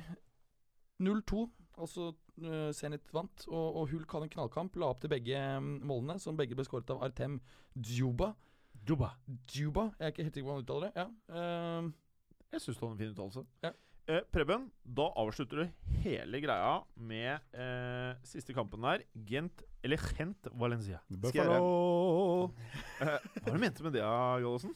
0-2. 1.04 1.44
Altså 1.82 2.12
uh, 2.14 2.70
Zenit 2.74 3.08
vant, 3.14 3.46
og, 3.50 3.80
og 3.82 3.88
Hulk 3.92 4.12
hadde 4.14 4.28
en 4.30 4.34
knallkamp. 4.36 4.76
La 4.82 4.92
opp 4.94 5.02
til 5.02 5.12
begge 5.12 5.40
mm, 5.60 5.80
målene, 5.90 6.20
som 6.22 6.38
begge 6.38 6.58
ble 6.58 6.66
skåret 6.68 6.92
av 6.94 7.02
Artem 7.06 7.40
Djuba. 7.74 8.34
Djuba. 8.84 9.14
Djuba, 9.50 9.90
jeg 9.98 10.06
er 10.06 10.14
ikke 10.14 10.28
helt 10.28 10.38
sikker 10.38 10.50
på 10.50 10.54
hvordan 10.54 10.62
han 10.62 10.68
uttaler 10.68 10.90
det. 10.90 11.02
Ja. 11.02 11.08
Uh, 11.34 11.92
Jeg 12.54 12.62
syns 12.62 12.78
det 12.78 12.86
var 12.86 12.94
en 12.94 13.02
fin 13.02 13.14
uttalelse. 13.16 13.46
Ja. 13.66 13.74
Eh, 14.04 14.20
Preben, 14.36 14.66
da 14.84 15.06
avslutter 15.16 15.62
du 15.62 15.92
hele 16.04 16.42
greia 16.44 16.74
med 17.00 17.40
eh, 17.56 18.18
siste 18.28 18.52
kampen 18.52 18.84
der. 18.84 19.06
Gent 19.30 19.64
eller 19.80 20.02
Gent 20.18 20.50
Valencia. 20.60 21.00
Buffalo. 21.08 22.50
Eh, 23.00 23.16
hva 23.46 23.54
mente 23.56 23.80
du 23.80 23.88
med 23.88 23.96
det, 23.96 24.04
Gallosen? 24.04 24.76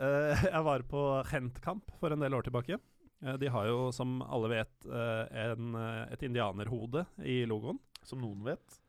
Eh, 0.00 0.44
jeg 0.54 0.64
var 0.64 0.86
på 0.88 1.02
Hent-kamp 1.30 1.92
for 2.00 2.14
en 2.14 2.24
del 2.24 2.36
år 2.36 2.46
tilbake. 2.46 2.78
Eh, 3.20 3.36
de 3.40 3.50
har 3.52 3.68
jo, 3.68 3.90
som 3.94 4.20
alle 4.24 4.52
vet, 4.54 4.76
eh, 4.88 5.50
en, 5.50 5.76
et 6.08 6.24
indianerhode 6.26 7.04
i 7.24 7.42
logoen. 7.48 7.80
Som 8.06 8.22
noen 8.24 8.40
vet. 8.46 8.80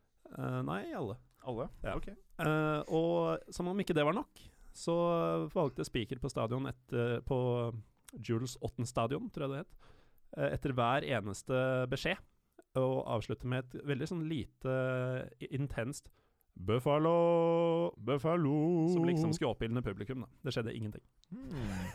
Nei, 0.64 0.86
alle. 0.96 1.18
Alle? 1.44 1.66
Ja. 1.84 1.98
Ok. 1.98 2.06
Og 2.96 3.42
som 3.52 3.68
om 3.68 3.80
ikke 3.82 3.92
det 3.92 4.06
var 4.08 4.16
nok, 4.16 4.40
så 4.72 4.94
valgte 5.52 5.84
speaker 5.84 6.16
på 6.22 6.30
stadion 6.32 6.70
etter, 6.70 7.18
på 7.28 7.36
Jules 8.24 8.54
Otten 8.64 8.88
stadion, 8.88 9.28
tror 9.34 9.44
jeg 9.44 9.52
det 9.52 9.60
het, 9.60 9.90
etter 10.56 10.72
hver 10.78 11.04
eneste 11.04 11.60
beskjed 11.92 12.80
å 12.80 13.02
avslutte 13.12 13.50
med 13.52 13.66
et 13.66 13.84
veldig 13.90 14.08
sånn 14.08 14.24
lite 14.30 14.78
intenst 15.52 16.08
Buffalo, 16.54 17.94
Buffalo 17.96 18.88
Som 18.92 19.04
liksom 19.04 19.32
skulle 19.32 19.50
oppildne 19.50 19.82
publikum. 19.82 20.20
da. 20.20 20.26
Det 20.44 20.52
skjedde 20.52 20.74
ingenting. 20.74 21.02
Mm. 21.30 21.54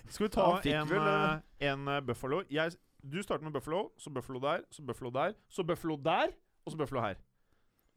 Skal 0.10 0.26
vi 0.26 0.30
ta 0.34 0.62
fikk 0.62 0.74
en, 0.74 0.90
vel, 0.90 1.08
eh, 1.08 1.72
en 1.72 1.88
eh, 1.88 2.02
Buffalo? 2.02 2.44
Jeg, 2.52 2.72
du 3.04 3.24
starter 3.24 3.44
med 3.44 3.54
Buffalo, 3.54 3.90
så 3.98 4.10
Buffalo 4.10 4.40
der, 4.40 4.60
så 4.72 4.84
Buffalo 4.84 5.12
der, 5.12 5.34
så 5.50 5.64
Buffalo 5.64 5.96
der, 5.96 6.28
og 6.66 6.72
så 6.72 6.78
Buffalo 6.78 7.02
her. 7.02 7.16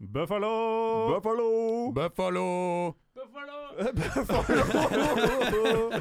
Buffalo! 0.01 1.15
Buffalo! 1.15 1.93
Buffalo! 1.93 2.95
Buffalo! 3.15 3.57
Buffalo! 3.97 6.01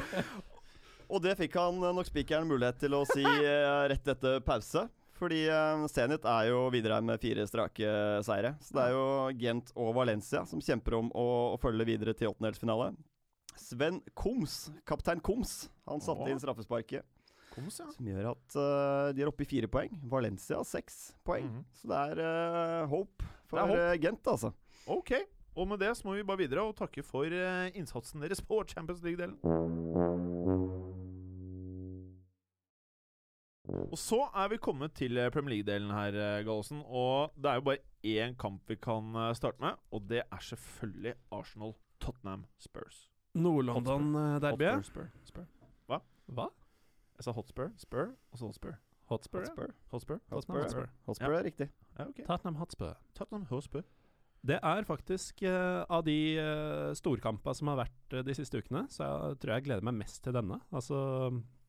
Og 1.10 1.22
det 1.22 1.34
fikk 1.36 1.56
han 1.58 1.74
eh, 1.82 1.94
nok 1.96 2.06
spikeren 2.06 2.46
mulighet 2.46 2.78
til 2.78 2.94
å 2.94 3.02
si 3.08 3.24
rett 3.24 4.08
etter 4.08 4.40
pause. 4.46 4.86
Fordi 5.20 5.42
eh, 5.52 5.82
Zenit 5.92 6.24
er 6.24 6.48
jo 6.48 6.62
videre 6.72 6.96
med 7.04 7.20
fire 7.20 7.44
strake 7.48 7.90
seire. 8.24 8.54
Så 8.64 8.72
det 8.78 8.86
er 8.88 8.94
jo 8.96 9.04
Gent 9.42 9.72
og 9.76 9.92
Valencia 9.98 10.46
som 10.48 10.62
kjemper 10.64 10.96
om 10.96 11.10
å, 11.12 11.26
å 11.52 11.56
følge 11.60 11.84
videre 11.92 12.14
til 12.16 12.32
åttendelsfinale. 12.32 12.94
Sven 13.60 13.98
Koms, 14.16 14.70
kaptein 14.88 15.20
Koms, 15.20 15.66
han 15.84 16.00
satte 16.00 16.24
Åh. 16.24 16.30
inn 16.32 16.40
straffesparket. 16.40 17.04
Koms, 17.50 17.80
ja. 17.82 17.88
Som 17.92 18.06
gjør 18.08 18.30
at 18.30 18.54
uh, 18.56 19.10
de 19.12 19.24
er 19.24 19.28
oppe 19.28 19.42
i 19.44 19.48
fire 19.50 19.68
poeng. 19.68 19.92
Valencia 20.08 20.56
har 20.60 20.64
seks 20.68 21.10
poeng. 21.26 21.50
Mhm. 21.50 21.64
Så 21.82 21.90
det 21.90 21.98
er 22.14 22.22
uh, 22.24 22.88
hope 22.92 23.26
for 23.50 23.58
er 23.60 23.66
hope. 23.74 23.84
eh, 23.90 23.98
Gent, 24.06 24.22
altså. 24.30 24.52
Ok. 24.86 25.12
Og 25.58 25.66
med 25.66 25.80
det 25.82 25.90
så 25.98 26.06
må 26.06 26.14
vi 26.14 26.22
bare 26.24 26.38
videre 26.44 26.62
og 26.62 26.76
takke 26.78 27.02
for 27.04 27.26
eh, 27.26 27.72
innsatsen 27.76 28.22
deres 28.22 28.40
på 28.40 28.62
Champions 28.70 29.02
League-delen. 29.04 29.34
Og 33.90 33.98
så 33.98 34.20
er 34.34 34.50
vi 34.52 34.58
kommet 34.62 34.94
til 34.98 35.18
eh, 35.18 35.30
Premier 35.32 35.56
League-delen 35.56 35.92
her, 35.94 36.16
eh, 36.16 36.42
Gallosen. 36.46 36.82
Og 36.86 37.32
det 37.36 37.50
er 37.50 37.60
jo 37.60 37.66
bare 37.68 37.82
én 38.06 38.36
kamp 38.38 38.68
vi 38.70 38.76
kan 38.80 39.14
eh, 39.14 39.32
starte 39.34 39.60
med, 39.62 39.78
og 39.90 40.08
det 40.10 40.22
er 40.22 40.44
selvfølgelig 40.48 41.14
Arsenal-Tottenham 41.32 42.44
Spurs. 42.58 43.08
Nord-London-derbyet. 43.34 44.74
Hotspur, 44.74 45.10
Hotspur, 45.20 45.46
Hva? 45.86 46.50
Jeg 47.20 47.26
sa 47.26 47.32
Hotspur, 47.36 47.70
Spur 47.76 48.06
og 48.32 48.38
så 48.38 48.46
Hotspur. 48.46 48.74
Hotspur? 49.10 49.40
Hotspur. 49.40 49.72
Hotspur? 49.90 50.18
Hotspur. 50.30 50.60
Hotspur. 50.62 50.86
Hotspur 51.06 51.32
er 51.34 51.44
riktig. 51.44 51.66
Ja, 51.98 52.06
okay. 52.08 52.24
Tottenham 52.24 52.56
Hotspur. 52.56 52.94
Tottenham 53.14 53.46
Hotspur. 53.50 53.82
Det 54.46 54.56
er 54.62 54.86
faktisk 54.88 55.42
uh, 55.44 55.84
av 55.92 56.04
de 56.06 56.16
uh, 56.40 56.92
storkampene 56.96 57.54
som 57.54 57.68
har 57.68 57.82
vært 57.82 58.14
uh, 58.14 58.22
de 58.24 58.36
siste 58.38 58.62
ukene, 58.62 58.86
så 58.88 59.04
jeg 59.04 59.40
tror 59.42 59.52
jeg 59.52 59.66
gleder 59.66 59.84
meg 59.84 59.98
mest 59.98 60.22
til 60.24 60.32
denne. 60.32 60.62
Altså 60.72 61.00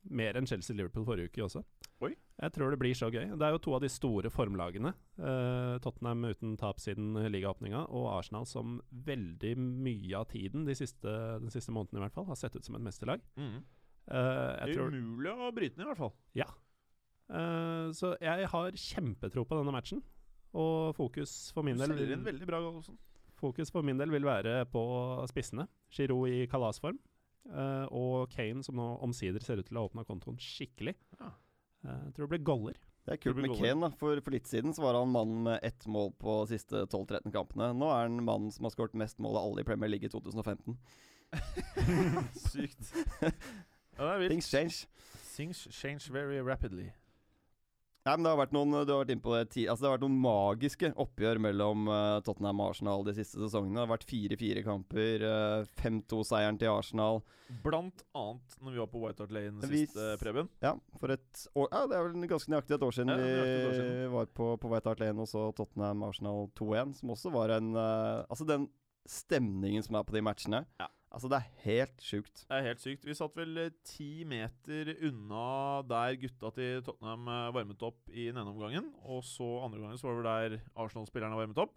mer 0.10 0.38
enn 0.40 0.48
Chelsea-Liverpool 0.48 1.06
forrige 1.06 1.34
uke 1.34 1.44
også. 1.46 1.66
Oi. 2.02 2.16
Jeg 2.42 2.54
tror 2.56 2.72
det 2.74 2.80
blir 2.82 2.96
så 2.98 3.12
gøy. 3.14 3.28
Det 3.38 3.46
er 3.46 3.52
jo 3.54 3.60
to 3.62 3.74
av 3.78 3.82
de 3.84 3.90
store 3.94 4.32
formlagene. 4.34 4.94
eh, 5.20 5.76
Tottenham 5.84 6.24
uten 6.26 6.56
tap 6.58 6.80
siden 6.82 7.14
ligaåpninga, 7.30 7.84
og 7.94 8.08
Arsenal 8.18 8.46
som 8.50 8.80
veldig 8.92 9.56
mye 9.58 10.16
av 10.18 10.26
tiden, 10.32 10.66
de 10.66 10.74
siste, 10.74 11.06
den 11.40 11.52
siste 11.54 11.70
måneden 11.72 12.00
i 12.00 12.06
hvert 12.06 12.14
fall, 12.16 12.26
har 12.26 12.36
sett 12.40 12.56
ut 12.56 12.66
som 12.66 12.76
et 12.80 12.82
mesterlag. 12.82 13.22
Mm. 13.38 13.60
Eh, 14.08 14.66
Det 14.66 14.70
er 14.70 14.74
tror, 14.74 14.90
umulig 14.98 15.30
å 15.36 15.52
bryte 15.54 15.76
den, 15.78 15.86
i 15.86 15.90
hvert 15.92 16.02
fall. 16.02 16.14
eh, 17.30 17.92
så 17.94 18.16
jeg 18.20 18.48
har 18.52 18.72
kjempetro 18.72 19.46
på 19.46 19.60
denne 19.60 19.72
matchen. 19.76 20.02
Og 20.54 20.96
fokus 20.98 21.52
for 21.54 21.64
min 21.64 21.78
Du 21.78 21.86
del 21.86 21.94
selger 21.96 22.14
inn 22.18 22.26
veldig 22.26 22.48
bra, 22.50 22.60
Gallosen. 22.66 22.98
Fokus 23.40 23.72
for 23.72 23.82
min 23.84 23.98
del 23.98 24.10
vil 24.12 24.26
være 24.28 24.66
på 24.70 24.82
spissene. 25.32 25.68
Giroud 25.94 26.28
i 26.30 26.48
kalasform. 26.48 27.00
eh, 27.50 27.86
og 27.92 28.30
Kane, 28.30 28.62
som 28.64 28.76
nå 28.76 29.00
omsider 29.02 29.42
ser 29.42 29.58
ut 29.58 29.66
til 29.66 29.78
å 29.78 29.82
ha 29.82 29.88
åpna 29.90 30.04
kontoen 30.06 30.38
skikkelig. 30.38 30.94
Ja. 31.20 31.32
Eh, 31.86 32.02
jeg 32.08 32.16
tror 32.16 32.28
det 32.28 32.34
blir 32.36 32.46
goller. 32.46 32.80
Det 33.02 33.16
er 33.16 33.22
kult 33.22 33.40
med 33.42 33.50
goller. 33.50 33.72
Kane. 33.74 33.88
da 33.88 33.98
For, 33.98 34.22
for 34.22 34.36
litt 34.36 34.50
siden 34.50 34.76
så 34.78 34.84
var 34.86 35.00
han 35.00 35.14
mannen 35.14 35.44
med 35.48 35.60
ett 35.66 35.88
mål 35.90 36.12
på 36.22 36.38
de 36.44 36.58
siste 36.58 36.84
12-13 36.86 37.32
kampene. 37.34 37.72
Nå 37.78 37.90
er 37.90 38.06
han 38.06 38.22
mannen 38.24 38.54
som 38.54 38.68
har 38.68 38.76
skåret 38.76 38.98
mest 39.00 39.22
mål 39.24 39.40
av 39.40 39.50
alle 39.50 39.66
i 39.66 39.68
Premier 39.68 39.90
League 39.90 40.06
i 40.06 40.14
2015. 40.14 40.78
Sykt. 42.52 42.92
Ja, 43.22 44.06
det 44.06 44.12
er 44.12 44.22
vilt. 44.22 44.34
Things 44.36 44.50
change. 44.52 44.88
Things 45.32 45.68
change 45.72 46.12
very 46.14 46.42
rapidly. 46.46 46.92
Nei, 48.02 48.16
men 48.16 48.26
det 48.26 48.32
har 48.32 48.40
vært 48.40 48.54
noen 48.56 48.72
Du 48.74 48.92
har 48.96 49.04
vært 49.04 49.12
inne 49.14 49.22
på 49.22 49.34
det 49.36 49.42
altså 49.70 49.84
Det 49.84 49.88
har 49.88 49.94
vært 49.94 50.06
noen 50.08 50.16
magiske 50.24 50.90
oppgjør 51.04 51.42
mellom 51.46 51.90
eh, 51.94 52.16
Tottenham 52.26 52.64
og 52.64 52.72
Arsenal 52.72 53.06
de 53.06 53.14
siste 53.14 53.38
sesongene. 53.38 53.76
Det 53.78 53.84
har 53.84 53.92
vært 53.92 54.08
4-4-kamper. 54.10 55.26
5-2-seieren 55.78 56.58
til 56.62 56.72
Arsenal. 56.74 57.22
Blant 57.62 58.02
annet 58.18 58.56
når 58.62 58.74
vi 58.74 58.82
var 58.82 58.90
på 58.94 59.02
White 59.04 59.26
Hart 59.26 59.36
Lane 59.36 59.70
sist, 59.70 59.98
eh, 60.00 60.16
Preben. 60.22 60.50
Ja, 60.64 60.74
for 60.98 61.14
et 61.14 61.44
år 61.54 61.68
Ja, 61.70 61.84
det 61.92 61.98
er 61.98 62.08
vel 62.08 62.30
ganske 62.32 62.54
nøyaktig 62.54 62.78
et 62.78 62.86
år 62.88 62.96
siden 62.96 63.12
Ja, 63.14 63.18
vi 63.22 64.08
var 64.16 64.32
på, 64.40 64.54
på 64.62 64.72
White 64.72 64.92
Hart 64.94 65.04
Lane 65.04 65.22
og 65.26 65.30
så 65.30 65.50
Tottenham-Arsenal 65.58 66.48
2-1, 66.58 66.96
som 67.02 67.14
også 67.14 67.34
var 67.34 67.54
en 67.58 67.74
eh, 67.76 68.24
Altså, 68.32 68.48
den 68.50 68.70
stemningen 69.10 69.84
som 69.86 69.98
er 70.00 70.08
på 70.08 70.16
de 70.18 70.26
matchene 70.26 70.66
Ja. 70.82 70.90
Altså, 71.12 71.28
det 71.28 71.38
er 71.42 71.56
helt 71.66 72.04
sjukt. 72.04 72.44
Det 72.48 72.56
er 72.56 72.68
helt 72.70 72.82
sykt. 72.82 73.06
Vi 73.06 73.16
satt 73.18 73.36
vel 73.36 73.58
eh, 73.60 73.74
ti 73.84 74.24
meter 74.28 74.94
unna 75.10 75.82
der 75.90 76.16
gutta 76.22 76.52
til 76.56 76.84
Tottenham 76.88 77.28
eh, 77.28 77.50
varmet 77.58 77.84
opp 77.84 78.08
i 78.14 78.30
den 78.30 78.40
ene 78.40 78.54
omgangen. 78.54 78.88
Og 79.04 79.26
så 79.28 79.48
andre 79.66 79.82
gangen 79.82 80.00
så 80.00 80.08
var 80.08 80.22
det 80.22 80.32
der 80.32 80.70
Arsenal-spillerne 80.80 81.40
varmet 81.40 81.60
opp. 81.60 81.76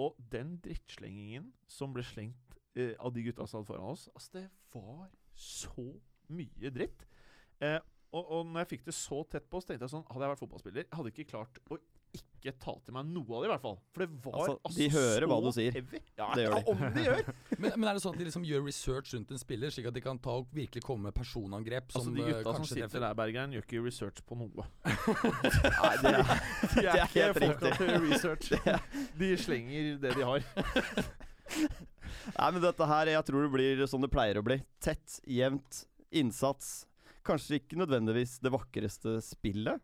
Og 0.00 0.16
den 0.32 0.56
drittslengingen 0.64 1.50
som 1.68 1.92
ble 1.92 2.04
slengt 2.04 2.56
eh, 2.76 2.94
av 2.96 3.12
de 3.12 3.26
gutta 3.26 3.44
som 3.44 3.60
satt 3.60 3.68
foran 3.68 3.92
oss 3.92 4.08
Altså, 4.14 4.38
det 4.38 4.46
var 4.72 5.12
så 5.36 5.90
mye 6.32 6.72
dritt. 6.72 7.04
Eh, 7.60 7.78
og, 8.16 8.24
og 8.24 8.48
når 8.48 8.64
jeg 8.64 8.72
fikk 8.72 8.88
det 8.88 8.96
så 8.96 9.20
tett 9.28 9.48
på, 9.50 9.60
så 9.60 9.68
tenkte 9.68 9.84
jeg 9.84 9.92
sånn 9.98 10.08
Hadde 10.08 10.24
jeg 10.24 10.32
vært 10.32 10.44
fotballspiller, 10.46 10.88
hadde 10.96 11.12
jeg 11.12 11.18
ikke 11.18 11.32
klart 11.34 11.60
å 11.68 11.80
ikke 12.46 12.62
ta 12.62 12.74
til 12.86 12.94
meg 12.96 13.08
noe 13.10 13.26
av 13.26 13.42
det, 13.42 13.48
i 13.48 13.50
hvert 13.52 13.64
fall. 13.66 13.76
For 13.94 14.04
det 14.04 14.08
var 14.24 14.36
Altså, 14.40 14.54
altså, 14.62 14.78
de 14.78 14.86
hører 14.94 15.24
så 15.26 15.28
hva 15.30 15.38
du 15.42 15.48
sier. 15.56 15.76
Heavy. 15.76 16.00
Ja, 16.16 16.28
Det 16.36 16.44
gjør 16.46 16.54
de. 16.54 16.60
ja, 16.60 16.70
om 16.72 16.96
de 16.96 17.04
gjør! 17.06 17.32
Men, 17.62 17.72
men 17.80 17.88
er 17.88 17.96
det 17.96 18.02
sånn 18.04 18.14
at 18.16 18.20
de 18.20 18.26
liksom 18.28 18.44
gjør 18.46 18.64
research 18.66 19.12
rundt 19.16 19.30
en 19.32 19.40
spiller, 19.40 19.70
slik 19.72 19.86
at 19.90 19.94
de 19.96 20.02
kan 20.04 20.18
ta 20.22 20.34
og 20.42 20.48
virkelig 20.54 20.82
komme 20.84 21.08
med 21.08 21.14
personangrep 21.16 21.90
som 21.94 22.02
Altså, 22.02 22.14
de 22.16 22.24
eh, 22.24 22.30
gutta 22.34 22.54
som 22.58 22.66
sitter 22.68 22.82
treffer? 22.86 23.04
der, 23.06 23.18
Bergeren, 23.20 23.54
gjør 23.56 23.64
ikke 23.66 23.82
research 23.86 24.22
på 24.28 24.38
noe. 24.38 24.66
Nei, 24.86 25.92
det 26.02 26.12
er, 26.12 26.32
De 26.76 26.86
er 26.86 27.06
helt 27.16 27.40
folka 27.40 27.72
til 27.78 27.94
research. 28.06 28.52
De 29.20 29.30
slenger 29.40 29.96
det 30.02 30.12
de 30.18 30.26
har. 30.28 30.44
Nei, 32.36 32.48
men 32.52 32.60
dette 32.62 32.88
her, 32.90 33.10
jeg 33.14 33.26
tror 33.28 33.46
det 33.46 33.52
blir 33.54 33.82
som 33.90 34.02
det 34.02 34.10
pleier 34.12 34.38
å 34.40 34.44
bli. 34.46 34.58
Tett, 34.82 35.18
jevnt, 35.30 35.84
innsats. 36.16 36.84
Kanskje 37.26 37.58
ikke 37.60 37.78
nødvendigvis 37.80 38.36
det 38.44 38.52
vakreste 38.54 39.16
spillet. 39.24 39.80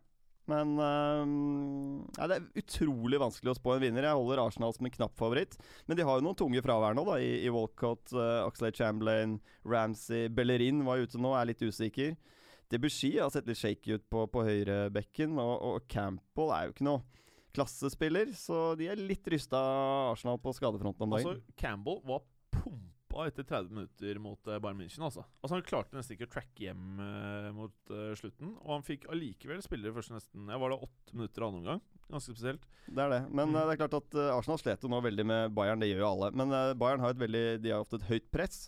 Men 0.51 0.73
um, 0.75 2.03
ja, 2.17 2.27
det 2.27 2.37
er 2.37 2.63
utrolig 2.63 3.19
vanskelig 3.21 3.53
å 3.53 3.57
spå 3.57 3.75
en 3.75 3.83
vinner. 3.85 4.07
Jeg 4.09 4.19
holder 4.19 4.41
Arsenal 4.43 4.75
som 4.75 4.87
en 4.87 4.95
knapp 4.95 5.15
favoritt. 5.19 5.55
Men 5.87 5.99
de 5.99 6.05
har 6.07 6.19
jo 6.19 6.25
noen 6.25 6.39
tunge 6.39 6.63
fravær 6.65 6.97
nå, 6.97 7.05
da, 7.07 7.17
i, 7.23 7.37
i 7.45 7.51
Walcott, 7.53 8.11
uh, 8.17 8.43
Oxlade 8.47 8.75
Chamberlain, 8.79 9.37
Ramsey 9.63 10.27
Bellerin 10.33 10.83
var 10.87 11.03
ute 11.03 11.21
nå, 11.21 11.31
er 11.39 11.51
litt 11.51 11.63
usikker. 11.63 12.17
Debussy 12.73 13.15
har 13.19 13.31
sett 13.31 13.47
litt 13.47 13.59
shaky 13.59 13.99
ut 13.99 14.05
på, 14.11 14.25
på 14.33 14.43
høyrebekken, 14.47 15.37
og, 15.39 15.53
og 15.61 15.89
Campbell 15.91 16.53
er 16.55 16.67
jo 16.67 16.75
ikke 16.75 16.87
noe 16.87 17.03
klassespiller, 17.53 18.31
så 18.33 18.73
de 18.79 18.87
er 18.89 18.97
litt 18.99 19.27
rysta 19.29 19.59
Arsenal 20.09 20.39
på 20.41 20.55
skadefronten 20.57 21.05
om 21.05 21.13
dagen. 21.13 21.35
Altså, 21.35 21.53
Campbell 21.59 21.99
var 22.07 22.23
pumpa 22.53 23.27
etter 23.29 23.45
30 23.45 23.77
minutter 23.77 24.21
mot 24.21 24.49
uh, 24.49 24.57
Bayern 24.57 24.79
München. 24.79 25.05
Altså. 25.05 25.25
altså 25.41 25.59
Han 25.59 25.67
klarte 25.67 25.97
nesten 25.97 26.17
ikke 26.17 26.29
å 26.31 26.33
tracke 26.33 26.65
hjem 26.65 26.97
uh, 26.97 27.22
mot 27.63 27.91
uh, 27.95 28.11
slutten. 28.19 28.53
Og 28.61 28.75
han 28.75 28.85
fikk 28.85 29.07
allikevel 29.11 29.63
spille 29.65 29.87
de 29.89 29.95
første 29.95 30.13
nesten 30.15 30.51
Jeg 30.51 30.61
var 30.61 30.73
da 30.75 30.77
åtte 30.85 31.15
minutter 31.17 31.47
annen 31.47 31.63
omgang. 31.63 31.81
Ganske 32.13 32.35
spesielt. 32.35 32.63
Det 32.87 32.99
er 33.07 33.09
det. 33.15 33.21
Men 33.31 33.49
Mm. 33.49 33.57
det 33.57 33.73
er 33.73 33.81
klart 33.87 33.97
at 34.01 34.15
Arsenal 34.35 34.59
slet 34.61 34.83
jo 34.85 34.91
nå 34.91 34.99
veldig 35.01 35.25
med 35.25 35.53
Bayern, 35.55 35.79
det 35.81 35.89
gjør 35.93 36.03
jo 36.03 36.09
alle. 36.11 36.31
Men 36.35 36.51
Bayern 36.77 36.99
har 37.01 37.15
et 37.15 37.21
veldig 37.23 37.45
De 37.63 37.71
har 37.73 37.81
ofte 37.81 37.97
et 38.01 38.09
høyt 38.11 38.27
press. 38.31 38.65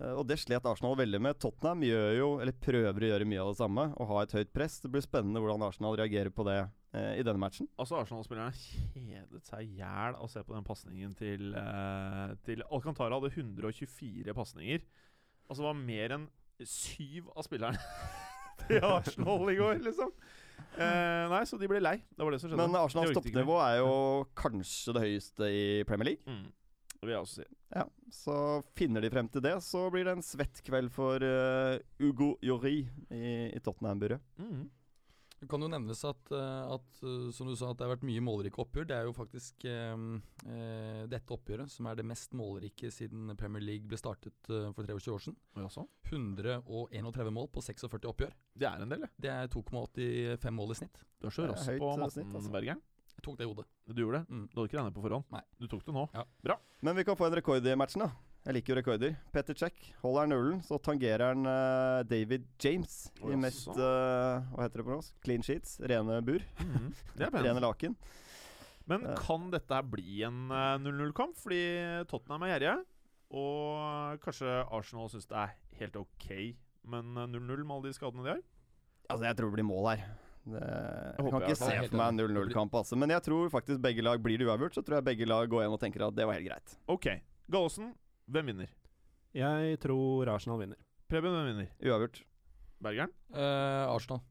og 0.00 0.22
det 0.24 0.38
slet 0.40 0.64
Arsenal 0.64 0.94
veldig 0.96 1.18
med. 1.20 1.36
Tottenham 1.42 1.82
gjør 1.84 2.14
jo, 2.16 2.28
eller 2.40 2.56
prøver 2.56 3.04
å 3.04 3.08
gjøre 3.10 3.26
mye 3.28 3.42
av 3.42 3.50
det 3.50 3.58
samme, 3.58 3.82
å 4.00 4.06
ha 4.08 4.22
et 4.22 4.32
høyt 4.32 4.52
press. 4.54 4.78
Det 4.80 4.88
blir 4.94 5.02
spennende 5.04 5.42
hvordan 5.42 5.66
Arsenal 5.66 5.98
reagerer 6.00 6.30
på 6.32 6.46
det 6.48 6.56
i 7.20 7.22
denne 7.26 7.38
matchen. 7.38 7.68
Altså 7.76 7.98
Arsenal-spillerne 8.00 8.54
kjedet 8.56 9.44
seg 9.44 9.60
i 9.66 9.76
hjel 9.82 10.16
av 10.16 10.24
å 10.24 10.30
se 10.32 10.40
på 10.42 10.56
den 10.56 10.64
pasningen 10.64 11.12
til, 11.18 11.52
eh, 11.54 12.32
til 12.48 12.64
Alcantara 12.70 13.18
hadde 13.20 13.28
124 13.34 14.32
pasninger. 14.34 14.80
Altså 15.50 15.60
det 15.60 15.68
var 15.68 15.78
mer 15.84 16.16
enn 16.16 16.26
syv 16.64 17.28
av 17.36 17.44
spillerne 17.44 17.78
til 18.68 18.86
Arsenal 18.86 19.52
i 19.52 19.58
går, 19.58 19.82
liksom. 19.86 20.12
Eh, 20.78 21.24
nei, 21.32 21.42
så 21.48 21.58
de 21.60 21.68
ble 21.70 21.80
lei. 21.82 21.96
Det 22.14 22.24
var 22.24 22.34
det 22.34 22.40
som 22.42 22.50
skjedde. 22.50 22.62
Men 22.62 22.78
Arsenals 22.78 23.16
toppnivå 23.16 23.58
er 23.64 23.80
jo 23.80 23.92
kanskje 24.38 24.94
det 24.96 25.04
høyeste 25.06 25.50
i 25.50 25.62
Premier 25.88 26.12
League. 26.12 26.24
Mm. 26.30 26.48
Det 27.00 27.08
vil 27.08 27.14
jeg 27.14 27.24
også 27.24 27.40
si. 27.40 27.48
Ja, 27.70 27.86
Så 28.12 28.34
finner 28.76 29.00
de 29.04 29.10
frem 29.12 29.28
til 29.32 29.42
det, 29.44 29.54
så 29.64 29.86
blir 29.92 30.04
det 30.04 30.18
en 30.18 30.26
svett 30.26 30.60
kveld 30.66 30.90
for 30.92 31.22
uh, 31.22 31.78
Ugo 32.02 32.34
Jori 32.44 32.82
i, 32.82 33.24
i 33.54 33.62
Tottenham-buret. 33.64 34.20
Mm. 34.42 34.66
Det 35.40 35.48
kan 35.48 35.62
jo 35.64 35.70
nevnes 35.72 36.02
at, 36.04 36.32
uh, 36.34 36.74
at 36.76 36.98
uh, 37.00 37.30
som 37.32 37.48
du 37.48 37.54
sa, 37.56 37.70
at 37.70 37.78
det 37.80 37.86
har 37.86 37.94
vært 37.94 38.04
mye 38.04 38.24
målrike 38.24 38.60
oppgjør. 38.60 38.88
Det 38.90 38.96
er 38.98 39.08
jo 39.08 39.14
faktisk 39.16 39.64
um, 39.94 40.18
uh, 40.44 41.06
dette 41.08 41.32
oppgjøret 41.32 41.72
som 41.72 41.88
er 41.88 41.96
det 41.96 42.04
mest 42.08 42.36
målrike 42.36 42.92
siden 42.92 43.32
Premier 43.40 43.64
League 43.64 43.88
ble 43.88 43.96
startet 44.00 44.50
for 44.50 44.84
23 44.84 45.14
år 45.14 45.24
siden. 45.24 45.38
Og 45.56 45.64
også? 45.70 45.86
131 46.10 47.32
mål 47.32 47.48
på 47.54 47.64
46 47.64 48.10
oppgjør. 48.12 48.36
Det 48.60 48.68
er 48.68 48.84
en 48.84 48.92
del, 48.92 49.06
det. 49.06 49.10
Det 49.16 49.32
er 49.32 49.50
2,85 49.52 50.56
mål 50.56 50.74
i 50.74 50.80
snitt. 50.82 51.04
Du 51.20 51.28
er 51.28 51.34
så 51.34 51.44
Det 51.44 51.48
er 51.48 51.54
rask 51.54 51.72
på 51.72 51.90
eh, 51.90 52.00
matten, 52.04 52.34
altså. 52.36 52.52
Bergeren. 52.52 52.82
Jeg 53.16 53.24
tok 53.26 53.36
det 53.36 53.44
i 53.44 53.50
hodet. 53.50 53.66
Du 53.88 54.00
gjorde 54.00 54.20
det? 54.22 54.32
Mm. 54.32 54.44
Du 54.48 54.58
hadde 54.58 54.70
ikke 54.70 54.78
regnet 54.80 54.96
på 54.96 55.04
forhånd? 55.04 55.26
Nei. 55.34 55.42
Du 55.60 55.66
tok 55.68 55.84
det 55.84 55.94
nå? 55.96 56.06
Ja. 56.16 56.24
Bra. 56.44 56.56
Men 56.80 56.96
vi 56.96 57.04
kan 57.04 57.18
få 57.20 57.28
en 57.28 57.36
rekord 57.36 57.66
i 57.66 57.76
matchen, 57.76 58.04
da. 58.06 58.29
Jeg 58.40 58.56
liker 58.56 58.72
jo 58.72 58.76
rekorder. 58.78 59.16
Petter 59.34 59.56
Check 59.58 59.90
holder 60.00 60.30
nullen, 60.30 60.62
så 60.64 60.78
tangerer 60.80 61.34
han 61.34 61.44
uh, 61.44 62.00
David 62.08 62.46
James 62.62 63.10
Å, 63.20 63.28
i 63.28 63.36
mest 63.36 63.68
uh, 63.68 64.40
Hva 64.54 64.64
heter 64.64 64.80
det 64.80 64.86
på 64.86 64.94
norsk? 64.94 65.12
Clean 65.26 65.44
sheets. 65.44 65.76
Rene 65.84 66.22
bur. 66.24 66.44
Mhm. 66.62 66.86
Det 67.18 67.28
er 67.28 67.36
Rene 67.50 67.60
laken. 67.60 67.98
Men 68.88 69.04
uh, 69.06 69.12
kan 69.20 69.50
dette 69.52 69.76
her 69.76 69.84
bli 69.86 70.22
en 70.26 70.48
eh, 70.50 70.78
0-0-kamp? 70.82 71.36
Fordi 71.38 71.60
Tottenham 72.10 72.46
er 72.48 72.54
gjerrige. 72.54 72.78
Og 73.38 74.24
kanskje 74.24 74.56
Arsenal 74.74 75.12
syns 75.12 75.28
det 75.30 75.36
er 75.38 75.52
helt 75.78 76.00
ok, 76.00 76.26
men 76.90 77.12
eh, 77.14 77.28
0-0 77.30 77.62
med 77.62 77.76
alle 77.76 77.92
de 77.92 77.94
skadene 77.94 78.24
de 78.26 78.32
har? 78.32 78.42
Altså, 79.10 79.28
jeg 79.28 79.38
tror 79.38 79.52
det 79.52 79.58
blir 79.60 79.68
mål 79.68 79.88
her. 79.92 80.02
Det, 80.50 80.60
jeg 80.64 81.28
kan 81.28 81.42
ikke 81.44 81.58
se 81.60 81.72
for 81.84 81.98
meg 82.00 82.06
en 82.08 82.20
0-0-kamp, 82.24 82.74
altså. 82.80 82.96
Men 82.98 83.12
jeg 83.14 83.22
tror 83.28 83.50
faktisk 83.52 83.82
begge 83.84 84.02
lag 84.02 84.22
blir 84.24 84.40
det 84.40 84.48
uavgjort. 84.48 84.80
Så 84.80 84.82
tror 84.82 84.98
jeg 84.98 85.06
begge 85.12 85.28
lag 85.28 85.50
går 85.52 85.66
hjem 85.66 85.76
og 85.76 85.82
tenker 85.84 86.08
at 86.08 86.16
det 86.16 86.26
var 86.26 86.40
helt 86.40 86.48
greit. 86.48 86.74
Ok. 86.90 87.10
Gallosen, 87.52 87.92
hvem 88.30 88.50
vinner? 88.52 88.70
Jeg 89.36 89.78
tror 89.82 90.28
Arsenal 90.32 90.58
vinner. 90.62 90.78
Preben, 91.10 91.34
hvem 91.34 91.48
vinner? 91.52 91.70
Uavgjort. 91.86 92.22
Bergeren? 92.82 93.12
Eh, 93.34 93.86
Arsenal. 93.92 94.22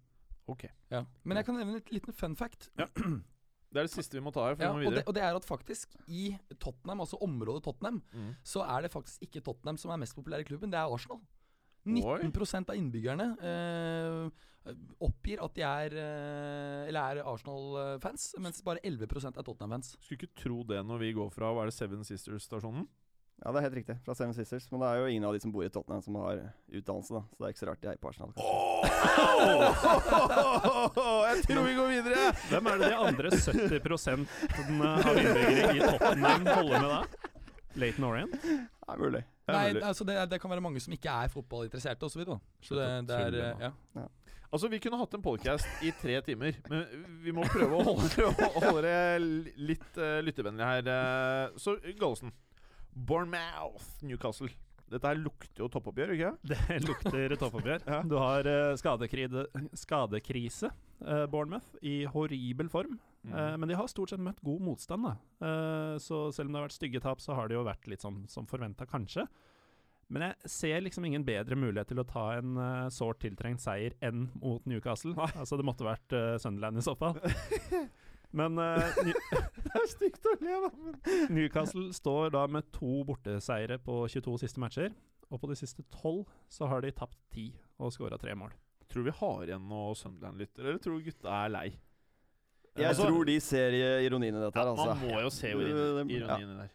Ok. 0.50 0.66
Ja. 0.92 1.04
Men 1.24 1.38
jeg 1.38 1.46
kan 1.46 1.56
nevne 1.60 1.78
et 1.78 1.92
liten 1.94 2.16
fun 2.18 2.36
fact. 2.40 2.70
Ja. 2.80 2.88
Det 3.70 3.78
er 3.78 3.86
det 3.86 3.92
siste 3.94 4.18
vi 4.18 4.24
må 4.26 4.32
ta 4.34 4.48
her. 4.48 4.56
For 4.58 4.66
Ja, 4.66 4.72
vi 4.74 4.88
må 4.88 4.90
og, 4.90 4.96
det, 4.98 5.04
og 5.06 5.14
det 5.14 5.22
er 5.22 5.36
at 5.38 5.46
faktisk 5.46 5.92
i 6.10 6.32
Tottenham, 6.58 7.04
altså 7.04 7.20
området 7.22 7.62
Tottenham, 7.68 8.00
Mm. 8.18 8.32
så 8.44 8.64
er 8.66 8.82
det 8.88 8.92
faktisk 8.92 9.22
ikke 9.28 9.44
Tottenham 9.46 9.78
som 9.78 9.92
er 9.94 10.00
mest 10.02 10.16
populær 10.18 10.42
i 10.42 10.48
klubben, 10.48 10.72
det 10.74 10.80
er 10.80 10.90
Arsenal. 10.90 11.20
19 11.86 12.66
av 12.70 12.76
innbyggerne 12.76 13.28
eh, 13.46 14.74
oppgir 15.06 15.40
at 15.46 15.54
de 15.56 15.62
er 15.64 15.94
eh, 15.96 16.88
Eller 16.90 17.22
er 17.22 17.30
Arsenal-fans, 17.30 18.34
mens 18.42 18.60
bare 18.66 18.82
11% 18.84 19.38
er 19.38 19.46
Tottenham-fans. 19.46 19.94
Skulle 20.02 20.26
ikke 20.26 20.42
tro 20.44 20.64
det 20.68 20.82
når 20.86 21.00
vi 21.06 21.14
går 21.14 21.30
fra 21.34 21.54
hva 21.54 21.64
er 21.64 21.70
det, 21.72 21.78
Seven 21.78 22.02
Sisters-stasjonen. 22.04 22.88
Ja, 23.40 23.52
det 23.56 23.60
er 23.60 23.66
helt 23.70 23.78
riktig. 23.78 23.96
Fra 24.04 24.14
Seven 24.18 24.34
Sisters. 24.36 24.66
Men 24.72 24.82
det 24.84 24.88
er 24.90 24.96
jo 25.00 25.06
ingen 25.14 25.26
av 25.30 25.34
de 25.36 25.40
som 25.40 25.52
bor 25.54 25.64
i 25.64 25.70
Tottenham 25.72 26.02
som 26.04 26.16
har 26.20 26.42
utdannelse, 26.68 27.14
da. 27.16 27.22
Så 27.32 27.40
det 27.40 27.46
er 27.48 27.54
ikke 27.54 27.62
så 27.62 27.70
rart 27.70 27.82
de 27.84 27.88
er 27.88 28.00
på 28.02 28.10
Arsenal. 28.12 28.32
Oh! 28.36 28.84
Jeg 31.30 31.44
tror 31.48 31.64
vi 31.64 31.74
går 31.78 31.88
videre! 31.94 32.26
Hvem 32.50 32.68
er 32.68 32.82
det 32.82 32.90
de 32.92 32.98
andre 33.08 33.28
70% 33.32 34.28
av 34.60 35.22
innbyggere 35.24 35.72
i 35.72 35.80
Tottenham 35.86 36.50
holder 36.52 36.76
med 36.76 36.90
da? 36.90 37.02
Leighton 37.80 38.10
Orient? 38.10 38.36
Det 38.44 38.96
er 38.96 39.00
mulig. 39.00 39.24
Det 39.24 39.56
er 39.56 39.74
Nei, 39.74 39.82
altså 39.88 40.04
det, 40.06 40.18
det 40.32 40.42
kan 40.42 40.52
være 40.52 40.66
mange 40.66 40.82
som 40.84 40.94
ikke 40.94 41.14
er 41.24 41.32
fotballinteresserte 41.32 42.10
osv. 42.10 42.12
Så, 42.12 42.20
videre, 42.20 42.40
så 42.66 42.76
det, 42.76 42.90
det 43.08 43.16
er 43.16 43.40
eh, 43.40 43.70
ja. 43.96 44.06
Altså, 44.50 44.68
Vi 44.68 44.80
kunne 44.82 44.98
hatt 44.98 45.14
en 45.14 45.24
podcast 45.24 45.86
i 45.86 45.92
tre 46.02 46.20
timer, 46.26 46.58
men 46.70 46.86
vi 47.24 47.32
må 47.36 47.46
prøve 47.54 47.78
å 47.78 47.86
holde, 47.86 48.26
å 48.26 48.64
holde 48.66 48.82
det 48.84 49.00
litt 49.62 50.00
uh, 50.02 50.20
lyttevennlig 50.26 50.66
her. 50.66 50.90
eh. 50.90 51.58
så 51.62 51.78
Gallosen. 52.02 52.34
Bournemouth, 52.94 53.92
Newcastle. 54.06 54.52
Dette 54.90 55.06
her 55.06 55.20
lukter 55.22 55.62
jo 55.62 55.68
toppoppgjør, 55.70 56.16
ikke? 56.16 56.32
Det 56.50 56.80
lukter 56.90 57.36
toppoppgjør. 57.38 57.84
Ja. 57.86 58.00
Du 58.10 58.16
har 58.18 58.48
eh, 58.50 58.72
skadekrise, 58.80 59.46
skadekrise 59.78 60.72
eh, 60.72 61.26
Bournemouth, 61.30 61.76
i 61.86 62.02
horribel 62.10 62.72
form. 62.74 62.98
Mm. 63.28 63.36
Eh, 63.36 63.54
men 63.62 63.70
de 63.70 63.78
har 63.78 63.92
stort 63.92 64.14
sett 64.14 64.24
møtt 64.24 64.42
god 64.46 64.66
motstand, 64.66 65.06
da. 65.06 65.14
Eh, 65.46 65.96
så 66.02 66.24
selv 66.34 66.50
om 66.50 66.56
det 66.56 66.62
har 66.62 66.68
vært 66.70 66.80
stygge 66.80 67.04
tap, 67.06 67.22
så 67.22 67.38
har 67.38 67.50
det 67.50 67.60
jo 67.60 67.68
vært 67.68 67.88
litt 67.92 68.06
sånn 68.06 68.24
som 68.32 68.50
forventa, 68.50 68.90
kanskje. 68.90 69.28
Men 70.10 70.26
jeg 70.26 70.50
ser 70.50 70.82
liksom 70.82 71.06
ingen 71.06 71.26
bedre 71.26 71.54
mulighet 71.60 71.92
til 71.92 72.02
å 72.02 72.08
ta 72.10 72.24
en 72.40 72.56
uh, 72.58 72.88
sårt 72.90 73.20
tiltrengt 73.22 73.62
seier 73.62 73.94
enn 74.02 74.26
mot 74.42 74.64
Newcastle. 74.66 75.14
Altså, 75.38 75.60
det 75.60 75.66
måtte 75.68 75.86
vært 75.86 76.16
uh, 76.18 76.34
Sunderland 76.42 76.82
i 76.82 76.86
så 76.86 76.96
fall. 76.98 77.20
Men 78.32 78.60
uh, 78.62 78.78
Det 79.66 79.74
er 79.76 79.88
stygt 79.90 80.26
å 80.30 80.36
le, 80.42 80.56
da. 80.66 80.70
Men. 80.78 80.98
Newcastle 81.34 81.88
står 81.96 82.32
da 82.36 82.44
med 82.52 82.68
to 82.76 83.04
borteseiere 83.08 83.80
på 83.82 84.04
22 84.12 84.38
siste 84.44 84.62
matcher. 84.62 84.94
Og 85.30 85.42
på 85.42 85.50
de 85.52 85.56
siste 85.60 85.84
tolv 85.94 86.26
så 86.50 86.68
har 86.70 86.82
de 86.82 86.92
tapt 86.98 87.18
ti 87.34 87.52
og 87.80 87.92
skåra 87.94 88.18
tre 88.22 88.34
mål. 88.38 88.54
Tror 88.90 89.06
vi 89.06 89.14
har 89.20 89.44
igjen 89.46 89.68
noe 89.70 89.94
Sunderland-lytter, 89.98 90.66
eller 90.66 90.80
tror 90.82 91.02
gutta 91.06 91.30
er 91.46 91.52
lei? 91.54 91.68
Jeg 92.80 92.88
Altså- 92.90 93.06
tror 93.10 93.26
de 93.28 93.36
ser 93.44 93.76
ironien 94.06 94.36
i 94.36 94.40
dette 94.42 94.58
her, 94.58 94.70
altså. 94.72 94.86
man 94.86 94.96
altså. 94.96 95.10
må 95.10 95.22
jo 95.22 95.30
se 95.30 95.52
ironien 95.54 96.10
i 96.10 96.58
der. 96.64 96.72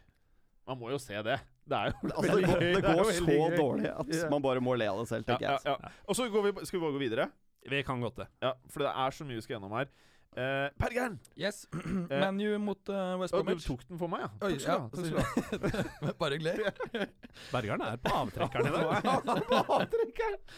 Man 0.65 0.79
må 0.79 0.89
jo 0.93 0.97
se 1.01 1.19
det. 1.23 1.39
Det 1.65 1.77
er 1.77 1.91
jo 1.91 2.09
Altså, 2.13 2.35
det 2.37 2.45
går, 2.47 2.59
det 2.59 2.75
er 2.79 2.85
går 2.85 2.99
jo 3.01 3.15
så 3.15 3.25
gøy. 3.25 3.57
dårlig 3.57 3.89
at 3.91 4.13
Ja. 4.15 4.29
man 4.29 4.41
bare 4.41 4.61
må 4.61 4.75
le 4.77 4.87
av 4.91 4.99
det 5.01 5.07
selv, 5.11 5.25
Ja, 5.27 5.33
tenker 5.35 5.45
ja, 5.51 5.75
jeg. 5.75 5.91
Og 6.07 6.15
så 6.15 6.29
går 6.31 6.43
vi, 6.47 6.65
skal 6.65 6.79
vi 6.79 6.83
bare 6.85 6.95
gå 6.95 7.01
videre. 7.03 7.27
Vi 7.67 7.81
kan 7.83 8.01
godt 8.01 8.15
det. 8.21 8.27
Ja, 8.41 8.53
For 8.69 8.79
det 8.85 8.91
er 8.95 9.09
så 9.17 9.25
mye 9.25 9.35
vi 9.35 9.41
skal 9.41 9.57
gjennom 9.59 9.71
her. 9.75 9.87
Eh, 10.35 10.69
Pergern! 10.75 11.19
Yes. 11.39 11.67
ManU 12.09 12.57
mot 12.59 12.89
uh, 12.89 13.15
West 13.21 13.33
Bromwich. 13.33 13.63
du 13.63 13.67
tok 13.69 13.85
den 13.87 13.99
for 13.99 14.11
meg, 14.11 14.25
ja. 14.25 14.29
Oi, 14.43 14.57
ja. 14.59 16.11
Bare 16.19 16.39
gled. 16.41 16.59
Bergeren 17.53 17.83
er 17.87 18.01
på 18.03 18.15
avtrekkeren 18.23 18.67
i 18.67 18.73
dag. 18.75 20.41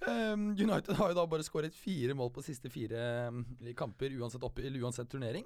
Um, 0.00 0.54
United 0.56 0.96
har 0.96 1.10
jo 1.10 1.16
da 1.18 1.26
bare 1.28 1.44
skåret 1.44 1.74
fire 1.76 2.14
mål 2.16 2.30
på 2.32 2.40
siste 2.40 2.70
fire 2.72 3.02
um, 3.28 3.42
kamper, 3.76 4.14
uansett, 4.16 4.46
opp, 4.48 4.56
uansett 4.56 5.10
turnering. 5.12 5.44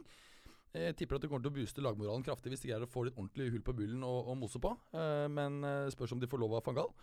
Jeg 0.71 0.95
tipper 0.95 1.19
at 1.19 1.25
det 1.25 1.31
kommer 1.33 1.43
til 1.43 1.51
å 1.51 1.57
booste 1.57 1.83
lagmoralen 1.83 2.23
kraftig 2.23 2.53
hvis 2.53 2.63
de 2.63 2.71
greier 2.71 2.87
å 2.87 2.91
få 2.91 3.03
litt 3.09 3.19
ordentlig 3.19 3.49
hull 3.51 3.65
på 3.67 3.75
bullen 3.75 4.07
og, 4.07 4.31
og 4.31 4.39
mose 4.39 4.63
på. 4.63 4.71
Uh, 4.95 5.27
men 5.27 5.59
uh, 5.67 5.91
spørs 5.91 6.15
om 6.15 6.23
de 6.23 6.31
får 6.31 6.43
lov 6.45 6.55
av 6.55 6.63
van 6.71 6.79
Gaal. 6.79 6.95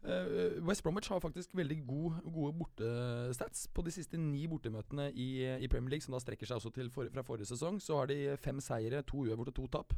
Uh, 0.00 0.56
West 0.64 0.82
Bromwich 0.82 1.10
har 1.12 1.20
faktisk 1.20 1.52
veldig 1.56 1.82
god, 1.86 2.20
gode 2.32 2.54
bortestats. 2.56 3.66
På 3.74 3.84
de 3.84 3.92
siste 3.94 4.16
ni 4.20 4.46
bortemøtene 4.48 5.10
i, 5.12 5.30
i 5.60 5.68
Premier 5.68 5.96
League, 5.96 6.06
som 6.06 6.16
da 6.16 6.22
strekker 6.22 6.48
seg 6.48 6.60
også 6.60 6.72
til 6.76 6.88
for, 6.94 7.10
fra 7.12 7.24
forrige 7.26 7.50
sesong, 7.52 7.80
så 7.84 8.00
har 8.00 8.10
de 8.12 8.36
fem 8.40 8.62
seire, 8.64 9.02
to 9.02 9.26
uavgjort 9.26 9.52
og 9.52 9.58
to 9.60 9.66
tap. 9.76 9.96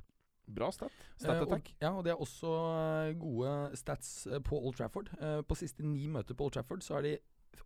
Bra 0.52 0.72
stat. 0.74 0.90
Eh, 0.90 1.20
Stat 1.22 1.38
og, 1.44 1.52
attack. 1.52 1.74
ja, 1.80 1.92
og 1.94 2.04
det 2.04 2.10
er 2.12 2.20
også 2.20 2.50
eh, 2.50 3.12
gode 3.20 3.52
stats 3.78 4.26
eh, 4.26 4.40
på 4.42 4.58
Old 4.58 4.74
Trafford. 4.74 5.12
Eh, 5.20 5.40
på 5.46 5.54
siste 5.58 5.86
ni 5.86 6.08
møter 6.10 6.34
på 6.34 6.48
Old 6.48 6.56
Trafford 6.56 6.82
så 6.82 6.98
har 6.98 7.06
de 7.06 7.16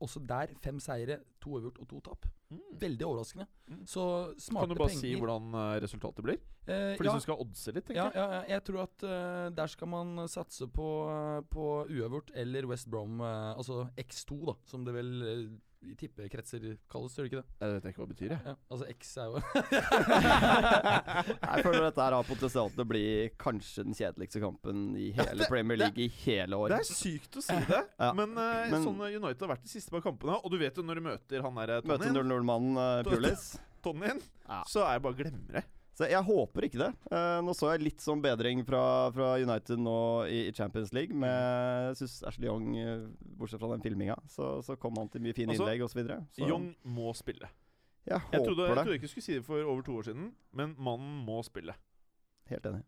også 0.02 0.20
der 0.28 0.52
fem 0.62 0.78
seire, 0.82 1.20
to 1.42 1.54
uavgjort 1.56 1.78
og 1.82 1.88
to 1.90 2.00
tap. 2.04 2.26
Mm. 2.50 2.60
Veldig 2.80 3.06
overraskende. 3.06 3.46
Mm. 3.68 3.80
Så 3.88 4.02
smarte 4.38 4.50
penger 4.50 4.60
Kan 4.60 4.68
du 4.68 4.80
bare 4.80 4.90
penger 4.92 5.00
si 5.00 5.14
hvordan 5.18 5.56
eh, 5.60 5.76
resultatet 5.82 6.26
blir? 6.26 6.40
Eh, 6.66 6.92
For 6.96 7.06
de 7.06 7.10
ja, 7.10 7.14
som 7.14 7.24
skal 7.24 7.42
oddse 7.42 7.74
litt, 7.74 7.86
tenker 7.88 8.00
ja, 8.00 8.06
jeg. 8.10 8.18
ja, 8.20 8.26
ja, 8.36 8.42
jeg 8.54 8.64
tror 8.68 8.82
at 8.84 9.06
uh, 9.06 9.46
der 9.54 9.72
skal 9.72 9.90
man 9.90 10.12
satse 10.30 10.68
på, 10.70 10.88
eh, 11.10 11.40
på 11.50 11.66
uavgjort 11.86 12.32
eller 12.34 12.68
West 12.70 12.90
Brom, 12.90 13.20
uh, 13.22 13.54
altså 13.56 13.86
X2, 13.98 14.40
da, 14.50 14.56
som 14.70 14.86
det 14.86 14.94
vel 14.96 15.12
i 15.82 15.94
tippekretser 15.98 16.76
kalles, 16.90 17.14
gjør 17.16 17.22
det 17.26 17.32
ikke 17.32 17.42
det? 17.42 17.48
Jeg 17.60 17.68
vet 17.74 17.84
ikke 17.90 18.00
hva 18.00 18.06
det 18.06 18.14
betyr, 18.16 18.30
jeg. 18.32 18.40
Ja, 18.46 18.54
altså 18.72 18.86
X 18.90 19.16
er 19.16 19.24
jo 19.26 19.36
Jeg 21.46 21.62
føler 21.66 21.82
dette 21.86 22.02
her 22.06 22.12
har 22.16 22.24
potensial 22.26 22.70
til 22.72 22.82
å 22.82 22.86
bli 22.88 23.02
kanskje 23.40 23.84
den 23.86 23.94
kjedeligste 23.98 24.40
kampen 24.42 24.76
i 24.98 25.10
hele 25.16 25.36
det- 25.42 25.48
Premier 25.50 25.76
det- 25.76 25.84
League 25.86 26.02
i 26.04 26.08
hele 26.24 26.54
år. 26.56 26.68
Det 26.74 26.78
er 26.80 26.84
sykt 26.90 27.36
å 27.36 27.40
si 27.44 27.54
det, 27.68 27.82
Ja. 28.00 28.12
men, 28.12 28.30
uh, 28.36 28.66
Men- 28.70 28.84
sånn 28.84 29.00
eh, 29.06 29.16
United 29.20 29.40
har 29.46 29.56
vært 29.56 29.62
de 29.62 29.68
siste 29.68 29.90
par 29.90 30.00
kampene. 30.00 30.40
Og 30.44 30.50
du 30.50 30.58
vet 30.58 30.74
jo 30.76 30.82
når 30.82 30.94
du 30.94 31.00
møter 31.02 31.42
han 31.42 31.54
der 31.54 31.80
Møter 31.82 31.98
Tonyen, 32.08 32.26
0-0-mannen 32.26 32.76
uh, 32.76 33.02
Pulis. 33.04 33.58
Tonyen 33.82 34.20
Ja. 34.48 34.62
så 34.66 34.80
er 34.86 34.92
jeg 34.98 35.02
bare 35.02 35.14
glemmer 35.14 35.52
det. 35.60 35.64
Så 35.96 36.04
jeg 36.10 36.20
håper 36.28 36.66
ikke 36.66 36.80
det. 36.82 36.90
Eh, 37.08 37.38
nå 37.40 37.54
så 37.56 37.70
jeg 37.72 37.80
litt 37.86 38.02
sånn 38.04 38.20
bedring 38.20 38.60
fra, 38.68 38.82
fra 39.16 39.30
United 39.40 39.80
nå 39.80 39.94
i, 40.28 40.42
i 40.50 40.52
Champions 40.52 40.92
League. 40.92 41.16
Med 41.16 41.32
jeg 41.88 41.96
synes 42.02 42.16
Ashley 42.28 42.50
Young, 42.50 42.66
eh, 42.76 43.06
bortsett 43.40 43.62
fra 43.62 43.70
den 43.72 43.80
filminga, 43.84 44.16
så, 44.28 44.58
så 44.66 44.76
kom 44.76 44.98
han 45.00 45.08
til 45.08 45.24
mye 45.24 45.32
fine 45.38 45.54
Altså, 45.54 45.64
innlegg 45.64 45.86
osv. 45.86 46.02
Young 46.44 46.68
må 46.84 47.14
spille. 47.16 47.48
jeg 48.04 48.12
Jeg 48.12 48.20
håper 48.28 48.44
trodde, 48.44 48.66
jeg 48.68 48.76
det. 48.76 48.82
trodde 48.84 48.98
ikke 49.00 49.08
du 49.08 49.14
skulle 49.14 49.28
si 49.30 49.38
det 49.40 49.46
for 49.48 49.64
over 49.64 49.82
to 49.88 49.96
år 49.96 50.10
siden, 50.10 50.28
men 50.52 50.76
mannen 50.78 51.24
må 51.24 51.40
spille. 51.48 51.74
Helt 52.52 52.68
enig. 52.68 52.84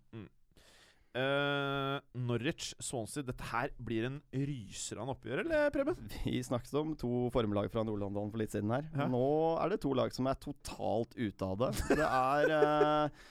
Uh, 1.17 1.97
Norwich, 2.21 2.75
Swansea, 2.85 3.25
dette 3.27 3.47
her 3.49 3.73
blir 3.81 4.05
en 4.11 4.19
ryser 4.35 5.01
av 5.01 5.07
en 5.07 5.15
oppgjør, 5.15 5.41
eller 5.47 5.71
Preben? 5.75 5.97
Vi 6.27 6.37
snakket 6.45 6.75
om 6.79 6.93
to 7.01 7.29
formlag 7.35 7.71
fra 7.73 7.83
Nord-London 7.89 8.29
for 8.31 8.43
litt 8.43 8.53
siden 8.55 8.71
her. 8.75 8.85
Ja. 8.93 9.09
Nå 9.11 9.25
er 9.63 9.73
det 9.73 9.81
to 9.83 9.95
lag 9.97 10.13
som 10.15 10.29
er 10.31 10.39
totalt 10.43 11.17
ute 11.17 11.49
av 11.49 11.57
det. 11.65 11.73
Det 11.97 12.11
er 12.11 12.53
uh, 12.53 13.25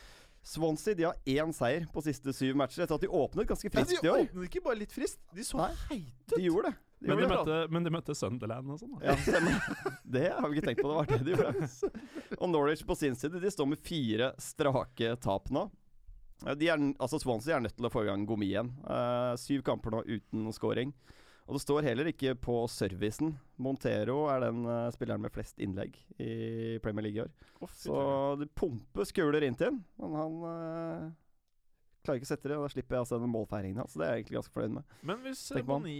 Swansea 0.47 0.97
de 0.97 1.05
har 1.09 1.21
én 1.27 1.53
seier 1.55 1.85
på 1.93 2.03
siste 2.05 2.33
syv 2.35 2.57
matcher 2.59 2.85
etter 2.85 2.97
at 2.97 3.05
de 3.05 3.13
åpnet 3.13 3.49
ganske 3.53 3.71
friskt 3.71 4.01
i 4.01 4.09
år. 4.09 4.25
De 4.25 4.27
åpnet 4.31 4.49
ikke 4.49 4.65
bare 4.67 4.81
litt 4.81 4.93
frist, 4.95 5.21
de 5.35 5.45
så 5.45 5.61
Nei. 5.61 5.71
heite 5.89 6.33
ut. 6.33 6.37
De 6.37 6.43
gjorde 6.49 6.71
det. 6.71 6.77
De 6.97 7.11
Men 7.11 7.19
de, 7.21 7.25
møtte, 7.29 7.55
men 7.69 7.83
de 7.85 7.91
møtte 7.93 8.13
Sunderland 8.17 8.71
og 8.73 8.79
sånn. 8.81 8.95
da. 8.97 9.11
Ja, 9.11 9.17
stemmer. 9.21 9.97
Det 10.17 10.29
har 10.33 10.47
vi 10.49 10.57
ikke 10.57 10.71
tenkt 10.71 10.81
på. 10.81 10.89
Det 10.89 10.95
var 10.97 11.11
det 11.11 11.19
de 11.27 11.35
gjorde. 11.35 11.91
Og 12.39 12.47
Norwich 12.49 12.81
på 12.89 12.95
sin 12.97 13.13
side 13.19 13.37
de 13.43 13.51
står 13.53 13.69
med 13.69 13.83
fire 13.85 14.31
strake 14.41 15.11
tap 15.21 15.51
nå. 15.53 15.67
De 16.45 16.67
er, 16.69 16.81
altså 17.01 17.17
Swansea 17.21 17.57
er 17.57 17.63
nødt 17.65 17.77
til 17.77 17.87
å 17.87 17.91
få 17.91 18.03
i 18.05 18.09
gang 18.11 18.25
Gomi 18.29 18.51
igjen. 18.51 18.69
Uh, 18.85 19.33
syv 19.41 19.63
kamper 19.65 19.95
nå 19.95 20.03
uten 20.05 20.51
scoring. 20.53 20.93
Og 21.47 21.55
det 21.55 21.63
står 21.63 21.85
heller 21.87 22.09
ikke 22.11 22.35
på 22.43 22.59
servicen. 22.69 23.31
Montero 23.63 24.25
er 24.29 24.43
den 24.45 24.65
uh, 24.67 24.89
spilleren 24.93 25.23
med 25.23 25.33
flest 25.33 25.57
innlegg 25.63 25.95
i 26.21 26.75
Premier 26.83 27.07
League 27.07 27.21
i 27.21 27.23
år. 27.23 27.31
Oh, 27.63 27.71
Så 27.71 28.01
det 28.41 28.51
pumpes 28.57 29.13
kuler 29.15 29.47
inn 29.47 29.57
til 29.57 29.71
ham, 29.71 29.79
men 29.97 30.17
han 30.19 30.35
uh, 30.43 31.07
klarer 32.03 32.19
ikke 32.21 32.29
å 32.29 32.33
sette 32.35 32.51
det. 32.51 32.59
Og 32.59 32.67
da 32.67 32.73
slipper 32.75 32.99
jeg 32.99 33.07
altså 33.07 33.21
den 33.23 33.33
målfeiringen 33.33 33.81
hans. 33.81 33.95
Så 33.95 34.03
det 34.03 34.09
er 34.09 34.13
jeg 34.13 34.25
egentlig 34.25 34.37
ganske 34.41 34.57
fornøyd 34.59 34.75
med. 34.77 34.99
Men 35.09 35.23
hvis. 35.25 35.45
Boni 35.71 35.97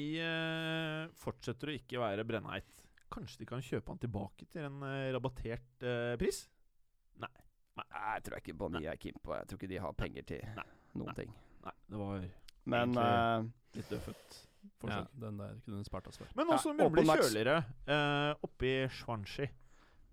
fortsetter 1.24 1.72
å 1.72 1.80
ikke 1.80 2.04
være 2.04 2.28
brennheit, 2.28 2.86
kanskje 3.10 3.42
de 3.42 3.50
kan 3.50 3.64
kjøpe 3.64 3.90
han 3.90 4.04
tilbake 4.04 4.52
til 4.52 4.70
en 4.70 4.86
rabattert 5.16 5.88
pris? 6.22 6.46
Nei, 7.78 7.86
jeg 8.16 8.24
tror 8.26 8.38
ikke 8.42 8.58
Bonnie 8.58 8.90
er 8.90 8.98
keen 8.98 9.18
på 9.24 9.36
Jeg 9.38 9.48
tror 9.48 9.60
ikke 9.60 9.70
de 9.70 9.78
har 9.84 9.94
penger 9.94 10.26
til 10.26 10.42
Nei. 10.58 10.64
noen 10.98 11.12
Nei. 11.12 11.14
ting. 11.20 11.34
Nei, 11.68 11.74
det 11.90 11.98
var 12.02 12.26
Men 12.66 12.94
Egentlig- 12.94 13.06
eh, 13.06 13.78
litt 13.78 13.90
døffet. 13.90 14.44
Ja, 14.88 15.04
den 15.16 15.38
der 15.38 15.54
kunne 15.64 15.78
du 15.80 15.84
spart 15.88 16.08
oss 16.08 16.18
for. 16.18 16.28
Men 16.36 16.48
også 16.48 16.74
nå 16.76 16.84
som 16.88 16.94
det 16.96 17.06
blir 17.06 17.22
kjøligere 17.22 17.58
uh, 17.88 18.34
oppe 18.44 18.66
i 18.68 18.88
Swansea, 18.90 19.48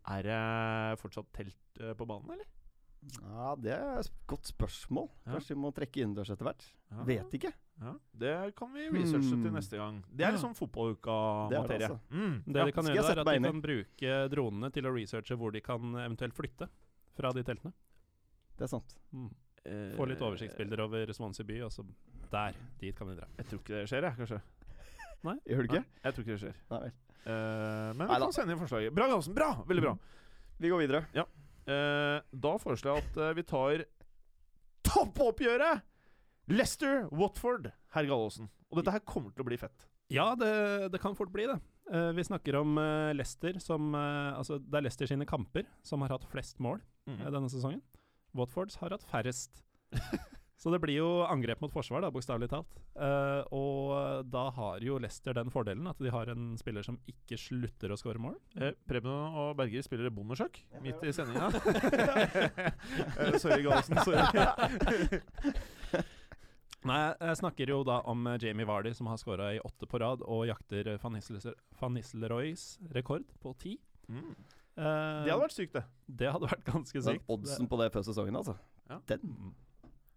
er 0.06 0.22
det 0.22 0.98
fortsatt 1.00 1.26
telt 1.32 1.80
eh, 1.80 1.94
på 1.94 2.06
banen, 2.06 2.30
eller? 2.36 2.46
Ja, 3.20 3.54
det 3.60 3.72
er 3.74 3.98
et 4.00 4.10
godt 4.30 4.46
spørsmål. 4.48 5.08
Ja. 5.26 5.32
Kanskje 5.34 5.54
vi 5.56 5.60
må 5.60 5.72
trekke 5.76 6.00
innendørs 6.04 6.30
etter 6.32 6.46
hvert. 6.46 6.64
Ja. 6.92 7.02
Vet 7.04 7.34
ikke. 7.36 7.50
Ja, 7.82 7.92
det 8.16 8.54
kan 8.56 8.70
vi 8.72 8.86
researche 8.94 9.28
til 9.34 9.48
Hmm. 9.50 9.54
neste 9.58 9.76
gang. 9.76 10.04
Det 10.08 10.24
er 10.24 10.30
Ja. 10.30 10.36
liksom 10.36 10.52
Det 10.54 10.60
er 10.60 10.66
det, 10.66 10.70
fotballuka-materie. 11.02 11.88
altså. 11.88 12.00
Mm. 12.10 12.44
Det 12.46 12.56
Ja, 12.56 12.64
de 12.64 12.72
kan 12.72 12.84
gjøre, 12.84 13.04
er 13.10 13.20
at 13.20 13.26
de 13.26 13.40
kan 13.50 13.60
bruke 13.60 14.28
dronene 14.30 14.72
til 14.72 14.82
å 14.84 14.94
researche 14.94 15.36
hvor 15.36 15.50
de 15.52 15.60
kan 15.60 15.80
eventuelt 15.94 16.32
flytte 16.34 16.68
fra 17.16 17.32
de 17.34 17.44
teltene. 17.46 17.72
Det 18.58 18.66
er 18.66 18.70
sant. 18.70 18.96
Mm. 19.14 19.30
Eh, 19.64 19.94
Få 19.96 20.06
litt 20.08 20.22
oversiktsbilder 20.22 20.82
over 20.84 21.12
Swansea 21.16 21.46
by, 21.48 21.62
og 21.66 21.72
så 21.72 21.84
der. 22.32 22.58
Dit 22.80 22.96
kan 22.98 23.08
vi 23.08 23.16
dra. 23.18 23.28
Jeg 23.38 23.48
tror 23.48 23.62
ikke 23.62 23.78
det 23.78 23.86
skjer, 23.90 24.08
jeg, 24.08 24.18
kanskje. 24.20 24.42
Gjør 25.48 25.62
du 25.62 25.70
ikke? 25.70 25.84
Jeg 26.04 26.16
tror 26.16 26.26
ikke 26.26 26.34
det 26.34 26.42
skjer. 26.42 26.60
Nei 26.74 26.82
vel. 26.84 26.94
Uh, 27.24 27.94
men 27.96 28.04
vi 28.04 28.18
kan 28.20 28.34
sende 28.36 28.52
inn 28.52 28.60
forslaget. 28.60 28.92
Bra, 28.92 29.08
Galsen! 29.08 29.34
Bra! 29.36 29.48
Veldig 29.68 29.84
bra. 29.86 29.94
Vi 30.60 30.70
går 30.70 30.82
videre. 30.84 31.00
Eh, 31.64 32.18
da 32.44 32.50
foreslår 32.60 32.98
jeg 32.98 33.06
at 33.06 33.20
uh, 33.22 33.30
vi 33.38 33.44
tar 33.48 33.86
toppoppgjøret! 34.84 35.84
Leicester, 36.52 37.06
Watford, 37.08 37.70
herr 37.96 38.04
Gallosen. 38.04 38.50
Og 38.68 38.76
dette 38.76 38.92
her 38.92 39.00
kommer 39.08 39.32
til 39.32 39.40
å 39.40 39.48
bli 39.48 39.56
fett. 39.56 39.86
Ja, 40.12 40.34
det, 40.36 40.50
det 40.92 41.00
kan 41.00 41.16
fort 41.16 41.32
bli 41.32 41.46
det. 41.48 41.56
Eh, 41.88 42.10
vi 42.16 42.26
snakker 42.28 42.58
om 42.58 42.76
Leicester 43.16 43.56
som 43.60 43.96
Altså, 43.96 44.58
det 44.60 44.76
er 44.76 44.84
Leicester 44.84 45.08
sine 45.08 45.24
kamper 45.28 45.64
som 45.84 46.04
har 46.04 46.12
hatt 46.12 46.28
flest 46.28 46.60
mål 46.64 46.82
Mm. 47.08 47.20
eh, 47.20 47.30
denne 47.30 47.50
sesongen. 47.52 47.82
Watfords 48.34 48.76
har 48.82 48.90
hatt 48.94 49.04
færrest. 49.10 49.52
Så 50.64 50.70
det 50.70 50.78
blir 50.80 50.96
jo 50.96 51.08
angrep 51.26 51.60
mot 51.60 51.72
forsvar, 51.74 52.00
da, 52.00 52.10
bokstavelig 52.14 52.48
talt. 52.48 52.78
Uh, 52.94 53.42
og 53.52 54.24
da 54.32 54.46
har 54.54 54.78
jo 54.86 54.98
Leicester 55.02 55.34
den 55.36 55.50
fordelen 55.52 55.86
at 55.90 55.98
de 56.00 56.08
har 56.14 56.30
en 56.32 56.54
spiller 56.56 56.82
som 56.86 56.96
ikke 57.10 57.36
slutter 57.36 57.92
å 57.92 57.98
skåre 58.00 58.22
mål. 58.22 58.38
Eh, 58.56 58.72
Preben 58.88 59.12
og 59.12 59.58
Berger 59.58 59.82
spiller 59.84 60.08
bondesjakk 60.14 60.62
midt 60.80 61.04
i 61.04 61.12
sendinga. 61.12 61.50
uh, 63.18 63.36
sorry, 63.42 63.60
Gallosen. 63.66 63.98
Sorry. 64.06 64.24
Nei, 66.84 66.98
jeg 67.16 67.38
snakker 67.40 67.70
jo 67.72 67.78
da 67.86 68.02
om 68.10 68.26
eh, 68.28 68.36
Jamie 68.42 68.66
Vardy, 68.68 68.92
som 68.96 69.08
har 69.08 69.20
skåra 69.20 69.54
i 69.56 69.60
åtte 69.64 69.88
på 69.88 70.00
rad, 70.02 70.24
og 70.28 70.44
jakter 70.50 70.90
eh, 70.92 71.00
Van 71.80 71.94
Nistelrooys 71.96 72.64
rekord 72.92 73.24
på 73.40 73.54
ti. 73.62 73.78
Mm. 74.12 74.34
Eh, 74.76 75.24
Det 75.24 75.30
hadde 75.30 75.42
vært 75.44 75.56
sykt, 75.56 75.72
det. 75.76 75.84
det 76.08 76.30
hadde 76.34 76.48
vært 76.50 76.64
ganske 76.66 77.02
sykt. 77.02 77.20
sykt. 77.20 77.28
oddsen 77.30 77.68
på 77.70 77.78
det 77.82 77.92
før 77.94 78.06
sesongen, 78.06 78.36
altså. 78.40 78.56
Ja. 78.90 79.00
Den 79.06 79.20
Mm. 79.24 79.52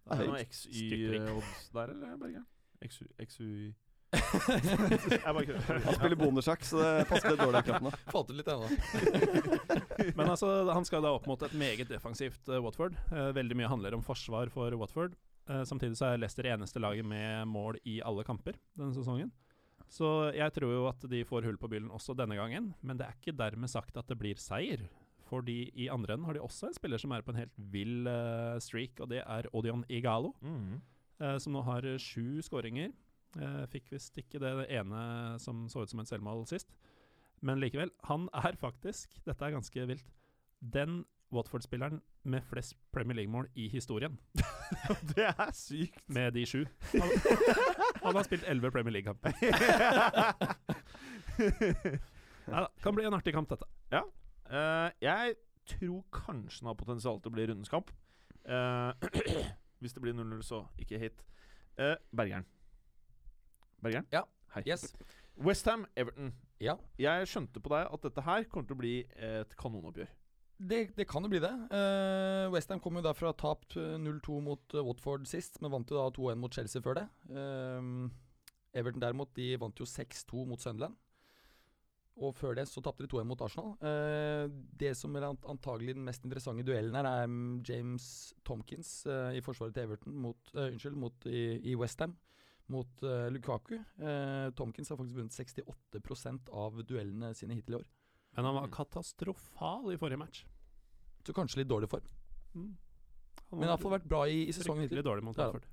Er 0.08 0.24
noe 0.24 0.40
XY-odds 0.40 1.68
der, 1.74 1.90
eller, 1.92 2.16
Berge? 2.16 2.40
XY, 2.80 3.04
XY. 3.20 3.74
Han 4.16 5.94
spiller 5.98 6.16
bondersjakk, 6.16 6.62
så 6.64 6.78
det 6.80 6.92
passer 7.10 7.34
litt 7.34 7.42
dårlig 7.42 7.60
akkurat 7.60 7.82
kroppen. 7.82 8.04
Falt 8.14 8.30
ut 8.30 8.38
litt 8.38 8.48
ennå. 8.48 8.70
Men 10.18 10.30
altså, 10.32 10.48
han 10.72 10.86
skal 10.88 11.04
da 11.04 11.12
opp 11.12 11.26
mot 11.28 11.42
et 11.44 11.52
meget 11.58 11.90
defensivt 11.92 12.48
uh, 12.48 12.56
Watford. 12.64 12.96
Uh, 13.12 13.28
veldig 13.36 13.58
mye 13.58 13.68
handler 13.68 13.98
om 13.98 14.04
forsvar 14.06 14.48
for 14.54 14.72
Watford. 14.80 15.18
Uh, 15.48 15.60
samtidig 15.68 15.98
så 16.00 16.14
er 16.14 16.22
Leicester 16.22 16.48
eneste 16.48 16.80
laget 16.80 17.04
med 17.08 17.44
mål 17.52 17.76
i 17.84 17.98
alle 18.00 18.24
kamper 18.24 18.56
denne 18.78 18.96
sesongen. 18.96 19.28
Så 19.88 20.08
jeg 20.36 20.52
tror 20.52 20.72
jo 20.74 20.86
at 20.90 21.04
de 21.10 21.24
får 21.24 21.46
hull 21.48 21.58
på 21.60 21.70
byllen 21.72 21.92
også 21.94 22.16
denne 22.16 22.36
gangen, 22.36 22.72
men 22.84 22.98
det 22.98 23.06
er 23.06 23.16
ikke 23.16 23.36
dermed 23.36 23.70
sagt 23.72 23.96
at 23.96 24.08
det 24.10 24.18
blir 24.20 24.40
seier. 24.40 24.84
Fordi 25.28 25.70
i 25.76 25.88
andre 25.92 26.14
enden 26.14 26.28
har 26.28 26.36
de 26.36 26.44
også 26.44 26.68
en 26.68 26.76
spiller 26.76 27.00
som 27.00 27.12
er 27.12 27.24
på 27.24 27.32
en 27.32 27.40
helt 27.42 27.56
vill 27.72 28.08
uh, 28.08 28.56
streak, 28.64 29.00
og 29.00 29.10
det 29.12 29.22
er 29.24 29.48
Odion 29.56 29.84
Igalo. 29.88 30.34
Mm. 30.40 30.78
Uh, 31.20 31.36
som 31.40 31.56
nå 31.56 31.64
har 31.66 31.88
sju 32.00 32.40
skåringer. 32.44 32.92
Uh, 33.36 33.64
fikk 33.72 33.90
visst 33.92 34.16
ikke 34.20 34.40
det 34.40 34.52
ene 34.72 35.02
som 35.42 35.66
så 35.68 35.84
ut 35.84 35.92
som 35.92 36.00
en 36.00 36.08
selvmål 36.08 36.46
sist. 36.48 36.72
Men 37.44 37.60
likevel, 37.62 37.92
han 38.08 38.26
er 38.34 38.56
faktisk, 38.58 39.20
dette 39.26 39.44
er 39.44 39.54
ganske 39.54 39.88
vilt, 39.88 40.08
den 40.60 41.04
Watford-spilleren 41.32 42.00
med 42.24 42.42
flest 42.48 42.74
Premier 42.92 43.14
League-mål 43.14 43.48
i 43.54 43.68
historien. 43.68 44.18
Det 45.14 45.28
er 45.28 45.52
sykt. 45.52 46.00
Med 46.06 46.32
de 46.32 46.46
sju. 46.46 46.64
Han, 48.08 48.18
har 48.18 48.26
spilt 48.26 48.46
elleve 48.48 48.72
Premier 48.74 48.98
League-kamper. 48.98 49.34
Neida, 52.48 52.68
Kan 52.82 52.96
bli 52.96 53.04
en 53.06 53.16
artig 53.16 53.34
kamp, 53.36 53.50
dette. 53.52 53.68
Eh, 54.48 54.90
jeg 55.04 55.34
tror 55.68 56.04
kanskje 56.12 56.60
den 56.60 56.70
har 56.70 56.76
potensial 56.78 57.20
til 57.20 57.30
å 57.30 57.36
bli 57.36 57.46
rundens 57.48 57.72
kamp. 57.72 57.90
Uh, 58.48 58.94
hvis 59.82 59.92
det 59.92 60.00
blir 60.00 60.16
0-0, 60.16 60.40
så 60.46 60.62
ikke 60.80 61.00
hit. 61.02 61.24
Uh, 61.76 61.94
Bergeren. 62.16 62.46
Bergeren? 63.82 64.08
Ja. 64.12 64.24
Hei. 64.54 64.62
Yes. 64.66 64.94
Westham, 65.36 65.84
Everton. 65.96 66.32
Ja. 66.64 66.78
Jeg 66.98 67.28
skjønte 67.28 67.60
på 67.60 67.74
deg 67.74 67.92
at 67.92 68.06
dette 68.08 68.24
her 68.24 68.48
kommer 68.48 68.70
til 68.70 68.78
å 68.78 68.80
bli 68.80 68.94
et 69.20 69.52
kanonoppgjør. 69.60 70.08
Det, 70.58 70.88
det 70.98 71.06
kan 71.06 71.22
jo 71.22 71.30
bli 71.30 71.40
det. 71.42 71.52
Uh, 71.70 72.50
Westham 72.50 72.80
kom 72.82 72.98
jo 72.98 73.04
da 73.06 73.12
fra 73.14 73.30
tapt 73.36 73.76
eh, 73.78 73.94
0-2 74.02 74.40
mot 74.42 74.74
eh, 74.74 74.82
Watford 74.82 75.28
sist, 75.30 75.60
men 75.62 75.70
vant 75.70 75.90
jo 75.90 76.00
da 76.00 76.08
2-1 76.16 76.40
mot 76.42 76.54
Chelsea 76.54 76.82
før 76.82 76.98
det. 76.98 77.04
Uh, 77.30 78.08
Everton 78.74 79.04
derimot, 79.04 79.30
de 79.38 79.52
vant 79.60 79.78
jo 79.78 79.86
6-2 79.86 80.48
mot 80.50 80.62
Sunderland. 80.62 80.98
Og 82.18 82.34
før 82.34 82.56
det 82.58 82.64
så 82.66 82.82
tapte 82.82 83.04
de 83.06 83.10
2-1 83.12 83.28
mot 83.30 83.42
Arsenal. 83.46 83.76
Uh, 83.78 84.50
det 84.80 84.96
som 84.98 85.14
er 85.14 85.28
antagelig 85.30 85.94
den 85.94 86.06
mest 86.08 86.26
interessante 86.26 86.66
duellen 86.66 86.98
her, 86.98 87.06
er 87.06 87.30
mm, 87.30 87.60
James 87.68 88.08
Tomkins 88.42 89.04
uh, 89.06 89.30
i 89.38 89.44
forsvaret 89.46 89.78
til 89.78 89.86
Everton 89.86 90.18
mot, 90.26 90.56
eh, 90.56 90.72
unnskyld, 90.72 90.98
mot, 90.98 91.30
i, 91.30 91.44
i 91.70 91.78
Westham 91.78 92.18
mot 92.68 93.02
eh, 93.02 93.30
Lukaku. 93.30 93.74
Eh, 93.74 94.50
Tomkins 94.56 94.90
har 94.90 94.96
faktisk 94.96 95.16
vunnet 95.16 95.32
68% 95.32 96.50
av 96.52 96.82
duellene 96.84 97.32
sine 97.36 97.56
hittil 97.56 97.78
i 97.78 97.80
år. 97.80 97.86
Men 98.38 98.46
han 98.46 98.54
var 98.54 98.68
katastrofal 98.70 99.88
i 99.90 99.98
forrige 99.98 100.20
match. 100.20 100.44
Så 101.26 101.34
kanskje 101.34 101.64
litt 101.64 101.70
dårlig 101.70 101.88
form. 101.90 102.04
Mm. 102.54 102.68
Han 103.48 103.58
Men 103.58 103.64
det 103.64 103.66
har 103.66 103.72
iallfall 103.72 103.94
vært 103.96 104.06
bra 104.06 104.20
i, 104.30 104.44
i 104.46 104.54
sesongen 104.54 104.84
hittil. 104.86 105.02
dårlig 105.02 105.24
mot 105.26 105.34
Det 105.34 105.42
Ja. 105.42 105.48
Watford. 105.50 105.66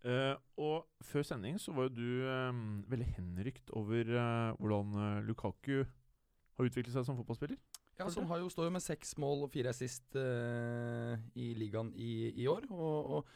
Eh, 0.00 0.36
og 0.56 0.86
før 1.04 1.26
sending 1.28 1.58
så 1.60 1.74
var 1.76 1.90
jo 1.90 1.92
du 1.92 2.24
um, 2.24 2.80
veldig 2.88 3.08
henrykt 3.18 3.68
over 3.76 4.08
uh, 4.16 4.56
hvordan 4.56 4.94
uh, 4.96 5.20
Lukaku 5.26 5.82
har 5.84 6.70
utviklet 6.70 6.94
seg 6.94 7.04
som 7.04 7.18
fotballspiller. 7.18 7.60
Ja, 8.00 8.08
som 8.08 8.24
har 8.30 8.40
jo, 8.40 8.48
står 8.48 8.70
jo 8.70 8.72
med 8.78 8.80
seks 8.80 9.12
mål 9.20 9.44
og 9.44 9.52
fire 9.52 9.74
assist 9.74 10.16
i 10.16 11.50
ligaen 11.52 11.90
i, 12.00 12.32
i 12.32 12.46
år. 12.48 12.64
Og, 12.72 13.10
og 13.18 13.26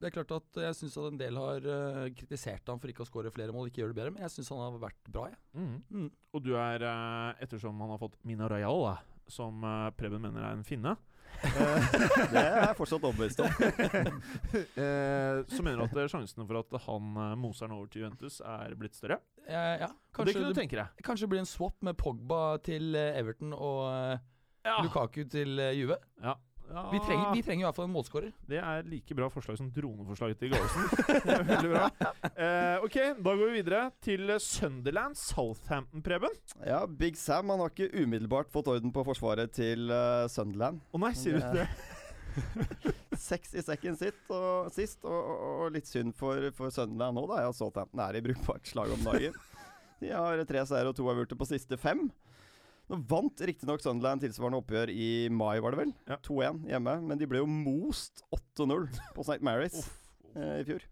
det 0.00 0.08
er 0.08 0.14
klart 0.14 0.32
at 0.32 0.58
jeg 0.64 0.76
syns 0.78 0.96
at 0.96 1.10
en 1.10 1.18
del 1.20 1.36
har 1.36 1.66
eh, 1.68 2.06
kritisert 2.16 2.70
ham 2.72 2.80
for 2.80 2.88
ikke 2.88 3.04
å 3.04 3.08
skåre 3.08 3.32
flere 3.34 3.52
mål, 3.52 3.68
ikke 3.68 3.82
gjøre 3.82 3.92
det 3.92 3.98
bedre, 3.98 4.14
men 4.14 4.24
jeg 4.24 4.32
syns 4.38 4.48
han 4.54 4.62
har 4.64 4.78
vært 4.80 5.10
bra, 5.12 5.26
jeg. 5.28 5.38
Mm. 5.92 6.06
Og 6.32 6.44
du 6.46 6.54
er, 6.56 6.84
eh, 6.88 7.42
ettersom 7.44 7.80
han 7.84 7.92
har 7.92 8.00
fått 8.00 8.16
Mina 8.24 8.48
Royal, 8.48 8.80
da, 8.86 8.94
som 9.30 9.60
eh, 9.66 9.90
Preben 10.00 10.24
mener 10.24 10.46
er 10.46 10.56
en 10.56 10.64
finne, 10.66 10.96
Det 11.40 12.40
er 12.40 12.56
jeg 12.58 12.74
fortsatt 12.76 13.04
overbevist 13.06 13.38
om. 13.44 13.52
Eh, 14.80 15.36
så 15.46 15.62
mener 15.62 15.78
du 15.78 15.84
at 16.00 16.10
sjansene 16.10 16.44
for 16.48 16.58
at 16.58 16.74
han 16.88 17.12
moser 17.38 17.68
han 17.68 17.76
over 17.76 17.88
til 17.92 18.02
Juventus, 18.02 18.40
er 18.42 18.74
blitt 18.80 18.96
større? 18.98 19.20
Eh, 19.46 19.76
ja, 19.84 19.88
kanskje, 20.16 20.26
det 20.32 20.34
kunne 20.36 20.50
du 20.50 20.58
tenke 20.58 20.78
deg. 20.80 21.00
kanskje 21.06 21.26
det 21.28 21.32
blir 21.34 21.42
en 21.44 21.48
swap 21.48 21.76
med 21.86 21.96
Pogba 22.00 22.42
til 22.66 22.96
Everton 22.98 23.54
og 23.54 23.86
Ja. 24.66 24.80
Lukaku 24.84 25.22
til 25.32 25.60
Juve. 25.78 25.96
Ja. 26.20 26.34
Ja, 26.70 26.84
Vi 26.92 27.00
trenger, 27.02 27.32
vi 27.34 27.42
trenger 27.42 27.64
i 27.64 27.66
hvert 27.66 27.78
fall 27.80 27.88
en 27.88 27.94
målskårer. 27.96 28.32
Det 28.46 28.58
er 28.62 28.84
like 28.86 29.14
bra 29.18 29.26
forslag 29.32 29.56
som 29.58 29.70
droneforslaget 29.74 30.38
til 30.38 30.52
Gallosen. 30.52 30.84
Er 31.34 31.42
veldig 31.48 31.70
bra. 31.72 31.88
Eh, 32.30 32.84
ok, 32.86 32.98
da 33.18 33.32
går 33.34 33.40
vi 33.42 33.56
videre 33.56 33.80
til 34.06 34.30
eh, 34.30 34.38
Sunderland 34.44 35.18
Southampton, 35.18 36.04
Preben. 36.06 36.36
Ja, 36.62 36.84
Big 36.86 37.18
Sam 37.18 37.50
han 37.50 37.64
har 37.64 37.74
ikke 37.74 37.90
umiddelbart 38.04 38.52
fått 38.54 38.70
orden 38.70 38.94
på 38.94 39.02
forsvaret 39.08 39.50
til 39.56 39.90
uh, 39.90 40.28
Sunderland. 40.30 40.78
Å 40.94 41.02
nei, 41.02 41.10
sier 41.18 41.40
du 41.40 41.42
Ja. 41.42 41.52
det? 41.64 41.66
Seks 43.20 43.56
i 43.58 43.62
sekken 43.66 43.96
sitt 43.98 44.30
og, 44.30 44.70
sist, 44.72 45.02
og, 45.02 45.10
og, 45.18 45.46
og 45.66 45.72
litt 45.74 45.88
synd 45.90 46.14
for, 46.16 46.46
for 46.56 46.70
Sunderland 46.72 47.18
nå, 47.18 47.26
da. 47.32 47.42
Ja, 47.48 47.50
Southampton 47.56 48.00
er 48.06 48.20
i 48.20 48.22
brukbart 48.24 48.70
slag 48.70 48.94
om 48.94 49.02
dagen. 49.10 49.34
De 50.00 50.14
har 50.14 50.40
tre 50.48 50.62
seire 50.70 50.88
og 50.92 50.96
to 50.96 51.10
avgjorte 51.10 51.36
på 51.36 51.50
siste 51.50 51.76
fem. 51.82 52.06
Nå 52.90 52.98
vant 53.06 53.40
riktignok 53.46 53.82
Sunderland 53.84 54.24
tilsvarende 54.24 54.58
oppgjør 54.58 54.90
i 54.90 55.28
mai, 55.30 55.60
var 55.62 55.74
det 55.76 55.78
vel? 55.84 55.92
Ja. 56.10 56.16
2-1 56.26 56.64
hjemme. 56.72 56.94
Men 57.06 57.20
de 57.20 57.28
ble 57.30 57.38
jo 57.38 57.46
most 57.50 58.24
8-0 58.34 58.88
på 59.14 59.22
St. 59.26 59.38
Mary's 59.46 59.76
eh, 60.34 60.56
i 60.58 60.66
fjor. 60.66 60.82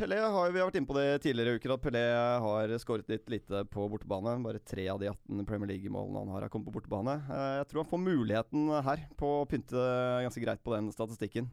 Pelé 0.00 0.16
har 0.20 0.52
vi 0.52 0.60
har 0.60 0.68
vært 0.70 0.76
inne 0.80 0.88
på 0.88 0.96
det 0.96 1.06
tidligere 1.24 1.52
i 1.56 1.60
uker, 1.60 1.74
at 1.74 1.82
Pelé 1.84 2.02
har 2.44 2.70
skåret 2.80 3.08
litt 3.12 3.26
lite 3.32 3.64
på 3.72 3.84
bortebane. 3.92 4.36
Bare 4.44 4.60
tre 4.64 4.86
av 4.92 5.00
de 5.00 5.10
18 5.10 5.42
Premier 5.48 5.72
League-målene 5.74 6.22
han 6.22 6.32
har, 6.32 6.46
har 6.46 6.52
kommet 6.52 6.68
på 6.70 6.76
bortebane. 6.78 7.18
Eh, 7.24 7.56
Jeg 7.60 7.68
tror 7.72 7.82
han 7.84 7.90
får 7.90 8.04
muligheten 8.04 8.70
her 8.86 9.04
på 9.20 9.32
å 9.40 9.48
pynte 9.48 9.82
ganske 10.26 10.44
greit 10.44 10.62
på 10.64 10.76
den 10.76 10.88
statistikken. 10.92 11.50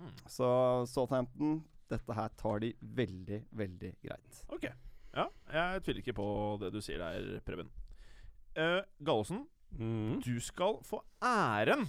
Mm. 0.00 0.12
Så 0.28 0.48
Southampton, 0.92 1.58
dette 1.92 2.16
her 2.18 2.32
tar 2.40 2.60
de 2.64 2.72
veldig, 2.80 3.42
veldig 3.56 3.94
greit. 4.04 4.42
Ok. 4.52 4.68
Ja, 5.16 5.28
jeg 5.52 5.84
tviler 5.86 6.02
ikke 6.04 6.16
på 6.18 6.26
det 6.60 6.72
du 6.74 6.82
sier 6.84 7.00
der, 7.00 7.36
Preben. 7.48 7.68
Uh, 8.56 8.80
Gallosen, 9.04 9.46
Mm. 9.76 10.22
du 10.24 10.38
skal 10.40 10.78
få 10.86 11.02
æren 11.20 11.82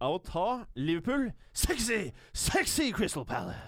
av 0.00 0.14
å 0.14 0.20
ta 0.24 0.64
Liverpool 0.78 1.26
sexy, 1.52 2.12
sexy 2.32 2.92
Crystal 2.96 3.26
Palace. 3.28 3.58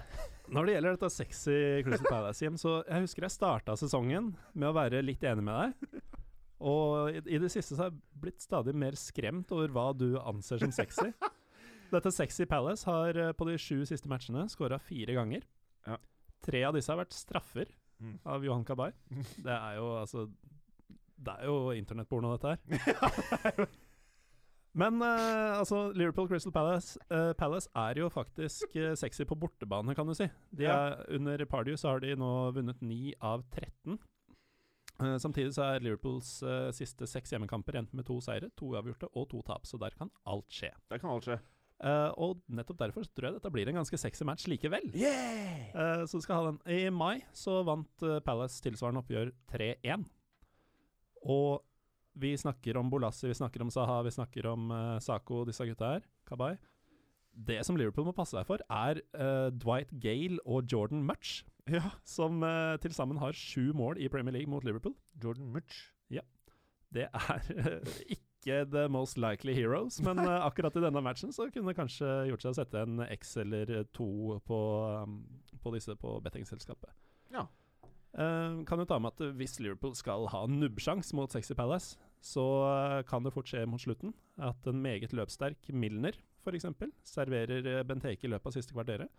Når 0.49 0.65
det 0.65 0.75
gjelder 0.77 0.95
dette 0.97 1.11
sexy 1.13 1.57
Crystal 1.85 2.07
Palace 2.09 2.41
hjem, 2.47 2.57
så 2.57 2.79
jeg 2.87 3.03
husker 3.05 3.27
jeg 3.27 3.35
starta 3.35 3.75
sesongen 3.77 4.31
med 4.55 4.69
å 4.71 4.73
være 4.79 5.03
litt 5.05 5.21
enig 5.29 5.45
med 5.45 5.59
deg. 5.59 6.01
Og 6.65 7.11
i, 7.13 7.21
i 7.35 7.39
det 7.43 7.51
siste 7.53 7.75
så 7.77 7.83
har 7.85 7.91
jeg 7.91 8.01
blitt 8.23 8.41
stadig 8.41 8.73
mer 8.75 8.97
skremt 8.99 9.53
over 9.53 9.69
hva 9.75 9.91
du 9.99 10.17
anser 10.23 10.63
som 10.63 10.73
sexy. 10.73 11.11
Dette 11.93 12.11
Sexy 12.13 12.45
Palace 12.49 12.85
har 12.89 13.17
eh, 13.17 13.33
på 13.33 13.47
de 13.49 13.55
sju 13.61 13.83
siste 13.89 14.09
matchene 14.09 14.47
skåra 14.53 14.77
fire 14.81 15.15
ganger. 15.19 15.45
Ja. 15.89 15.97
Tre 16.45 16.65
av 16.69 16.75
disse 16.79 16.93
har 16.95 17.03
vært 17.05 17.17
straffer 17.19 17.69
Mm. 17.99 18.13
av 18.31 18.45
Johan 18.47 18.63
Kabay. 18.63 18.93
Det 19.43 19.51
er 19.51 19.73
jo 19.81 19.87
altså 19.99 20.29
Det 21.19 21.35
er 21.35 21.49
jo 21.51 21.71
internettporno, 21.75 22.37
dette 22.37 22.57
her. 23.45 23.67
Men 24.79 25.03
eh, 25.03 25.59
altså, 25.59 25.89
Liverpool 25.97 26.29
Crystal 26.31 26.53
Palace, 26.55 27.01
eh, 27.11 27.33
Palace 27.39 27.71
er 27.75 27.99
jo 27.99 28.11
faktisk 28.13 28.77
eh, 28.79 28.95
sexy 28.99 29.27
på 29.27 29.35
bortebane, 29.39 29.95
kan 29.97 30.07
du 30.07 30.15
si. 30.15 30.29
De 30.55 30.69
er, 30.71 31.01
under 31.17 31.43
Pardew 31.51 31.75
så 31.81 31.95
har 31.95 32.05
de 32.05 32.15
nå 32.19 32.31
vunnet 32.55 32.85
9 32.85 33.17
av 33.19 33.43
13. 33.57 33.99
Eh, 34.99 35.17
samtidig 35.23 35.55
så 35.55 35.67
er 35.73 35.85
Liverpools 35.85 36.31
eh, 36.43 36.71
siste 36.75 37.07
seks 37.11 37.35
hjemmekamper 37.35 37.79
endt 37.81 37.95
med 37.95 38.07
to 38.07 38.19
seire, 38.25 38.51
to 38.59 38.73
uavgjorte 38.75 39.11
og 39.15 39.29
to 39.31 39.43
tap, 39.47 39.67
så 39.67 39.81
der 39.83 39.95
kan 39.99 40.11
alt 40.31 40.47
skje. 40.53 40.73
Der 40.93 41.03
kan 41.03 41.11
alt 41.15 41.27
skje. 41.27 41.39
Eh, 41.79 42.11
og 42.19 42.41
nettopp 42.51 42.81
derfor 42.81 43.07
så 43.07 43.13
tror 43.15 43.29
jeg 43.29 43.39
dette 43.39 43.53
blir 43.55 43.71
en 43.71 43.79
ganske 43.79 44.01
sexy 44.03 44.27
match 44.27 44.49
likevel. 44.51 44.91
Yeah! 44.99 46.07
Så 46.11 46.19
du 46.19 46.27
skal 46.27 46.39
ha 46.41 46.53
den. 46.53 46.63
I 46.67 46.91
mai 46.91 47.23
så 47.35 47.61
vant 47.67 48.07
Palace 48.27 48.63
tilsvarende 48.63 49.05
oppgjør 49.05 49.31
3-1. 49.55 50.07
Og 51.23 51.65
vi 52.19 52.33
snakker 52.39 52.79
om 52.81 52.91
Bolassi, 52.91 53.29
vi 53.31 53.37
snakker 53.39 53.63
om 53.63 53.71
Saha, 53.71 54.01
vi 54.07 54.15
snakker 54.15 54.47
om 54.51 54.73
uh, 54.75 54.97
Sako, 55.03 55.45
disse 55.47 55.67
gutta 55.69 55.95
her. 55.97 56.09
Kabay. 56.29 56.57
Det 57.39 57.61
som 57.67 57.77
Liverpool 57.79 58.09
må 58.09 58.15
passe 58.17 58.35
seg 58.35 58.47
for, 58.49 58.63
er 58.67 58.99
uh, 59.15 59.51
Dwight 59.55 59.93
Gale 60.03 60.41
og 60.47 60.67
Jordan 60.71 61.05
Mutch, 61.07 61.45
Ja. 61.69 61.85
som 62.05 62.43
uh, 62.43 62.79
til 62.83 62.95
sammen 62.97 63.21
har 63.23 63.37
sju 63.37 63.71
mål 63.77 64.01
i 64.03 64.09
Premier 64.11 64.35
League 64.35 64.51
mot 64.51 64.65
Liverpool. 64.65 64.97
Jordan 65.23 65.53
Mutch. 65.55 65.87
Det 66.95 67.05
er 67.05 67.49
eh, 67.53 67.99
ikke 68.17 68.63
the 68.73 68.87
most 68.89 69.19
likely 69.21 69.53
heroes, 69.53 69.99
men 70.01 70.19
uh, 70.23 70.47
akkurat 70.47 70.77
i 70.79 70.81
denne 70.81 71.03
matchen 71.05 71.33
så 71.37 71.49
kunne 71.53 71.69
det 71.69 71.77
kanskje 71.77 72.09
gjort 72.31 72.45
seg 72.45 72.55
å 72.55 72.57
sette 72.57 72.85
en 72.85 73.03
X 73.13 73.35
eller 73.43 73.73
to 73.93 74.39
på, 74.49 74.61
um, 75.05 75.19
på 75.61 75.73
disse 75.75 75.97
på 76.01 76.15
bettingselskapet. 76.25 76.95
Ja. 77.35 77.45
Eh, 78.19 78.65
kan 78.67 78.81
jo 78.83 78.87
ta 78.89 78.99
med 78.99 79.15
at 79.15 79.37
hvis 79.39 79.61
Liverpool 79.63 79.95
skal 79.95 80.27
ha 80.33 80.43
nubbsjans 80.51 81.13
mot 81.15 81.31
Sexy 81.31 81.55
Palace, 81.55 81.99
så 82.25 82.47
eh, 82.67 83.03
kan 83.07 83.23
det 83.23 83.35
fort 83.35 83.47
skje 83.51 83.63
mot 83.71 83.83
slutten 83.83 84.15
at 84.43 84.67
en 84.67 84.83
meget 84.83 85.15
løpssterk 85.15 85.71
Milner 85.71 86.19
f.eks. 86.43 86.67
serverer 87.07 87.67
eh, 87.67 87.85
Benteke 87.87 88.27
i 88.27 88.33
løpet 88.33 88.51
av 88.51 88.57
siste 88.57 88.75
kvarteret. 88.75 89.13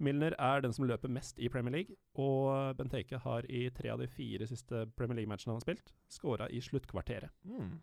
Milner 0.00 0.34
er 0.40 0.62
den 0.64 0.72
som 0.72 0.86
løper 0.88 1.12
mest 1.12 1.38
i 1.38 1.50
Premier 1.52 1.74
League, 1.74 1.96
og 2.18 2.74
Benteke 2.78 3.20
har 3.20 3.46
i 3.52 3.66
tre 3.76 3.90
av 3.92 4.00
de 4.00 4.08
fire 4.08 4.48
siste 4.48 4.86
Premier 4.96 5.20
League-matchene 5.20 5.52
han 5.52 5.60
har 5.60 5.66
spilt, 5.66 5.92
skåra 6.08 6.48
i 6.48 6.62
sluttkvarteret. 6.64 7.28
Mm. 7.44 7.74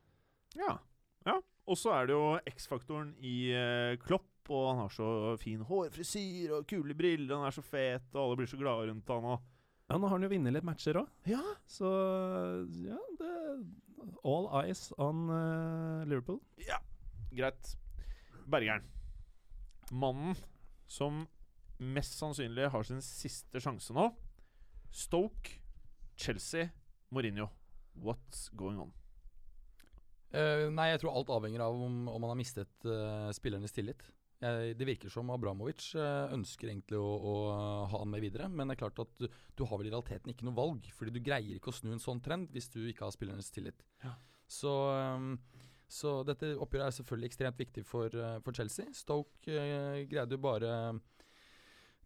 Ja. 0.57 0.79
ja. 1.29 1.35
Og 1.69 1.77
så 1.77 1.93
er 1.93 2.09
det 2.09 2.17
jo 2.17 2.31
X-faktoren 2.49 3.11
i 3.21 3.35
uh, 3.53 3.93
Klopp, 4.01 4.49
og 4.49 4.65
han 4.71 4.81
har 4.81 4.95
så 4.95 5.11
fin 5.37 5.61
hårfrisyr 5.67 6.55
og 6.57 6.65
kule 6.71 6.97
briller, 6.97 7.35
han 7.37 7.45
er 7.51 7.53
så 7.53 7.61
fet, 7.61 8.09
og 8.15 8.23
alle 8.23 8.41
blir 8.41 8.49
så 8.49 8.57
glade 8.57 8.89
rundt 8.89 9.13
han 9.13 9.29
og 9.35 9.45
Ja, 9.87 9.95
nå 9.95 10.07
har 10.09 10.17
han 10.17 10.25
jo 10.25 10.29
vunnet 10.33 10.51
litt 10.55 10.65
matcher 10.67 10.99
òg, 10.99 11.11
Ja! 11.29 11.39
så 11.69 11.87
ja, 12.83 12.97
det 13.19 13.33
All 14.27 14.47
eyes 14.61 14.89
on 14.99 15.25
eh, 15.31 16.03
Liverpool. 16.07 16.41
Ja, 16.61 16.77
greit. 17.31 17.73
Bergeren. 18.47 18.83
Mannen 19.91 20.35
som 20.87 21.23
mest 21.79 22.15
sannsynlig 22.19 22.69
har 22.73 22.83
sin 22.87 23.01
siste 23.03 23.61
sjanse 23.63 23.95
nå. 23.95 24.09
Stoke, 24.91 25.57
Chelsea, 26.19 26.69
Mourinho. 27.11 27.49
What's 27.95 28.47
going 28.55 28.79
on? 28.83 28.93
Eh, 30.35 30.67
nei, 30.71 30.89
jeg 30.91 31.01
tror 31.03 31.15
alt 31.15 31.31
avhenger 31.33 31.63
av 31.63 31.75
om, 31.87 31.99
om 32.11 32.21
man 32.21 32.33
har 32.33 32.39
mistet 32.39 32.87
eh, 32.87 33.29
spillernes 33.35 33.75
tillit. 33.75 34.03
Det 34.39 34.85
virker 34.85 35.09
som 35.09 35.31
Abramovic 35.33 35.87
eh, 35.97 36.33
ønsker 36.35 36.69
egentlig 36.69 36.99
å, 37.01 37.07
å 37.17 37.35
ha 37.89 38.01
han 38.03 38.11
med 38.11 38.21
videre, 38.21 38.45
men 38.53 38.69
det 38.69 38.75
er 38.75 38.81
klart 38.83 38.99
at 39.01 39.15
du, 39.17 39.25
du 39.57 39.63
har 39.65 39.79
vel 39.81 39.89
i 39.89 39.93
realiteten 39.93 40.29
ikke 40.29 40.45
noe 40.45 40.53
valg, 40.59 40.85
fordi 40.93 41.15
du 41.15 41.23
greier 41.25 41.55
ikke 41.57 41.71
å 41.73 41.77
snu 41.79 41.89
en 41.95 42.03
sånn 42.03 42.21
trend 42.21 42.51
hvis 42.53 42.69
du 42.75 42.83
ikke 42.85 43.07
har 43.07 43.15
spillernes 43.15 43.49
tillit. 43.55 43.81
Ja. 44.03 44.13
Så, 44.45 44.73
ehm, 44.93 45.31
så 45.89 46.19
dette 46.27 46.53
oppgjøret 46.53 46.91
er 46.91 46.97
selvfølgelig 46.99 47.31
ekstremt 47.31 47.63
viktig 47.63 47.85
for, 47.89 48.13
eh, 48.13 48.37
for 48.45 48.53
Chelsea. 48.53 48.85
Stoke 48.93 49.49
eh, 49.57 50.03
greide 50.11 50.37
jo 50.37 50.43
bare 50.45 50.71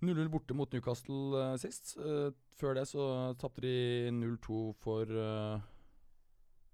0-0 0.02 0.32
borte 0.34 0.56
mot 0.58 0.72
Newcastle 0.74 1.36
eh, 1.44 1.58
sist. 1.62 1.98
Eh, 2.00 2.32
før 2.58 2.80
det 2.80 2.88
så 2.90 3.04
tapte 3.42 3.62
de 3.68 4.10
0-2 4.16 4.64
for 4.82 5.12
eh, 5.12 5.70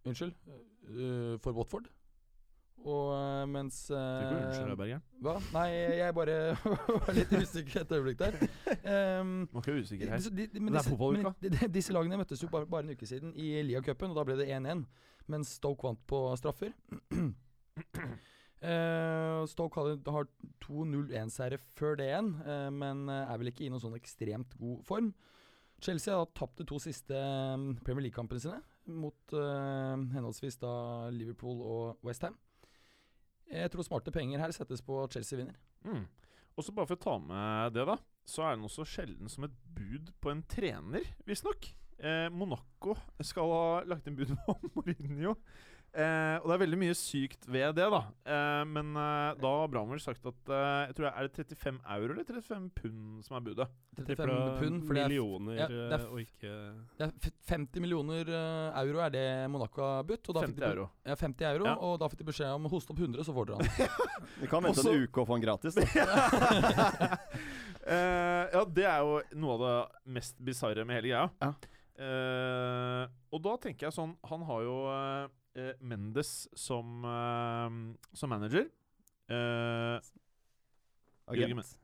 Unnskyld. 0.08 0.38
eh, 0.47 1.36
for 1.43 1.58
Watford. 1.58 1.89
Og 2.88 3.09
eh, 3.17 3.41
mens 3.51 3.81
Du 3.89 3.95
eh, 3.97 4.29
unnskyld 4.31 4.69
deg, 4.71 4.77
Bergeren. 4.79 5.03
Hva? 5.25 5.33
Nei, 5.51 5.65
jeg 5.99 6.15
bare 6.15 6.38
var 7.03 7.11
litt 7.17 7.33
usikker 7.35 7.81
et 7.83 7.91
øyeblikk 7.97 8.21
der. 8.21 8.38
Um, 9.19 9.33
Må 9.51 9.63
ikke 9.63 9.75
usikker 9.81 10.13
her. 10.13 10.21
disse, 10.21 10.31
de, 10.31 10.47
de, 10.53 10.61
men 10.63 10.71
Det 10.71 10.83
er 10.83 10.88
fotballuka. 10.88 11.33
de, 11.43 11.69
disse 11.75 11.95
lagene 11.95 12.21
møttes 12.21 12.43
jo 12.43 12.49
bare, 12.53 12.69
bare 12.69 12.88
en 12.88 12.95
uke 12.95 13.09
siden 13.09 13.35
i 13.35 13.51
Lia-cupen, 13.67 14.13
og 14.13 14.21
da 14.21 14.25
ble 14.29 14.39
det 14.39 14.47
1-1. 14.55 14.85
Mens 15.27 15.57
Stoke 15.59 15.83
vant 15.89 16.01
på 16.07 16.23
straffer. 16.39 16.71
Uh, 18.57 19.43
Stoke 19.45 19.77
har 20.09 20.25
2-0-1-seire 20.65 21.59
før 21.77 21.99
det 21.99 22.07
igjen, 22.07 22.31
uh, 22.41 22.71
men 22.73 23.03
eh, 23.05 23.29
er 23.29 23.38
vel 23.38 23.51
ikke 23.51 23.67
i 23.67 23.69
noen 23.69 23.83
sånn 23.83 23.97
ekstremt 23.99 24.55
god 24.57 24.79
form. 24.88 25.11
Chelsea 25.83 26.15
har 26.17 26.25
tapt 26.33 26.57
de 26.57 26.65
to 26.65 26.79
siste 26.81 27.13
eh, 27.13 27.67
Premier 27.85 28.07
League-kampene 28.07 28.41
sine 28.41 28.57
mot 28.88 29.35
uh, 29.35 29.93
henholdsvis 30.15 30.57
da 30.61 30.71
Liverpool 31.13 31.61
og 31.61 32.07
Westham. 32.07 32.33
Jeg 33.52 33.72
tror 33.72 33.86
smarte 33.88 34.12
penger 34.12 34.41
her 34.43 34.54
settes 34.56 34.84
på 34.84 35.00
Chelsea 35.14 35.39
vinner. 35.39 35.58
Mm. 35.88 36.06
Og 36.58 36.66
så 36.66 36.74
bare 36.76 36.89
for 36.89 36.98
å 36.98 37.04
ta 37.04 37.16
med 37.22 37.76
det, 37.78 37.86
da, 37.88 37.98
så 38.28 38.43
er 38.43 38.56
det 38.56 38.64
noe 38.64 38.74
så 38.74 38.86
sjelden 38.88 39.32
som 39.32 39.45
et 39.48 39.58
bud 39.78 40.12
på 40.24 40.34
en 40.34 40.43
trener, 40.50 41.06
visstnok. 41.28 41.70
Eh, 41.98 42.28
Monaco 42.34 42.93
skal 43.26 43.52
ha 43.54 43.62
lagt 43.89 44.10
inn 44.10 44.18
bud 44.18 44.34
på 44.34 44.58
Mourinho. 44.76 45.38
Eh, 45.98 46.36
og 46.43 46.43
det 46.45 46.54
er 46.54 46.60
veldig 46.62 46.78
mye 46.78 46.93
sykt 46.93 47.48
ved 47.50 47.72
det, 47.80 47.88
da. 47.89 48.00
Eh, 48.30 48.64
men 48.70 48.91
eh, 49.02 49.32
da 49.41 49.50
har 49.64 49.70
Bramwell 49.74 50.02
sagt 50.04 50.28
at 50.30 50.52
eh, 50.54 50.82
jeg 50.91 50.98
tror 50.98 51.08
det 51.08 51.14
Er 51.18 51.26
det 51.26 51.45
35 51.58 51.80
euro 51.95 52.14
eller 52.14 52.28
35 52.28 52.68
pund 52.78 53.24
som 53.26 53.38
er 53.39 53.45
budet? 53.48 53.68
35 53.98 54.60
pund, 54.60 54.84
for 54.86 54.93
det 54.93 55.02
er, 55.02 55.10
millioner 55.10 55.58
ja, 55.58 55.66
det 55.72 55.80
er 55.88 56.04
eh, 56.04 56.12
og 56.14 56.22
ikke 56.22 56.52
det 57.00 57.08
er 57.08 57.32
50 57.50 57.82
millioner 57.82 58.30
eh, 58.30 58.78
euro 58.84 59.02
er 59.08 59.16
det 59.16 59.26
Monaco 59.50 59.82
har 59.88 60.06
budt. 60.12 60.30
Og 60.30 60.38
da 60.38 60.43
50 60.45 60.62
de, 60.62 60.68
euro. 60.70 60.86
Ja, 61.10 61.18
50 61.18 61.50
euro, 61.50 61.66
Ja. 61.72 61.76
og 61.89 61.98
da 62.04 62.12
fikk 62.14 62.22
de 62.22 62.30
beskjed 62.30 62.54
om 62.60 62.70
hoste 62.70 62.93
opp 62.93 63.02
100, 63.02 63.26
så 63.26 63.34
får 63.34 63.50
dere 63.50 63.58
han. 63.58 64.06
Vi 64.43 64.52
kan 64.54 64.62
vente 64.70 64.84
Også- 64.86 64.93
en 64.93 65.08
uke 65.08 65.24
og 65.24 65.32
få 65.32 65.39
han 65.39 65.48
gratis. 65.48 65.82
Da. 65.82 67.18
Eh, 67.88 68.43
ja, 68.52 68.62
det 68.68 68.84
er 68.84 68.98
jo 69.00 69.14
noe 69.39 69.54
av 69.56 69.62
det 69.64 70.12
mest 70.18 70.36
bisarre 70.43 70.84
med 70.84 70.98
hele 71.00 71.08
greia. 71.14 71.30
Ja. 71.39 71.54
Eh, 72.04 73.04
og 73.32 73.39
da 73.45 73.54
tenker 73.64 73.88
jeg 73.88 73.95
sånn 73.95 74.12
Han 74.30 74.43
har 74.45 74.60
jo 74.66 74.74
eh, 74.91 75.30
Mendes 75.82 76.47
som, 76.58 77.03
eh, 77.05 77.78
som 78.14 78.32
manager. 78.32 78.70
Eh, 79.28 80.14
Agent. 81.28 81.78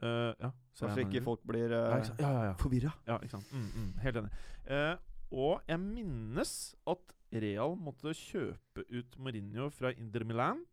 Uh, 0.00 0.32
ja, 0.40 0.48
Så 0.72 0.88
ikke 0.96 1.20
folk 1.20 1.42
blir 1.44 1.68
uh, 1.76 1.92
ja, 1.92 2.04
ja, 2.16 2.44
ja. 2.48 2.52
forvirra. 2.56 2.92
Ja, 3.04 3.18
ikke 3.20 3.34
sant. 3.36 3.50
Mm, 3.52 3.66
mm, 3.68 3.90
helt 4.00 4.20
enig. 4.22 4.30
Uh, 4.64 4.94
og 5.30 5.68
jeg 5.68 5.80
minnes 5.82 6.52
at 6.88 7.12
Real 7.30 7.76
måtte 7.78 8.14
kjøpe 8.16 8.86
ut 8.88 9.18
Mourinho 9.20 9.68
fra 9.70 9.92
Inter 9.92 10.24
Milan 10.24 10.64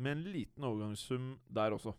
med 0.00 0.18
en 0.18 0.26
liten 0.36 0.66
overgangssum 0.68 1.32
der 1.48 1.74
også. 1.76 1.94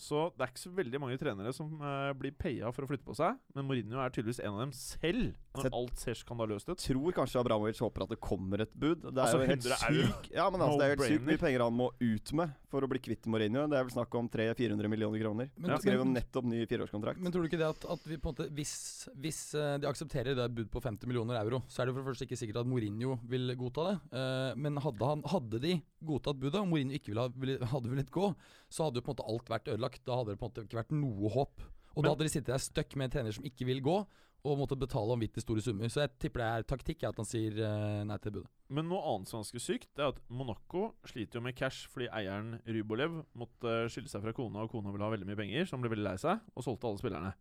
Så 0.00 0.30
det 0.32 0.46
er 0.46 0.52
ikke 0.54 0.62
så 0.64 0.70
veldig 0.72 1.00
mange 1.02 1.18
trenere 1.20 1.52
som 1.52 1.74
uh, 1.82 2.10
blir 2.16 2.32
paya 2.40 2.70
for 2.72 2.86
å 2.86 2.88
flytte 2.88 3.04
på 3.04 3.12
seg. 3.18 3.36
Men 3.52 3.66
Mourinho 3.68 4.00
er 4.00 4.12
tydeligvis 4.14 4.40
en 4.40 4.54
av 4.56 4.62
dem 4.64 4.72
selv, 4.72 5.34
når 5.58 5.66
Sett- 5.66 5.76
alt 5.76 6.00
ser 6.00 6.16
skandaløst 6.16 6.70
ut. 6.72 6.80
Tror 6.80 7.12
kanskje 7.18 7.40
Abramovic 7.42 7.80
håper 7.84 8.06
at 8.06 8.14
det 8.14 8.20
kommer 8.24 8.62
et 8.64 8.72
bud. 8.72 9.02
Det 9.04 9.12
er 9.12 9.26
Altså, 9.26 9.42
jo 9.42 9.50
helt 9.50 9.66
100 9.66 9.90
euro. 9.90 10.06
syk 10.22 10.30
Ja, 10.32 10.46
men 10.54 10.60
altså, 10.64 10.78
det 10.80 10.86
er 10.86 10.92
helt 10.94 11.02
sykt 11.04 11.10
No-brainer. 11.20 11.28
mye 11.34 11.42
penger 11.44 11.64
han 11.66 11.76
må 11.76 11.88
ut 12.00 12.32
med 12.40 12.54
for 12.70 12.86
å 12.86 12.88
bli 12.94 13.02
kvitt 13.04 13.28
Mourinho. 13.28 13.66
Det 13.68 13.76
er 13.76 13.84
vel 13.90 13.92
snakk 13.92 14.14
om 14.22 14.28
300-400 14.32 14.88
millioner 14.94 15.20
kroner. 15.20 15.50
Men- 15.58 15.70
Han 15.74 15.80
skrev 15.84 15.98
jo 16.00 16.08
nettopp 16.08 16.48
ny 16.48 16.62
fireårskontrakt. 16.70 17.20
Men 17.20 17.32
tror 17.36 17.42
du 17.44 17.48
ikke 17.50 17.60
det 17.60 17.68
at, 17.68 17.84
at 17.92 18.06
vi 18.08 18.16
på 18.16 18.30
en 18.30 18.34
måte 18.38 18.48
hvis, 18.56 18.74
hvis 19.20 19.42
eh, 19.58 19.76
de 19.82 19.90
aksepterer 19.90 20.32
det 20.38 20.48
bud 20.54 20.70
på 20.72 20.80
50 20.80 21.04
millioner 21.10 21.36
euro, 21.42 21.60
så 21.68 21.82
er 21.82 21.90
det 21.90 21.94
for 21.98 22.00
det 22.00 22.08
første 22.14 22.24
ikke 22.30 22.40
sikkert 22.40 22.62
at 22.64 22.70
Mourinho 22.72 23.18
vil 23.28 23.52
godta 23.58 23.90
det. 23.90 23.96
Uh, 24.16 24.54
men 24.56 24.80
hadde, 24.80 25.04
han, 25.04 25.22
hadde 25.28 25.60
de 25.60 25.74
godtatt 26.00 26.38
budet, 26.40 26.56
og 26.62 26.68
Mourinho 26.70 26.94
ikke 26.96 27.12
ville, 27.12 27.26
ha- 27.26 27.36
ville, 27.36 27.58
hadde 27.74 27.90
villet 27.92 28.10
gå, 28.14 28.30
så 28.70 28.86
hadde 28.86 29.02
jo 29.02 29.04
på 29.04 29.10
en 29.12 29.16
måte 29.18 29.28
alt 29.28 29.50
vært 29.50 29.68
ødelagt. 29.74 29.89
Da 30.06 30.16
hadde 30.16 30.32
det 30.34 30.38
på 30.40 30.46
en 30.46 30.50
måte 30.52 30.64
ikke 30.66 30.80
vært 30.84 30.92
noe 30.96 31.30
håp. 31.34 31.60
Og 31.96 32.02
Men- 32.02 32.04
da 32.04 32.10
hadde 32.14 32.26
de 32.26 32.32
sittet 32.32 32.46
der 32.54 32.58
stuck 32.58 32.96
med 32.96 33.04
en 33.08 33.10
trener 33.18 33.32
som 33.34 33.44
ikke 33.44 33.66
vil 33.66 33.80
gå, 33.82 34.06
og 34.42 34.56
måtte 34.56 34.78
betale 34.78 35.10
vanvittig 35.10 35.42
store 35.42 35.60
summer. 35.60 35.84
Så 35.92 36.00
jeg 36.00 36.18
tipper 36.18 36.40
det 36.40 36.48
er 36.48 36.62
taktikk 36.76 37.02
at 37.04 37.16
han 37.16 37.26
sier 37.28 37.52
eh, 37.60 38.04
nei 38.04 38.16
til 38.18 38.32
budet. 38.32 38.48
Men 38.70 38.88
noe 38.88 39.02
annet 39.02 39.28
som 39.28 39.40
er 39.40 39.42
ganske 39.44 39.60
sykt, 39.60 39.88
det 39.96 40.02
er 40.04 40.08
at 40.14 40.20
Monaco 40.30 40.94
sliter 41.04 41.34
jo 41.34 41.40
med 41.42 41.56
cash 41.56 41.88
fordi 41.88 42.08
eieren 42.08 42.60
Rybolev 42.64 43.24
måtte 43.36 43.90
skille 43.90 44.08
seg 44.08 44.22
fra 44.22 44.32
kona, 44.32 44.62
og 44.64 44.70
kona 44.70 44.92
ville 44.92 45.04
ha 45.04 45.10
veldig 45.10 45.26
mye 45.26 45.36
penger, 45.36 45.66
så 45.66 45.76
han 45.76 45.82
ble 45.82 45.90
veldig 45.90 46.06
lei 46.06 46.16
seg, 46.16 46.40
og 46.56 46.64
solgte 46.64 46.88
alle 46.88 47.02
spillerne. 47.02 47.34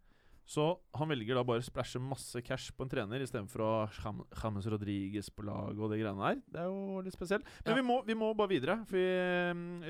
Så 0.49 0.63
han 0.97 1.11
velger 1.11 1.37
da 1.37 1.43
bare 1.45 1.61
å 1.61 1.65
splæsje 1.65 1.99
masse 2.01 2.41
cash 2.41 2.71
på 2.73 2.81
en 2.81 2.89
trener 2.89 3.21
istedenfor 3.21 3.61
å 3.61 3.67
ha 3.85 4.13
James 4.41 4.65
Rodriguez 4.73 5.27
på 5.29 5.43
laget 5.45 5.77
og 5.77 5.91
de 5.93 5.99
greiene 6.01 6.25
der. 6.25 6.39
Det 6.49 6.63
er 6.63 6.71
jo 6.71 7.03
litt 7.05 7.13
spesielt. 7.13 7.45
Men 7.61 7.69
Ja. 7.69 7.77
vi, 7.77 7.83
må, 7.85 7.99
vi 8.07 8.15
må 8.17 8.31
bare 8.33 8.49
videre. 8.49 8.79
For 8.89 8.97
vi, 8.97 9.03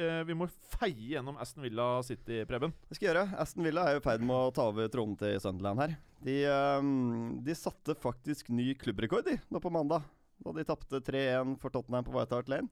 eh, 0.03 0.19
vi 0.27 0.35
må 0.35 0.49
feie 0.75 1.13
gjennom 1.15 1.39
Aston 1.39 1.63
Villa 1.63 1.87
City, 2.03 2.41
Preben. 2.49 2.73
Det 2.89 2.99
skal 2.99 3.07
jeg 3.07 3.13
gjøre. 3.15 3.39
Aston 3.39 3.63
Villa 3.63 3.87
er 3.87 3.95
jo 3.95 4.03
i 4.03 4.07
ferd 4.09 4.19
med 4.27 4.35
å 4.35 4.51
ta 4.53 4.67
over 4.67 4.91
tronen 4.91 5.15
til 5.23 5.39
Sunderland 5.39 5.79
her. 5.79 5.95
De, 6.27 6.37
eh, 6.43 6.91
de 7.47 7.55
satte 7.55 7.95
faktisk 7.95 8.51
ny 8.51 8.73
klubbrekord 8.75 9.23
de, 9.31 9.39
nå 9.49 9.63
på 9.63 9.71
mandag, 9.71 10.03
da 10.43 10.51
de 10.59 10.67
tapte 10.67 10.99
3-1 11.07 11.55
for 11.59 11.71
Tottenham 11.71 12.03
på 12.03 12.11
White 12.19 12.35
Hart 12.35 12.51
Lane. 12.51 12.67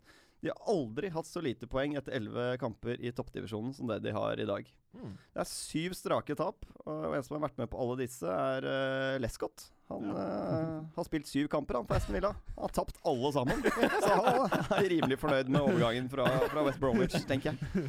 De 0.47 0.53
har 0.55 0.71
aldri 0.71 1.09
hatt 1.11 1.27
så 1.27 1.41
lite 1.43 1.67
poeng 1.67 1.97
etter 1.99 2.13
elleve 2.15 2.53
kamper 2.61 3.01
i 3.03 3.11
toppdivisjonen 3.11 3.73
som 3.75 3.89
det 3.91 3.97
de 4.05 4.13
har 4.15 4.39
i 4.39 4.45
dag. 4.47 4.69
Det 4.95 5.41
er 5.43 5.49
syv 5.49 5.95
strake 5.97 6.37
tap, 6.39 6.63
og 6.85 7.15
en 7.17 7.25
som 7.25 7.35
har 7.35 7.49
vært 7.49 7.59
med 7.59 7.67
på 7.73 7.79
alle 7.83 7.97
disse, 7.99 8.23
er 8.31 8.63
uh, 8.63 9.17
Lescott. 9.19 9.65
Han 9.91 10.07
eh, 10.11 10.71
har 10.95 11.05
spilt 11.07 11.27
syv 11.27 11.49
kamper 11.51 11.77
han 11.79 11.85
på 11.87 11.95
Aston 11.95 12.15
Villa. 12.15 12.33
Han 12.55 12.65
har 12.65 12.73
tapt 12.75 12.97
alle 13.07 13.29
sammen. 13.35 13.61
Så 14.03 14.15
han 14.15 14.73
er 14.77 14.89
rimelig 14.91 15.19
fornøyd 15.21 15.51
med 15.51 15.63
overgangen 15.63 16.09
fra, 16.11 16.25
fra 16.51 16.63
West 16.67 16.81
Bromwich, 16.83 17.15
tenker 17.27 17.53
jeg. 17.53 17.85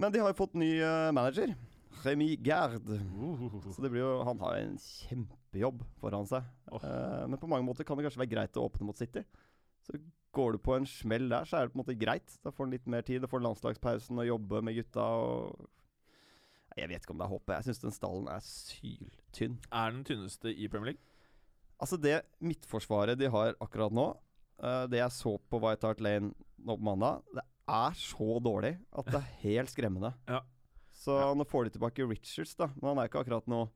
Men 0.00 0.12
de 0.12 0.22
har 0.22 0.32
jo 0.32 0.38
fått 0.38 0.56
ny 0.56 0.70
uh, 0.80 1.10
manager. 1.12 1.52
Remy 2.04 2.30
Gerd. 2.44 2.88
Så 3.72 3.84
det 3.84 3.92
blir 3.92 4.04
jo, 4.04 4.14
han 4.28 4.40
har 4.44 4.60
en 4.60 4.76
kjempejobb 4.80 5.84
foran 6.00 6.28
seg. 6.28 6.48
Oh. 6.68 6.80
Uh, 6.80 7.24
men 7.28 7.40
på 7.40 7.48
mange 7.48 7.64
måter 7.68 7.88
kan 7.88 7.96
det 7.96 8.08
kanskje 8.08 8.24
være 8.24 8.34
greit 8.36 8.60
å 8.60 8.68
åpne 8.68 8.88
mot 8.88 9.00
City. 9.00 9.24
Så 9.84 9.96
går 10.32 10.56
du 10.56 10.58
på 10.64 10.74
en 10.76 10.88
smell 10.88 11.28
der, 11.30 11.46
så 11.48 11.58
er 11.58 11.66
det 11.66 11.74
på 11.74 11.78
en 11.78 11.82
måte 11.84 11.98
greit. 12.00 12.34
Da 12.44 12.52
får 12.52 12.66
han 12.66 12.74
litt 12.74 12.88
mer 12.90 13.04
tid. 13.06 13.22
Da 13.22 13.30
får 13.30 13.44
landslagspausen 13.44 14.20
og 14.22 14.28
jobbe 14.28 14.62
med 14.64 14.78
gutta. 14.80 15.04
og... 15.04 15.70
Jeg 16.72 16.88
vet 16.88 17.04
ikke 17.04 17.12
om 17.12 17.20
det 17.20 17.26
er 17.26 17.34
håpet. 17.34 17.54
Jeg 17.58 17.66
syns 17.68 17.82
den 17.82 17.94
stallen 17.94 18.28
er 18.32 18.44
syltynn. 18.46 19.58
Er 19.68 19.92
den 19.92 20.04
tynneste 20.08 20.52
i 20.52 20.68
Premier 20.72 20.94
League? 20.94 21.04
Altså, 21.82 21.98
det 22.00 22.22
midtforsvaret 22.40 23.18
de 23.20 23.28
har 23.32 23.56
akkurat 23.60 23.92
nå, 23.92 24.06
eh, 24.62 24.84
det 24.88 25.02
jeg 25.02 25.14
så 25.18 25.34
på 25.50 25.60
White 25.60 25.88
Hart 25.88 26.00
Lane 26.00 26.30
nå 26.62 26.76
på 26.78 26.86
mandag, 26.86 27.26
det 27.34 27.42
er 27.74 27.98
så 27.98 28.38
dårlig 28.44 28.76
at 28.94 29.10
det 29.10 29.18
er 29.18 29.34
helt 29.44 29.72
skremmende. 29.74 30.14
Ja. 30.30 30.40
Så 31.02 31.18
nå 31.34 31.44
får 31.48 31.66
de 31.66 31.74
tilbake 31.76 32.06
Richards, 32.06 32.54
da. 32.56 32.70
Men 32.78 32.92
han 32.92 33.02
er 33.02 33.10
ikke 33.10 33.20
akkurat 33.24 33.48
noe 33.50 33.68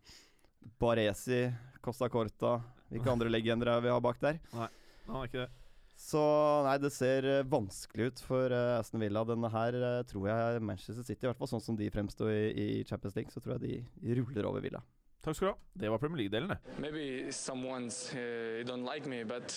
Baresi, 0.80 1.44
Costa 1.84 2.08
Corta 2.10 2.56
Hvilke 2.90 3.10
andre 3.14 3.30
legender 3.30 3.70
er 3.74 3.84
vi 3.84 3.92
har 3.92 4.02
bak 4.02 4.18
der? 4.22 4.40
Nei, 4.54 4.68
Han 5.08 5.20
er 5.20 5.28
ikke 5.28 5.44
det. 5.44 5.65
Så 5.96 6.20
nei, 6.66 6.76
det 6.78 6.90
ser 6.92 7.24
eh, 7.24 7.46
vanskelig 7.48 8.10
ut 8.10 8.20
for 8.26 8.52
uh, 8.52 8.76
Aston 8.76 9.00
Villa. 9.00 9.22
Denne 9.24 9.48
her 9.50 9.78
uh, 9.80 10.02
tror 10.06 10.28
jeg 10.28 10.60
Manchester 10.68 11.00
City, 11.00 11.24
i 11.24 11.30
hvert 11.30 11.40
fall 11.40 11.50
sånn 11.54 11.64
som 11.64 11.78
de 11.78 11.88
fremstår 11.90 12.30
i, 12.34 12.66
i 12.80 12.84
Champions 12.84 13.16
League, 13.16 13.32
så 13.32 13.40
tror 13.40 13.56
jeg 13.56 13.64
de 13.64 14.12
ruller 14.20 14.50
over 14.50 14.64
Villa. 14.64 14.82
Takk 15.24 15.38
skal 15.38 15.48
du 15.48 15.52
ha. 15.54 15.58
Det 15.82 15.90
var 15.90 16.02
Premier 16.02 16.26
League-delen, 16.26 16.52
det. 16.52 16.76
Maybe 16.78 17.32
someone's 17.32 18.12
uh, 18.12 18.62
don't 18.68 18.84
like 18.84 19.08
me, 19.08 19.24
but 19.24 19.56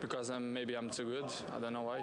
because 0.00 0.30
I'm 0.30 0.52
maybe 0.52 0.76
I'm 0.76 0.90
too 0.90 1.04
good. 1.04 1.30
I 1.54 1.60
don't 1.62 1.72
know 1.72 1.86
why. 1.86 2.02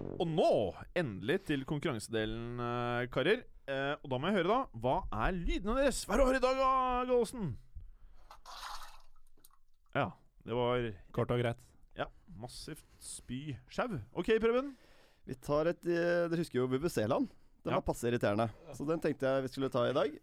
Og 0.00 0.26
nå, 0.28 0.50
endelig 0.96 1.40
til 1.50 1.64
konkurransedelen, 1.68 2.60
eh, 2.60 3.06
karer. 3.12 3.42
Eh, 3.70 3.94
og 4.02 4.10
da 4.10 4.18
må 4.18 4.30
jeg 4.30 4.38
høre, 4.40 4.48
da. 4.48 4.80
Hva 4.80 4.94
er 5.26 5.32
lydene 5.36 5.76
deres? 5.78 6.04
Hva 6.08 6.16
er 6.16 6.24
har 6.26 6.38
i 6.38 6.42
dag, 6.42 6.56
da, 6.56 6.70
Gallosen? 7.10 7.50
Ja, 9.94 10.06
det 10.46 10.54
var 10.54 10.86
Kort 11.12 11.30
og 11.34 11.40
greit. 11.42 11.60
Ja, 11.98 12.06
massivt 12.38 12.84
spy-sjau. 13.02 13.98
OK, 14.14 14.32
Preben. 14.40 14.72
Vi 15.26 15.34
tar 15.34 15.68
et 15.70 15.82
eh, 15.84 16.28
Dere 16.30 16.40
husker 16.40 16.60
jo 16.62 16.68
Bubuseland? 16.70 17.28
Den 17.60 17.74
Ja. 17.74 17.76
var 17.76 17.84
passe 17.84 18.08
irriterende. 18.08 18.48
Så 18.72 18.86
den 18.88 19.00
tenkte 19.00 19.26
jeg 19.28 19.42
vi 19.44 19.48
skulle 19.52 19.68
ta 19.70 19.84
i 19.90 19.92
dag. 19.92 20.14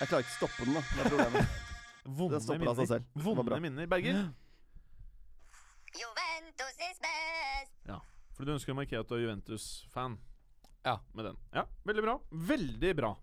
Jeg 0.00 0.08
klarer 0.08 0.22
ikke 0.22 0.30
å 0.32 0.38
stoppe 0.38 0.64
den, 0.64 0.74
da. 0.78 0.80
Det 0.80 1.00
er 1.02 1.10
problemet. 1.10 1.58
Vonde 2.20 2.38
Den 2.38 2.40
stopper 2.44 2.70
av 2.70 2.78
seg 2.78 2.88
selv. 2.88 3.04
Vonde 3.14 3.60
minner. 3.60 3.86
Berger? 3.90 4.30
Juventus 6.60 6.90
is 6.92 6.98
best. 7.00 7.72
Ja, 7.88 8.00
For 8.36 8.44
du 8.44 8.52
ønsker 8.52 8.74
å 8.74 8.76
markere 8.76 9.00
at 9.04 9.08
du 9.08 9.16
er 9.16 9.22
Juventus-fan? 9.24 10.18
Ja. 10.84 10.98
Med 11.16 11.30
den. 11.30 11.38
Ja, 11.56 11.64
Veldig 11.88 12.04
bra. 12.04 12.18
Veldig 12.30 12.92
bra. 12.96 13.14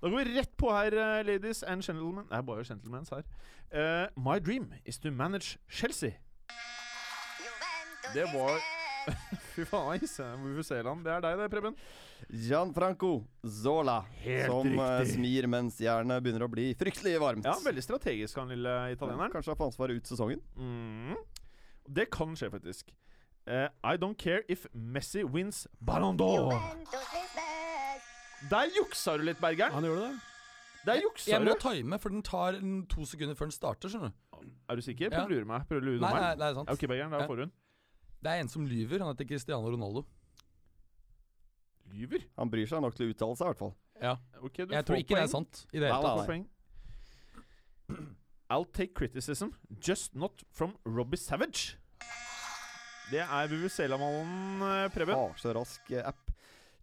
Da 0.00 0.08
går 0.12 0.24
vi 0.24 0.36
rett 0.36 0.56
på 0.60 0.70
her, 0.72 0.92
eh, 0.92 1.22
ladies 1.24 1.62
and 1.62 1.82
gentlemen. 1.84 2.26
Det 2.28 2.36
er 2.38 2.42
bare 2.42 2.64
gentlemen 2.64 3.06
her. 3.10 3.24
Uh, 3.72 4.08
my 4.16 4.38
dream 4.38 4.72
is 4.84 4.98
to 4.98 5.10
manage 5.10 5.58
Chelsea. 5.68 6.12
Juventus 7.40 8.14
Det 8.14 8.26
var-. 8.32 8.60
Fy 9.54 9.64
faen, 9.64 10.02
Vuvuzeland. 10.42 11.04
Det 11.06 11.12
er 11.14 11.22
deg, 11.24 11.38
det, 11.38 11.46
Preben. 11.52 11.76
Gianfranco 12.28 13.10
Zola, 13.44 14.00
Helt 14.24 14.50
som 14.50 14.66
eh, 14.72 14.98
riktig. 15.00 15.14
smir 15.14 15.46
mens 15.52 15.78
jernet 15.80 16.24
begynner 16.24 16.46
å 16.46 16.50
bli 16.50 16.70
fryktelig 16.78 17.16
varmt. 17.22 17.46
Ja, 17.46 17.54
Veldig 17.64 17.84
strategisk, 17.84 18.40
han 18.40 18.50
lille 18.52 18.74
italieneren. 18.96 19.32
Kanskje 19.32 19.52
han 19.54 19.60
får 19.60 19.70
ansvaret 19.70 20.00
ut 20.00 20.10
sesongen. 20.10 20.42
Mm. 20.58 21.14
Det 21.94 22.10
kan 22.10 22.34
skje, 22.36 22.50
faktisk. 22.50 22.92
Uh, 23.46 23.68
I 23.84 23.96
don't 23.96 24.16
care 24.18 24.42
if 24.48 24.66
Messi 24.74 25.22
wins 25.24 25.66
Ballon 25.80 26.16
d'Or. 26.18 26.50
Der 28.50 28.66
juksa 28.76 29.16
du 29.16 29.22
litt, 29.24 29.38
Bergeren. 29.40 29.72
Han 29.72 29.84
gjorde 29.84 30.08
det. 30.08 30.16
Der 30.86 31.00
juksa 31.02 31.30
Jeg 31.30 31.40
du. 31.40 31.46
må 31.50 31.54
time, 31.58 31.98
for 31.98 32.08
den 32.10 32.22
tar 32.22 32.52
to 32.90 33.04
sekunder 33.04 33.34
før 33.34 33.46
den 33.46 33.52
starter. 33.52 33.88
skjønner 33.88 34.10
du 34.10 34.50
Er 34.68 34.76
du 34.76 34.82
sikker? 34.82 35.10
Prøv 35.10 35.26
å 35.26 35.30
lure 35.30 35.44
meg? 35.44 35.64
Prøv 35.68 35.80
å 35.80 35.84
lure 35.84 36.00
Nei, 36.00 36.12
meg? 36.12 36.22
nei, 36.22 36.34
nei, 36.42 36.50
sant. 36.54 36.70
Ok, 36.70 36.86
Bergeren, 36.86 37.10
da 37.10 37.26
får 37.26 37.36
hun. 37.44 37.52
Det 38.22 38.30
er 38.32 38.40
en 38.42 38.48
som 38.48 38.66
lyver. 38.66 38.98
Han 39.02 39.14
heter 39.14 39.26
Cristiano 39.28 39.70
Ronaldo. 39.70 40.04
Lyver? 41.92 42.26
Han 42.38 42.50
bryr 42.50 42.66
seg 42.70 42.82
nok 42.82 42.94
til 42.98 43.08
å 43.08 43.14
uttale 43.14 43.36
seg, 43.38 43.46
i 43.46 43.50
hvert 43.52 43.62
fall. 43.62 43.74
Ja. 44.02 44.16
Ok, 44.42 44.56
du 44.66 44.74
Jeg 44.74 44.82
får 44.82 44.86
tror 44.90 44.96
ikke 45.00 45.14
det 45.16 45.22
er 45.22 45.32
sant 45.32 45.66
i 45.72 45.78
det 45.80 45.90
hele 45.90 46.02
tatt. 46.02 46.46
I'll 48.48 48.64
take 48.64 48.94
criticism, 48.94 49.48
just 49.80 50.14
not 50.14 50.42
from 50.50 50.76
Robbie 50.84 51.18
Savage. 51.18 51.76
Det 53.10 53.22
er 53.22 53.48
Vuvuzela-mannen, 53.50 54.62
eh, 54.62 54.90
Preben. 54.94 55.14
Har 55.14 55.34
så 55.38 55.54
rask 55.54 55.90
eh, 55.90 56.06
app. 56.06 56.30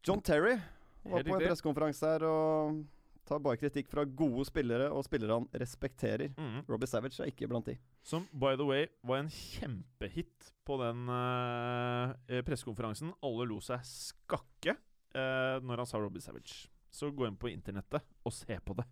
John 0.04 0.22
Terry 0.22 0.58
var 1.04 1.24
på 1.24 1.36
en 1.36 1.48
pressekonferanse 1.48 2.08
her 2.08 2.26
og 2.28 2.84
tar 3.28 3.40
bare 3.44 3.60
kritikk 3.60 3.90
fra 3.92 4.04
gode 4.04 4.46
spillere 4.48 4.90
og 4.92 5.06
spillere 5.08 5.40
han 5.40 5.48
respekterer. 5.60 6.34
Mhm. 6.36 6.66
Robbie 6.68 6.88
Savage 6.88 7.20
er 7.24 7.32
ikke 7.32 7.48
blant 7.48 7.66
de. 7.68 7.78
Som 8.04 8.28
by 8.32 8.56
the 8.60 8.68
way 8.68 8.88
var 9.04 9.24
en 9.24 9.32
kjempehit 9.32 10.52
på 10.68 10.78
den 10.84 11.08
uh, 11.08 12.42
pressekonferansen. 12.44 13.14
Alle 13.24 13.48
lo 13.48 13.60
seg 13.64 13.84
skakke 13.88 14.76
uh, 15.16 15.60
når 15.64 15.84
han 15.84 15.88
sa 15.88 16.00
Robbie 16.04 16.24
Savage. 16.24 16.68
Så 16.92 17.12
gå 17.12 17.28
inn 17.28 17.40
på 17.40 17.52
internettet 17.52 18.04
og 18.24 18.36
se 18.36 18.60
på 18.60 18.76
det. 18.76 18.88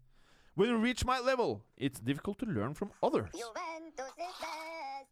When 0.58 0.68
you 0.70 0.78
reach 0.84 1.06
my 1.06 1.20
level, 1.26 1.62
it's 1.78 2.00
difficult 2.00 2.38
to 2.40 2.46
learn 2.46 2.76
from 2.76 2.92
others. 3.02 3.32
Juventus 3.34 4.12
is 4.18 4.36
best. 4.42 5.08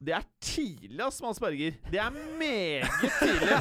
Det 0.00 0.12
er 0.14 0.22
tidlig, 0.40 1.00
ass, 1.02 1.16
Mads 1.22 1.40
Berger. 1.42 1.72
Det 1.90 1.98
er 1.98 2.10
meget 2.38 2.86
tidlig. 3.18 3.56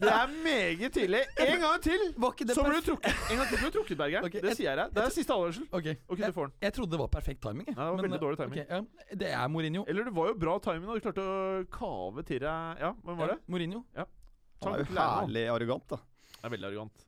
Det 0.00 0.10
er 0.12 0.26
meget 0.44 0.92
tidlig. 0.94 1.22
En 1.42 1.60
gang 1.64 1.82
til, 1.82 2.04
Var 2.16 2.30
ikke 2.36 2.46
det 2.46 2.54
så 2.54 2.62
blir 2.62 2.78
du 2.78 2.86
trukket. 2.86 3.16
En 3.32 3.36
gang 3.40 3.48
til 3.50 3.58
blir 3.58 3.72
du 3.72 3.74
trukket, 3.78 3.98
Berger. 3.98 4.22
Okay, 4.28 4.40
det 4.44 4.54
sier 4.56 4.68
jeg 4.70 4.78
deg. 4.78 4.94
Det 4.94 5.02
er 5.04 5.10
siste 5.16 5.34
advarsel. 5.34 5.66
Ok, 5.72 5.88
Okay, 5.90 6.20
jeg, 6.22 6.30
du 6.30 6.36
får 6.38 6.46
den. 6.46 6.54
jeg 6.62 6.72
trodde 6.78 6.90
det 6.94 7.00
var 7.02 7.10
perfekt 7.16 7.42
timing. 7.42 7.66
jeg. 7.66 7.74
Nei, 7.76 7.82
det 7.88 7.96
var 7.96 8.06
veldig 8.06 8.20
dårlig 8.22 8.38
timing. 8.44 8.62
ja, 8.70 8.80
det 9.24 9.32
er 9.40 9.48
Mourinho. 9.56 9.84
Eller 9.90 10.06
det 10.06 10.14
var 10.20 10.30
jo 10.30 10.38
bra 10.46 10.54
timing, 10.68 10.86
og 10.88 10.94
du 11.00 11.04
klarte 11.08 11.26
å 11.26 11.66
kave 11.80 12.22
til 12.30 12.40
deg 12.46 12.84
Ja, 12.86 12.92
hvem 13.02 13.18
var 13.24 13.34
det? 13.34 13.38
Ja, 13.42 13.50
Mourinho. 13.56 13.82
Han 14.62 14.74
er 14.78 14.84
jo 14.86 15.00
herlig 15.02 15.44
arrogant, 15.50 15.88
da. 15.90 15.98
Det 16.30 16.44
er 16.46 16.54
veldig 16.54 16.70
arrogant. 16.70 17.06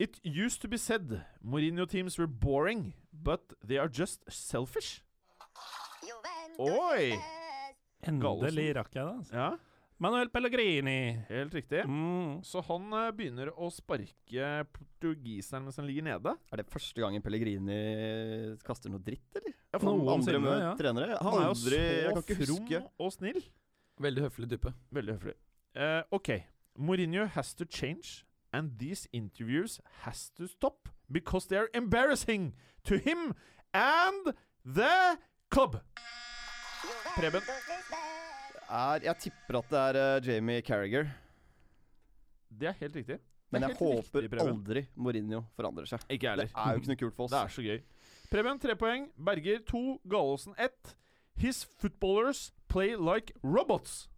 It 0.00 0.16
used 0.24 0.62
to 0.62 0.68
be 0.68 0.78
said 0.80 1.10
Mourinho 1.44 1.84
teams 1.86 2.16
were 2.16 2.26
boring, 2.26 2.94
but 3.12 3.52
they 3.62 3.76
are 3.76 3.88
just 3.92 4.24
selfish. 4.32 5.02
Oi. 6.60 7.12
Endelig 8.08 8.70
rakk 8.78 8.94
jeg 8.96 9.04
det. 9.04 9.12
Altså. 9.20 9.34
Ja, 9.36 9.50
Manuel 10.00 10.30
Pellegrini. 10.32 11.20
helt 11.28 11.52
riktig. 11.54 11.82
Mm. 11.84 12.38
Så 12.48 12.62
han 12.64 12.86
eh, 12.96 13.10
begynner 13.12 13.50
å 13.52 13.68
sparke 13.72 14.46
portugiseren 14.72 15.66
mens 15.66 15.76
han 15.76 15.84
ligger 15.88 16.06
nede. 16.06 16.32
Er 16.48 16.62
det 16.62 16.70
første 16.72 16.96
gangen 17.04 17.20
Pellegrini 17.24 17.76
kaster 18.64 18.92
noe 18.92 19.04
dritt, 19.04 19.28
eller? 19.36 19.52
Ja, 19.70 19.78
For 19.82 20.14
andre 20.14 20.40
mø- 20.40 20.56
ja. 20.62 20.72
trenere? 20.80 21.18
Han 21.20 21.36
er 21.36 21.44
jo 21.44 21.52
Aldri, 21.52 21.82
jeg 21.84 22.16
kan 22.16 22.24
så 22.24 22.56
from 22.56 22.88
og 23.04 23.12
snill. 23.12 23.42
Veldig 24.00 24.24
høflig 24.24 24.48
type. 24.54 24.72
Veldig 24.96 25.18
høflig. 25.18 25.36
Uh, 25.76 26.02
ok. 26.16 26.32
Mourinho 26.80 27.26
has 27.36 27.52
to 27.54 27.66
change, 27.68 28.24
and 28.52 28.78
these 28.78 29.08
interviews 29.12 29.80
has 30.02 30.30
to 30.36 30.46
stop 30.46 30.88
because 31.10 31.46
they 31.46 31.56
are 31.56 31.68
embarrassing 31.74 32.54
to 32.84 32.96
him 32.96 33.34
and 33.72 34.34
the 34.64 35.18
club. 35.50 35.80
Preben. 37.14 37.42
Er, 38.70 39.00
jeg 39.02 39.16
tipper 39.18 39.58
at 39.58 39.70
det 39.70 39.78
er 39.78 40.16
uh, 40.16 40.26
Jamie 40.26 40.60
Carragher. 40.62 41.10
Det 42.60 42.68
er 42.68 42.72
helt 42.72 42.96
riktig. 42.96 43.18
Men 43.50 43.62
jeg 43.66 43.76
håper 43.80 44.22
riktig, 44.22 44.40
aldri 44.40 44.84
Mourinho 44.94 45.40
forandrer 45.58 45.88
seg. 45.90 46.04
Ikke 46.10 46.30
heller. 46.30 46.46
Det 46.46 46.54
er 46.54 46.76
jo 46.76 46.82
ikke 46.82 46.92
noe 46.92 47.00
kult 47.00 47.16
for 47.16 47.26
oss. 47.26 47.34
Det 47.34 47.40
er 47.40 47.54
så 47.56 47.64
gøy. 47.66 47.80
Preben, 48.30 48.60
tre 48.62 48.76
poeng. 48.78 49.08
Berger, 49.18 49.58
to. 49.66 49.82
Gallosen, 50.10 50.54
ett. 50.58 50.94
His 51.40 51.64
footballers 51.64 52.52
play 52.68 52.94
like 52.94 53.34
robots. 53.42 54.08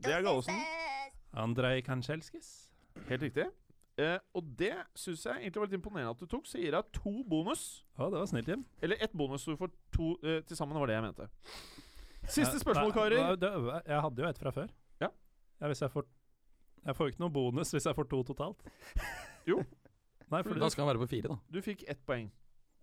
Det 0.00 0.14
er 0.14 0.24
Gallosen. 0.24 0.64
Andrej 1.36 1.82
Kanchelskis. 1.84 2.69
Helt 3.08 3.22
riktig. 3.22 3.46
Eh, 4.00 4.18
og 4.34 4.46
det 4.58 4.74
syns 4.96 5.24
jeg 5.26 5.42
egentlig 5.42 5.60
var 5.60 5.68
litt 5.68 5.76
imponerende 5.80 6.14
at 6.14 6.20
du 6.20 6.28
tok. 6.30 6.46
Så 6.48 6.60
gir 6.60 6.76
jeg 6.76 6.92
to 6.96 7.12
bonus. 7.28 7.84
Ja, 7.98 8.08
det 8.08 8.20
var 8.22 8.28
snilt, 8.30 8.48
Jim. 8.48 8.64
Eller 8.82 9.02
ett 9.02 9.12
bonus, 9.12 9.44
så 9.44 9.54
du 9.54 9.60
får 9.60 9.72
to 9.92 10.12
eh, 10.22 10.40
til 10.46 10.56
sammen. 10.56 10.78
var 10.80 10.86
det 10.88 10.96
jeg 10.96 11.04
mente. 11.04 11.28
Siste 12.30 12.60
spørsmål, 12.60 12.92
nei, 12.92 12.96
karer. 12.96 13.82
Jeg 13.88 14.00
hadde 14.06 14.22
jo 14.22 14.28
et 14.28 14.38
fra 14.38 14.52
før. 14.54 14.72
Ja. 15.00 15.08
hvis 15.66 15.82
jeg 15.82 15.90
får 15.90 16.06
Jeg 16.84 16.96
får 16.96 17.06
jo 17.06 17.12
ikke 17.12 17.20
noe 17.20 17.32
bonus 17.32 17.70
hvis 17.74 17.86
jeg 17.86 17.96
får 17.96 18.08
to 18.08 18.22
totalt. 18.22 18.62
Jo. 19.48 19.62
Nei, 20.30 20.42
for 20.42 20.54
Da 20.54 20.68
skal 20.68 20.84
han 20.84 20.94
være 20.94 21.02
på 21.02 21.10
fire, 21.10 21.28
da. 21.34 21.36
Du 21.52 21.60
fikk 21.64 21.84
ett 21.88 22.00
poeng. 22.06 22.30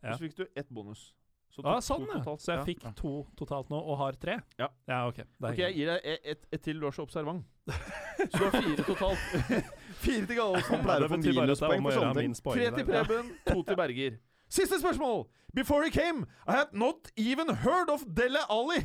Ja. 0.04 0.14
Så 0.14 0.26
fikk 0.26 0.38
du 0.38 0.46
ett 0.56 0.70
bonus. 0.70 1.14
Så 1.50 1.64
Ah, 1.66 1.80
sånn, 1.82 2.06
to 2.06 2.14
totalt. 2.20 2.42
Så 2.42 2.52
jeg 2.54 2.58
Ja. 2.60 2.66
fikk 2.66 2.96
to 2.96 3.26
totalt 3.38 3.70
nå, 3.70 3.78
og 3.82 3.98
har 3.98 4.12
tre? 4.14 4.40
Ja. 4.60 4.68
Ja, 4.88 5.08
ok. 5.08 5.16
Det 5.16 5.26
er 5.42 5.52
Ok, 5.52 5.58
jeg 5.58 5.76
gir 5.76 5.86
deg 5.88 6.02
ett 6.04 6.20
et, 6.26 6.48
et 6.54 6.62
til. 6.64 6.80
Du 6.80 6.86
er 6.88 6.92
så 6.92 7.02
observant. 7.08 7.46
Så 8.18 8.38
du 8.38 8.44
har 8.46 8.62
fire 8.62 8.84
totalt. 8.84 9.18
fire 10.06 10.26
til 10.28 10.36
Gallosen. 10.38 10.84
Pleier 10.84 11.06
å 11.06 11.10
få 11.10 11.18
minuspoeng 11.18 11.82
for 11.82 11.92
sånne 11.92 12.14
ting. 12.16 12.34
Tre 12.36 12.72
til 12.78 12.86
Preben, 12.86 13.32
to 13.48 13.64
til 13.64 13.76
Berger. 13.76 14.20
Siste 14.50 14.80
spørsmål! 14.80 15.28
Before 15.54 15.84
he 15.84 15.90
came, 15.90 16.26
I 16.48 16.52
had 16.52 16.74
not 16.74 17.12
even 17.18 17.50
heard 17.50 17.90
of 17.90 18.04
Dele 18.06 18.40
Ali. 18.50 18.80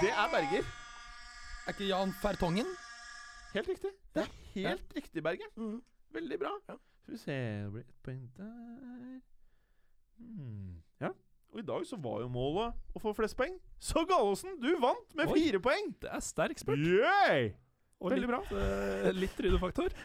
Det 0.00 0.10
er 0.10 0.28
Berger. 0.30 0.64
Er 1.66 1.72
ikke 1.72 1.88
Jan 1.88 2.12
Fertongen? 2.20 2.66
Helt 3.54 3.68
riktig. 3.68 3.90
Det 4.14 4.22
er 4.22 4.30
helt 4.54 4.94
riktig, 4.96 5.22
Berger. 5.22 5.48
Veldig 6.12 6.38
bra. 6.38 6.50
Skal 6.66 7.14
vi 7.14 7.18
se 7.18 7.32
Det 7.32 7.72
blir 7.72 7.80
ett 7.86 8.02
poeng 8.04 8.30
der. 8.36 9.20
Hmm. 10.18 10.82
Ja. 11.02 11.12
Og 11.52 11.60
i 11.60 11.66
dag 11.68 11.82
så 11.84 11.98
var 12.00 12.22
jo 12.22 12.30
målet 12.32 12.72
å 12.96 13.02
få 13.02 13.12
flest 13.16 13.36
poeng. 13.36 13.58
Så 13.82 14.06
Gallosen, 14.08 14.54
du 14.62 14.70
vant 14.80 15.10
med 15.18 15.28
Oi. 15.28 15.34
fire 15.40 15.60
poeng! 15.60 15.90
Det 16.00 16.08
er 16.08 16.22
sterk 16.24 16.62
spurt. 16.62 16.80
Yay! 16.80 17.50
Og 18.02 18.10
Veldig 18.10 18.24
litt, 18.24 18.32
bra. 18.32 18.40
eh, 18.58 19.12
litt 19.14 19.36
rydefaktor. 19.44 19.92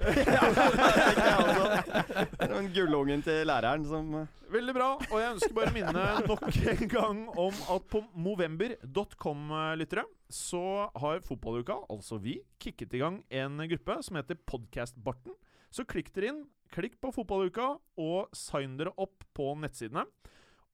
Det 1.18 2.50
var 2.52 2.60
en 2.60 2.68
gullungen 2.76 3.24
til 3.26 3.48
læreren 3.50 3.86
som 3.90 4.12
eh, 4.20 4.28
Veldig 4.54 4.76
bra. 4.76 4.90
Og 5.10 5.16
jeg 5.18 5.32
ønsker 5.34 5.56
bare 5.58 5.72
å 5.72 5.76
minne 5.76 6.04
nok 6.28 6.44
en 6.76 6.92
gang 6.92 7.24
om 7.42 7.58
at 7.74 7.88
på 7.92 8.04
movember.com, 8.14 9.42
lyttere, 9.82 10.06
så 10.32 10.62
har 11.02 11.24
fotballuka, 11.26 11.80
altså 11.92 12.20
vi, 12.22 12.38
kicket 12.62 12.94
i 12.96 13.02
gang 13.02 13.18
en 13.42 13.58
gruppe 13.74 13.98
som 14.06 14.20
heter 14.20 14.38
Podcastbarten. 14.48 15.34
Så 15.74 15.84
klikk 15.90 16.14
dere 16.16 16.32
inn, 16.32 16.44
klikk 16.72 16.96
på 17.04 17.12
fotballuka, 17.16 17.74
og 18.00 18.30
sign 18.36 18.78
dere 18.80 18.94
opp 18.96 19.26
på 19.36 19.52
nettsidene. 19.60 20.06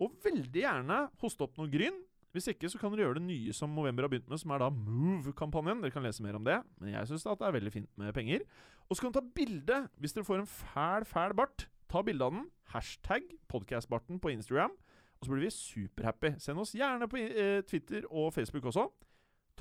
Og 0.01 0.15
veldig 0.23 0.63
gjerne 0.63 0.99
hoste 1.21 1.45
opp 1.45 1.59
noe 1.59 1.71
gryn. 1.71 1.99
Hvis 2.33 2.49
ikke 2.49 2.69
så 2.71 2.79
kan 2.81 2.93
dere 2.93 3.05
gjøre 3.05 3.19
det 3.19 3.27
nye 3.27 3.53
som 3.53 3.75
November 3.77 4.07
har 4.07 4.09
begynt 4.09 4.31
med, 4.31 4.41
som 4.41 4.53
er 4.55 4.63
da 4.63 4.71
Move-kampanjen. 4.73 5.83
Dere 5.83 5.93
kan 5.93 6.05
lese 6.05 6.23
mer 6.25 6.39
om 6.39 6.47
det, 6.47 6.57
men 6.81 6.95
jeg 6.95 7.11
syns 7.11 7.27
det 7.27 7.45
er 7.45 7.53
veldig 7.59 7.73
fint 7.75 7.91
med 8.01 8.13
penger. 8.15 8.41
Og 8.89 8.97
så 8.97 9.03
kan 9.03 9.13
du 9.13 9.19
ta 9.19 9.25
bilde 9.37 9.77
hvis 10.01 10.15
dere 10.15 10.25
får 10.25 10.41
en 10.41 10.49
fæl, 10.49 11.05
fæl 11.05 11.37
bart. 11.37 11.67
Ta 11.93 12.01
bilde 12.01 12.25
av 12.25 12.33
den. 12.33 12.47
Hashtag 12.73 13.29
podcastbarten 13.53 14.17
på 14.19 14.33
Instagram. 14.33 14.73
Og 15.21 15.27
så 15.27 15.31
blir 15.31 15.45
vi 15.45 15.53
superhappy. 15.53 16.33
Send 16.41 16.59
oss 16.59 16.73
gjerne 16.75 17.07
på 17.07 17.21
eh, 17.21 17.61
Twitter 17.69 18.09
og 18.09 18.33
Facebook 18.33 18.65
også. 18.65 18.89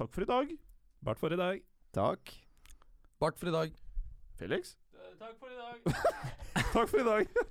Takk 0.01 0.15
for 0.15 0.25
i 0.25 0.31
dag. 0.33 0.57
Bart 1.05 1.21
for 1.21 1.29
i 1.29 1.37
dag. 1.37 1.61
Takk. 1.93 2.33
Bart 3.21 3.39
for 3.39 3.53
i 3.53 3.57
dag. 3.61 3.77
Felix. 4.41 4.77
Takk 5.21 5.37
for 5.39 5.53
i 5.53 5.61
dag. 5.61 6.05
Takk 6.73 6.89
for 6.89 7.05
i 7.05 7.11
dag. 7.13 7.51